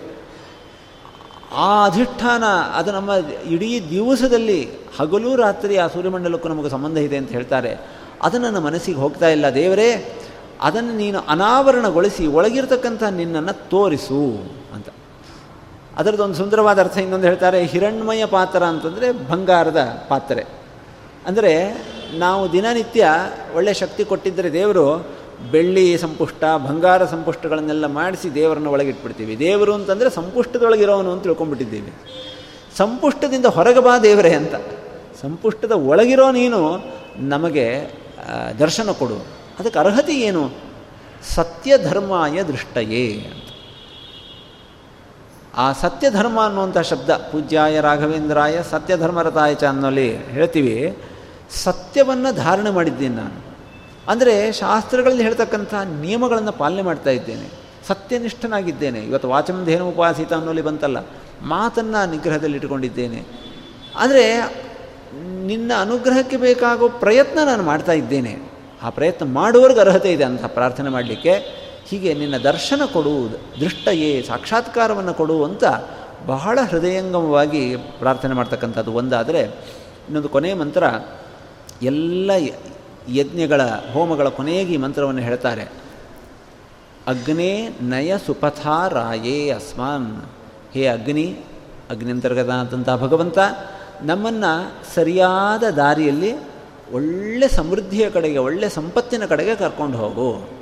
ಆ 1.55 1.85
ಅಧಿಷ್ಠಾನ, 1.87 2.45
ಅದು 2.75 2.93
ನಮ್ಮ 2.93 3.11
ಇಡೀ 3.47 3.81
ದಿವಸದಲ್ಲಿ 3.91 4.69
ಹಗಲು 4.99 5.37
ರಾತ್ರಿ 5.37 5.77
ಆ 5.77 5.87
ಸೂರ್ಯಮಂಡಲಕ್ಕೂ 5.87 6.49
ನಮಗೆ 6.49 6.69
ಸಂಬಂಧ 6.69 6.99
ಇದೆ 6.99 7.17
ಅಂತ 7.17 7.31
ಹೇಳ್ತಾರೆ. 7.31 7.79
ಅದು 8.23 8.39
ನನ್ನ 8.39 8.59
ಮನಸ್ಸಿಗೆ 8.59 8.99
ಹೋಗ್ತಾ 8.99 9.29
ಇಲ್ಲ. 9.29 9.49
ದೇವರೇ, 9.55 10.19
ಅದನ್ನು 10.61 10.93
ನೀನು 10.93 11.21
ಅನಾವರಣಗೊಳಿಸಿ 11.21 12.27
ಒಳಗಿರ್ತಕ್ಕಂಥ 12.27 13.03
ನಿನ್ನನ್ನು 13.03 13.69
ತೋರಿಸು 13.69 14.43
ಅಂತ. 14.75 14.89
ಅದರದ್ದೊಂದು 15.97 16.35
ಸುಂದರವಾದ 16.35 16.79
ಅರ್ಥ 16.79 16.99
ಇನ್ನೊಂದು 16.99 17.27
ಹೇಳ್ತಾರೆ, 17.27 17.65
ಹಿರಣ್ಮಯ 17.65 18.27
ಪಾತ್ರ 18.27 18.63
ಅಂತಂದರೆ 18.63 19.13
ಬಂಗಾರದ 19.13 20.07
ಪಾತ್ರೆ. 20.09 20.45
ಅಂದರೆ 21.27 21.53
ನಾವು 22.19 22.53
ದಿನನಿತ್ಯ 22.53 23.09
ಒಳ್ಳೆ 23.55 23.75
ಶಕ್ತಿ 23.75 24.05
ಕೊಟ್ಟಿದ್ದರೆ 24.05 24.53
ದೇವರು 24.53 25.07
ಬೆಳ್ಳಿ 25.51 25.99
ಸಂಪುಷ್ಟ, 25.99 26.45
ಬಂಗಾರ 26.69 27.05
ಸಂಪುಷ್ಟಗಳನ್ನೆಲ್ಲ 27.05 27.87
ಮಾಡಿಸಿ 27.87 28.35
ದೇವರನ್ನು 28.35 28.71
ಒಳಗಿಟ್ಬಿಡ್ತೀವಿ. 28.71 29.39
ದೇವರು 29.39 29.75
ಅಂತಂದರೆ 29.75 30.11
ಸಂಪುಷ್ಟದೊಳಗಿರೋನು 30.11 31.13
ಅಂತ 31.13 31.23
ತಿಳ್ಕೊಂಡ್ಬಿಟ್ಟಿದ್ದೀವಿ. 31.23 31.93
ಸಂಪುಷ್ಟದಿಂದ 32.77 33.47
ಹೊರಗೆ 33.47 33.81
ಬಾ 33.81 33.99
ದೇವರೇ 33.99 34.33
ಅಂತ. 34.33 34.55
ಸಂಪುಷ್ಟದ 35.23 35.73
ಒಳಗಿರೋ 35.73 36.31
ನೀನು 36.31 36.79
ನಮಗೆ 37.19 37.95
ದರ್ಶನ 38.59 38.91
ಕೊಡು. 38.91 39.15
ಅದಕ್ಕೆ 39.59 39.79
ಅರ್ಹತೆ 39.79 40.15
ಏನು? 40.21 40.51
ಸತ್ಯ 41.35 41.79
ಧರ್ಮಾಯ 41.79 42.43
ದೃಷ್ಟಯೇ 42.43 43.27
ಅಂತ. 43.33 43.45
ಆ 45.57 45.73
ಸತ್ಯ 45.73 46.11
ಧರ್ಮ 46.11 46.45
ಅನ್ನುವಂಥ 46.45 46.79
ಶಬ್ದ, 46.79 47.11
ಪೂಜ್ಯಾಯ 47.11 47.81
ರಾಘವೇಂದ್ರಾಯ 47.81 48.59
ಸತ್ಯ 48.71 48.97
ಧರ್ಮರತಾಯ 48.97 49.55
ಚ 49.55 49.65
ಅನ್ನೋಲ್ಲಿ 49.65 50.17
ಹೇಳ್ತೀವಿ. 50.17 50.97
ಸತ್ಯವನ್ನು 51.51 52.35
ಧಾರಣೆ 52.35 52.71
ಮಾಡಿದ್ದೀನಿ 52.71 53.15
ನಾನು. 53.15 53.48
ಅಂದರೆ 54.09 54.35
ಶಾಸ್ತ್ರಗಳಲ್ಲಿ 54.53 55.23
ಹೇಳ್ತಕ್ಕಂಥ 55.23 55.75
ನಿಯಮಗಳನ್ನು 56.01 56.53
ಪಾಲನೆ 56.53 56.83
ಮಾಡ್ತಾ 56.83 57.11
ಇದ್ದೇನೆ. 57.11 57.47
ಸತ್ಯನಿಷ್ಠನಾಗಿದ್ದೇನೆ. 57.87 59.01
ಇವತ್ತು 59.01 59.29
ವಾಚಮಧೇನು 59.29 59.85
ಉಪಾಸಿತ 59.89 60.33
ಅನ್ನೋಲ್ಲಿ 60.33 60.63
ಬಂತಲ್ಲ, 60.63 60.99
ಮಾತನ್ನು 61.43 62.01
ನಿಗ್ರಹದಲ್ಲಿ 62.11 62.57
ಇಟ್ಕೊಂಡಿದ್ದೇನೆ 62.57 63.21
ಆದರೆ 63.97 64.25
ನಿನ್ನ 65.47 65.73
ಅನುಗ್ರಹಕ್ಕೆ 65.81 66.37
ಬೇಕಾಗೋ 66.37 66.89
ಪ್ರಯತ್ನ 66.89 67.39
ನಾನು 67.45 67.63
ಮಾಡ್ತಾ 67.63 67.93
ಇದ್ದೇನೆ. 67.93 68.33
ಆ 68.83 68.91
ಪ್ರಯತ್ನ 68.91 69.25
ಮಾಡುವವರೆಗೆ 69.33 69.81
ಅರ್ಹತೆ 69.81 70.11
ಇದೆ 70.13 70.25
ಅಂತ 70.25 70.45
ಪ್ರಾರ್ಥನೆ 70.45 70.91
ಮಾಡಲಿಕ್ಕೆ, 70.91 71.35
ಹೀಗೆ 71.89 72.11
ನಿನ್ನ 72.15 72.37
ದರ್ಶನ 72.37 72.83
ಕೊಡು, 72.93 73.15
ದೃಷ್ಟಯೇ 73.61 74.11
ಸಾಕ್ಷಾತ್ಕಾರವನ್ನು 74.23 75.15
ಕೊಡು 75.15 75.45
ಅಂತ 75.45 75.65
ಬಹಳ 76.27 76.59
ಹೃದಯಂಗಮವಾಗಿ 76.71 77.63
ಪ್ರಾರ್ಥನೆ 77.77 78.35
ಮಾಡ್ತಕ್ಕಂಥದ್ದು 78.35 78.93
ಒಂದಾದರೆ, 78.93 79.43
ಇನ್ನೊಂದು 80.07 80.29
ಕೊನೆಯ 80.29 80.55
ಮಂತ್ರ, 80.55 80.85
ಎಲ್ಲ 81.83 82.31
ಯಜ್ಞಗಳ, 83.09 83.61
ಹೋಮಗಳ 83.93 84.29
ಕೊನೆಗೆ 84.29 84.75
ಈ 84.75 84.77
ಮಂತ್ರವನ್ನು 84.77 85.21
ಹೇಳ್ತಾರೆ. 85.21 85.63
ಅಗ್ನೇ 87.07 87.69
ನಯ 87.81 88.19
ಸುಪಥಾರಾಯೇ 88.27 89.51
ಅಸ್ಮಾನ್. 89.51 90.23
ಹೇ 90.75 90.87
ಅಗ್ನಿ 90.87 91.05
ಅಗ್ನಿ 91.11 91.45
ಅಗ್ನಿಂತರ್ಗತನಾದಂಥ 91.91 92.91
ಭಗವಂತ, 92.91 93.39
ನಮ್ಮನ್ನು 94.03 94.95
ಸರಿಯಾದ 94.95 95.63
ದಾರಿಯಲ್ಲಿ 95.63 96.35
ಒಳ್ಳೆ 96.93 97.49
ಸಮೃದ್ಧಿಯ 97.49 98.11
ಕಡೆಗೆ, 98.11 98.39
ಒಳ್ಳೆ 98.39 98.69
ಸಂಪತ್ತಿನ 98.69 99.25
ಕಡೆಗೆ 99.25 99.55
ಕರ್ಕೊಂಡು 99.55 99.99
ಹೋಗು. 99.99 100.59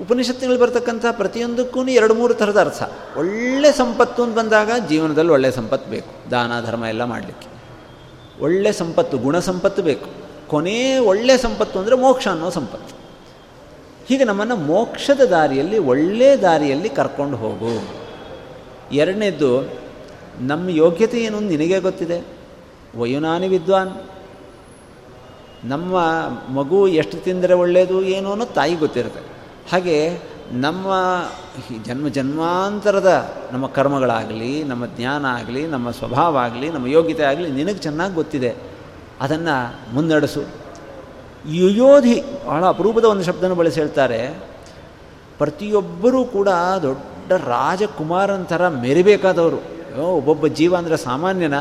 ಉಪನಿಷತ್ತಿನಲ್ಲಿ 0.00 0.60
ಬರ್ತಕ್ಕಂಥ 0.60 1.04
ಪ್ರತಿಯೊಂದಕ್ಕೂ 1.10 1.84
ಎರಡು 1.84 2.14
ಮೂರು 2.14 2.34
ಥರದ 2.34 2.60
ಅರ್ಥ. 2.60 2.82
ಒಳ್ಳೆ 3.18 3.72
ಸಂಪತ್ತು 3.72 4.22
ಅಂತ 4.22 4.38
ಬಂದಾಗ 4.38 4.70
ಜೀವನದಲ್ಲಿ 4.88 5.30
ಒಳ್ಳೆಯ 5.30 5.50
ಸಂಪತ್ತು 5.50 5.90
ಬೇಕು. 5.90 6.30
ದಾನ, 6.30 6.64
ಧರ್ಮ 6.66 6.84
ಎಲ್ಲ 6.84 7.04
ಮಾಡಲಿಕ್ಕೆ. 7.04 7.46
ಒಳ್ಳೆ 8.42 8.72
ಸಂಪತ್ತು, 8.72 9.18
ಗುಣ 9.18 9.38
ಸಂಪತ್ತು 9.38 9.82
ಬೇಕು. 9.82 10.23
ಕೊನೇ 10.54 10.80
ಒಳ್ಳೆಯ 11.10 11.36
ಸಂಪತ್ತು 11.36 11.76
ಅಂದರೆ 11.80 11.96
ಮೋಕ್ಷ 12.04 12.26
ಅನ್ನೋ 12.28 12.48
ಸಂಪತ್ತು. 12.50 12.94
ಹೀಗೆ 14.08 14.24
ನಮ್ಮನ್ನು 14.24 14.56
ಮೋಕ್ಷದ 14.70 15.22
ದಾರಿಯಲ್ಲಿ 15.30 15.78
ಒಳ್ಳೆಯ 15.90 16.32
ದಾರಿಯಲ್ಲಿ 16.36 16.88
ಕರ್ಕೊಂಡು 16.98 17.36
ಹೋಗು. 17.36 17.74
ಎರಡನೇದ್ದು, 18.92 19.50
ನಮ್ಮ 20.40 20.66
ಯೋಗ್ಯತೆ 20.82 21.18
ಏನು 21.20 21.38
ನಿನಗೆ 21.52 21.78
ಗೊತ್ತಿದೆ? 21.80 22.18
ವಯುನಾನಿ 22.98 23.48
ವಿದ್ವಾನ್, 23.48 23.92
ನಮ್ಮ 25.64 25.94
ಮಗು 26.56 26.78
ಎಷ್ಟು 27.00 27.16
ತಿಂದರೆ 27.16 27.54
ಒಳ್ಳೆಯದು 27.54 27.98
ಏನು 28.16 28.28
ಅನ್ನೋ 28.32 28.46
ತಾಯಿ 28.58 28.74
ಗೊತ್ತಿರುತ್ತೆ. 28.74 29.22
ಹಾಗೆ 29.72 29.96
ನಮ್ಮ 30.64 30.86
ಜನ್ಮ 31.86 32.06
ಜನ್ಮಾಂತರದ 32.08 33.10
ನಮ್ಮ 33.52 33.66
ಕರ್ಮಗಳಾಗಲಿ, 33.66 34.52
ನಮ್ಮ 34.64 34.84
ಜ್ಞಾನ 34.96 35.24
ಆಗಲಿ, 35.38 35.62
ನಮ್ಮ 35.66 35.90
ಸ್ವಭಾವ 35.90 36.32
ಆಗಲಿ, 36.38 36.68
ನಮ್ಮ 36.68 36.86
ಯೋಗ್ಯತೆ 36.86 37.24
ಆಗಲಿ 37.30 37.48
ನಿನಗೆ 37.50 37.80
ಚೆನ್ನಾಗಿ 37.86 38.14
ಗೊತ್ತಿದೆ. 38.14 38.50
ಅದನ್ನು 39.20 39.94
ಮುನ್ನಡೆಸು. 39.94 40.42
ಯುಯೋಧಿ 41.48 42.22
ಬಹಳ 42.46 42.64
ಅಪರೂಪದ 42.66 43.04
ಒಂದು 43.04 43.24
ಶಬ್ದನ 43.24 43.52
ಬಳಸಿ 43.52 43.80
ಹೇಳ್ತಾರೆ. 43.80 44.40
ಪ್ರತಿಯೊಬ್ಬರೂ 45.38 46.24
ಕೂಡ 46.24 46.48
ದೊಡ್ಡ 46.82 47.32
ರಾಜಕುಮಾರನ 47.32 48.42
ಥರ 48.42 48.68
ಮೆರಿಬೇಕಾದವರು 48.68 49.56
ಒಬ್ಬೊಬ್ಬ 50.02 50.46
ಜೀವ 50.46 50.76
ಅಂದರೆ 50.76 50.96
ಸಾಮಾನ್ಯನ. 50.96 51.54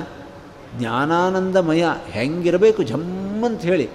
ಜ್ಞಾನಾನಂದಮಯ 0.78 1.86
ಹೆಂಗಿರಬೇಕು 2.06 2.84
ಜಮ್ಮಂತ 2.84 3.62
ಹೇಳಿ 3.62 3.90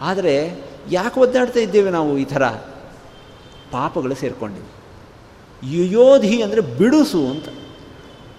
ಆದರೆ 0.00 0.64
ಯಾಕೆ 0.90 1.20
ಒದ್ದಾಡ್ತಾ 1.20 1.60
ಇದ್ದೇವೆ 1.60 1.90
ನಾವು 1.90 2.18
ಈ 2.18 2.24
ಥರ? 2.24 2.44
ಪಾಪಗಳು 3.70 4.14
ಸೇರಿಕೊಂಡಿವೆ. 4.14 4.82
ಯುಯೋಧಿ 5.72 6.42
ಅಂದರೆ 6.42 6.60
ಬಿಡಿಸು 6.60 7.26
ಅಂತ. 7.26 7.44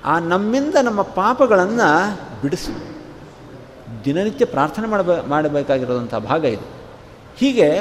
ಆ 0.05 0.19
ನಮ್ಮಿಂದ 0.19 0.75
ನಮ್ಮ 0.83 1.01
ಪಾಪಗಳನ್ನು 1.01 2.17
ಬಿಡಿಸು. 2.41 2.92
ದಿನನಿತ್ಯ 4.05 4.45
ಪ್ರಾರ್ಥನೆ 4.45 4.87
ಮಾಡಬೇ 4.87 5.27
ಮಾಡಬೇಕಾಗಿರೋದಂಥ 5.27 6.15
ಭಾಗ 6.15 6.45
ಇದು. 6.45 6.67
ಹೀಗೆ 7.37 7.79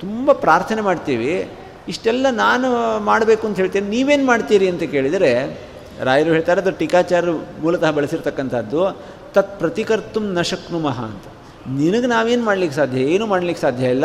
ತುಂಬ 0.00 0.32
ಪ್ರಾರ್ಥನೆ 0.32 0.80
ಮಾಡ್ತೀವಿ. 0.80 1.48
ಇಷ್ಟೆಲ್ಲ 1.88 2.26
ನಾನು 2.30 2.98
ಮಾಡಬೇಕು 2.98 3.46
ಅಂತ 3.46 3.56
ಹೇಳ್ತೀನಿ. 3.56 3.88
ನೀವೇನು 3.88 4.26
ಮಾಡ್ತೀರಿ 4.26 4.68
ಅಂತ 4.68 4.82
ಕೇಳಿದರೆ, 4.82 5.60
ರಾಯರು 6.02 6.32
ಹೇಳ್ತಾರೆ, 6.32 6.60
ಅದು 6.60 6.70
ಟೀಕಾಚಾರ್ಯರು 6.70 7.62
ಮೂಲತಃ 7.62 7.90
ಬಳಸಿರ್ತಕ್ಕಂಥದ್ದು, 7.90 9.02
ತತ್ 9.32 9.58
ಪ್ರತಿಕರ್ತು 9.58 10.20
ನ 10.20 10.40
ಶಕ್ನುಮಃ 10.40 11.04
ಅಂತ. 11.04 11.22
ನಿನಗೆ 11.68 12.06
ನಾವೇನು 12.06 12.44
ಮಾಡಲಿಕ್ಕೆ 12.44 12.76
ಸಾಧ್ಯ? 12.76 13.00
ಏನು 13.00 13.26
ಮಾಡಲಿಕ್ಕೆ 13.26 13.62
ಸಾಧ್ಯ 13.62 13.86
ಇಲ್ಲ? 13.86 14.04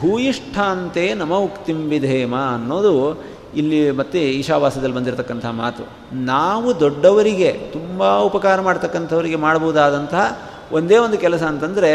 ಭೂಯಿಷ್ಠಾಂತೆ 0.00 1.14
ನಮ 1.14 1.34
ಉಕ್ತಿಂ 1.34 1.88
ವಿಧೇಮ 1.88 2.36
ಅನ್ನೋದು 2.36 3.24
ಇಲ್ಲಿ 3.54 3.90
ಮತ್ತೆ 3.90 4.20
ಈಶಾವಾಸದಲ್ಲಿ 4.20 4.94
ಬಂದಿರತಕ್ಕಂಥ 4.94 5.46
ಮಾತು. 5.46 5.82
ನಾವು 6.12 6.80
ದೊಡ್ಡವರಿಗೆ, 6.80 7.52
ತುಂಬ 7.52 8.18
ಉಪಕಾರ 8.18 8.60
ಮಾಡ್ತಕ್ಕಂಥವರಿಗೆ 8.60 9.36
ಮಾಡಬಹುದಾದಂತಹ 9.36 10.38
ಒಂದೇ 10.72 10.96
ಒಂದು 10.96 11.18
ಕೆಲಸ 11.18 11.42
ಅಂತಂದರೆ 11.42 11.90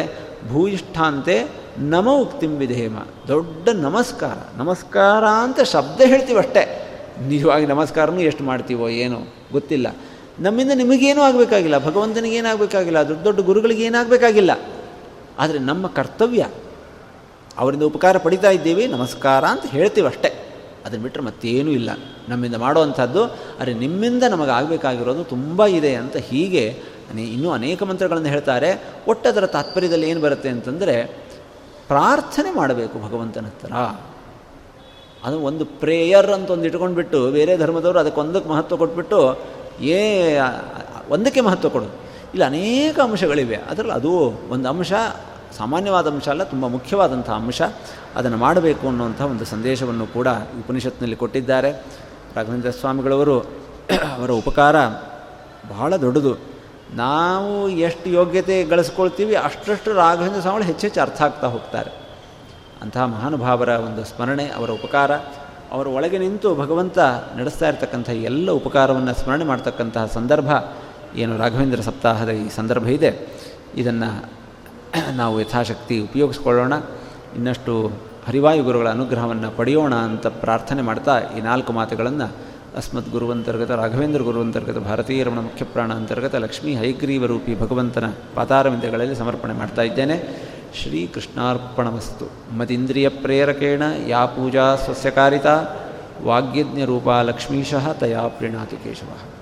ಭೂಯಿಷ್ಠಾಂತೆ 0.49 1.35
ನಮ 1.77 2.09
ಉಕ್ತಿಂ 2.09 2.57
ವಿಧೇಮ. 2.57 2.97
ದೊಡ್ಡ 3.27 3.69
ನಮಸ್ಕಾರ. 3.69 4.37
ನಮಸ್ಕಾರ 4.57 5.23
ಅಂತ 5.25 5.61
ಶಬ್ದ 5.61 6.01
ಹೇಳ್ತೀವಷ್ಟೇ 6.01 6.63
ನಿಜವಾಗಿ 7.27 7.65
ನಮಸ್ಕಾರನೂ 7.65 8.19
ಎಷ್ಟು 8.19 8.43
ಮಾಡ್ತೀವೋ 8.43 8.89
ಏನೋ, 8.89 9.19
ಗೊತ್ತಿಲ್ಲ. 9.51 9.87
ನಮ್ಮಿಂದ 10.39 10.71
ನಿಮಗೇನೂ 10.75 11.21
ಆಗಬೇಕಾಗಿಲ್ಲ. 11.21 11.77
ಭಗವಂತನಿಗೇನಾಗಬೇಕಾಗಿಲ್ಲ 11.77 12.99
ದೊಡ್ಡ 13.07 13.23
ದೊಡ್ಡ 13.23 13.39
ಗುರುಗಳಿಗೆ 13.39 13.83
ಏನಾಗಬೇಕಾಗಿಲ್ಲ. 13.83 14.51
ಆದರೆ 15.39 15.59
ನಮ್ಮ 15.59 15.87
ಕರ್ತವ್ಯ, 15.87 16.47
ಅವರಿಂದ 17.57 17.83
ಉಪಕಾರ 17.83 18.17
ಪಡಿತಾ 18.17 18.49
ಇದ್ದೀವಿ, 18.49 18.87
ನಮಸ್ಕಾರ 18.87 19.45
ಅಂತ 19.45 19.65
ಹೇಳ್ತೀವಷ್ಟೇ 19.65 20.29
ಅದನ್ನು 20.85 21.03
ಬಿಟ್ಟರೆ 21.03 21.23
ಮತ್ತೇನೂ 21.23 21.71
ಇಲ್ಲ. 21.71 21.89
ನಮ್ಮಿಂದ 22.29 22.55
ಮಾಡುವಂಥದ್ದು 22.55 23.23
ಆದರೆ 23.25 23.73
ನಿಮ್ಮಿಂದ 23.73 24.23
ನಮಗೆ 24.23 24.51
ಆಗಬೇಕಾಗಿರೋದು 24.51 25.23
ತುಂಬ 25.23 25.65
ಇದೆ 25.65 25.95
ಅಂತ 25.95 26.17
ಹೀಗೆ 26.17 26.81
ಇನ್ನೂ 27.21 27.51
ಅನೇಕ 27.51 27.83
ಮಂತ್ರಗಳನ್ನು 27.83 28.27
ಹೇಳ್ತಾರೆ. 28.27 28.89
ಒಟ್ಟದರ 29.07 29.45
ತಾತ್ಪರ್ಯದಲ್ಲಿ 29.45 30.09
ಏನು 30.09 30.21
ಬರುತ್ತೆ 30.21 30.49
ಅಂತಂದರೆ, 30.49 31.03
ಪ್ರಾರ್ಥನೆ 31.87 32.51
ಮಾಡಬೇಕು 32.51 32.99
ಭಗವಂತನ 32.99 33.45
ಹತ್ರ. 33.45 33.73
ಅದು 35.23 35.39
ಒಂದು 35.39 35.65
ಪ್ರೇಯರ್ 35.65 36.31
ಅಂತ 36.31 36.49
ಒಂದು 36.49 36.65
ಇಟ್ಕೊಂಡ್ಬಿಟ್ಟು, 36.65 37.31
ಬೇರೆ 37.31 37.57
ಧರ್ಮದವರು 37.57 37.99
ಅದಕ್ಕೊಂದಕ್ಕೆ 37.99 38.49
ಮಹತ್ವ 38.49 38.77
ಕೊಟ್ಬಿಟ್ಟು, 38.77 39.39
ಏ 39.81 40.37
ಒಂದಕ್ಕೆ 41.09 41.41
ಮಹತ್ವ 41.41 41.69
ಕೊಡೋದು 41.69 41.91
ಇಲ್ಲಿ 42.33 42.43
ಅನೇಕ 42.43 42.99
ಅಂಶಗಳಿವೆ. 42.99 43.55
ಅದರಲ್ಲಿ 43.55 43.93
ಅದು 43.93 44.11
ಒಂದು 44.49 44.69
ಅಂಶ, 44.69 44.93
ಸಾಮಾನ್ಯವಾದ 45.57 46.07
ಅಂಶ 46.07 46.29
ಅಲ್ಲ, 46.29 46.43
ತುಂಬ 46.43 46.67
ಮುಖ್ಯವಾದಂಥ 46.67 47.29
ಅಂಶ. 47.29 47.61
ಅದನ್ನು 48.15 48.37
ಮಾಡಬೇಕು 48.37 48.87
ಅನ್ನುವಂಥ 48.87 49.21
ಒಂದು 49.21 49.45
ಸಂದೇಶವನ್ನು 49.45 50.07
ಕೂಡ 50.07 50.27
ಉಪನಿಷತ್ನಲ್ಲಿ 50.27 51.15
ಕೊಟ್ಟಿದ್ದಾರೆ. 51.15 51.71
ರಾಘವೇಂದ್ರ 52.35 52.69
ಸ್ವಾಮಿಗಳವರು 52.69 53.39
ಅವರ 54.17 54.31
ಉಪಕಾರ 54.31 54.75
ಬಹಳ 55.69 55.95
ದೊಡ್ಡದು. 55.95 56.52
ನಾವು 56.91 57.69
ಎಷ್ಟು 57.69 58.09
ಯೋಗ್ಯತೆ 58.09 58.63
ಗಳಿಸ್ಕೊಳ್ತೀವಿ 58.63 59.35
ಅಷ್ಟಷ್ಟು 59.35 59.93
ರಾಘವೇಂದ್ರ 59.93 60.41
ಸ್ವಾಮಿಗಳು 60.41 60.67
ಹೆಚ್ಚೆಚ್ಚು 60.67 61.01
ಅರ್ಥ 61.01 61.21
ಆಗ್ತಾ 61.21 61.47
ಹೋಗ್ತಾರೆ. 61.47 61.91
ಅಂತಹ 62.81 63.05
ಮಹಾನುಭಾವರ 63.05 63.69
ಒಂದು 63.69 64.03
ಸ್ಮರಣೆ, 64.03 64.45
ಅವರ 64.45 64.71
ಉಪಕಾರ, 64.71 65.11
ಅವರ 65.71 65.87
ಒಳಗೆ 65.87 66.17
ನಿಂತು 66.17 66.55
ಭಗವಂತ 66.55 66.99
ನಡೆಸ್ತಾ 67.37 67.69
ಇರತಕ್ಕಂಥ 67.69 68.09
ಎಲ್ಲ 68.09 68.51
ಉಪಕಾರವನ್ನು 68.51 69.13
ಸ್ಮರಣೆ 69.13 69.43
ಮಾಡ್ತಕ್ಕಂತಹ 69.43 70.05
ಸಂದರ್ಭ 70.05 70.49
ಏನು 71.15 71.37
ರಾಘವೇಂದ್ರ 71.37 71.81
ಸಪ್ತಾಹದ 71.81 72.29
ಈ 72.29 72.49
ಸಂದರ್ಭ 72.49 72.87
ಇದೆ. 72.87 73.27
ಇದನ್ನು 73.75 74.25
ನಾವು 75.11 75.41
ಯಥಾಶಕ್ತಿ 75.41 75.99
ಉಪಯೋಗಿಸ್ಕೊಳ್ಳೋಣ. 75.99 76.73
ಇನ್ನಷ್ಟು 77.35 77.91
ಹರಿವಾಯು 78.27 78.63
ಗುರುಗಳ 78.63 78.89
ಅನುಗ್ರಹವನ್ನು 78.89 79.51
ಪಡೆಯೋಣ 79.51 79.95
ಅಂತ 79.95 80.27
ಪ್ರಾರ್ಥನೆ 80.27 80.81
ಮಾಡ್ತಾ 80.81 81.19
ಈ 81.37 81.41
ನಾಲ್ಕು 81.41 81.73
ಮಾತುಗಳನ್ನು 81.73 82.52
ಅಸ್ಮದ್ 82.77 83.11
ಗುರುವಂತರ್ಗತ, 83.11 83.71
ರಾಘವೇಂದ್ರ 83.71 84.21
ಗುರುವಂತರ್ಗತ, 84.21 84.77
ಭಾರತೀಯ 84.77 85.23
ರಮಣ 85.23 85.39
ಮುಖ್ಯ 85.39 85.65
ಪ್ರಾಣ 85.65 85.93
ಅಂತರ್ಗತ, 85.93 86.35
ಲಕ್ಷ್ಮೀ 86.35 86.75
ಹೈಗ್ರೀವ 86.75 87.25
ರೂಪಿ 87.25 87.59
ಭಗವಂತನ 87.59 88.13
ಪಾತಾರವಿಂದಗಳಲ್ಲಿ 88.35 89.15
ಸಮರ್ಪಣೆ 89.15 89.53
ಮಾಡ್ತಾ 89.53 89.81
ಇದ್ದೇನೆ. 89.81 90.43
ಶ್ರೀಕೃಷ್ಣಾರ್ಪಣಮಸ್ತು 90.83 92.57
ಮದಿಂದ್ರಿಯ 92.57 93.09
ಪ್ರೇರಕೇಣ 93.09 93.83
ಯಾ 94.07 94.25
ಪೂಜಾ 94.25 94.75
ಸ್ವಸ್ಯಕಾರಿತ, 94.75 95.45
ವಾಗ್ಯಜ್ಞ 96.23 96.83
ರೂಪಾ 96.83 97.21
ಲಕ್ಷ್ಮೀಶಃ 97.21 97.93
ತಯಾ 97.93 98.27
ಪ್ರೀಣಾತಿ 98.27 98.75
ಕೇಶವ. 98.75 99.32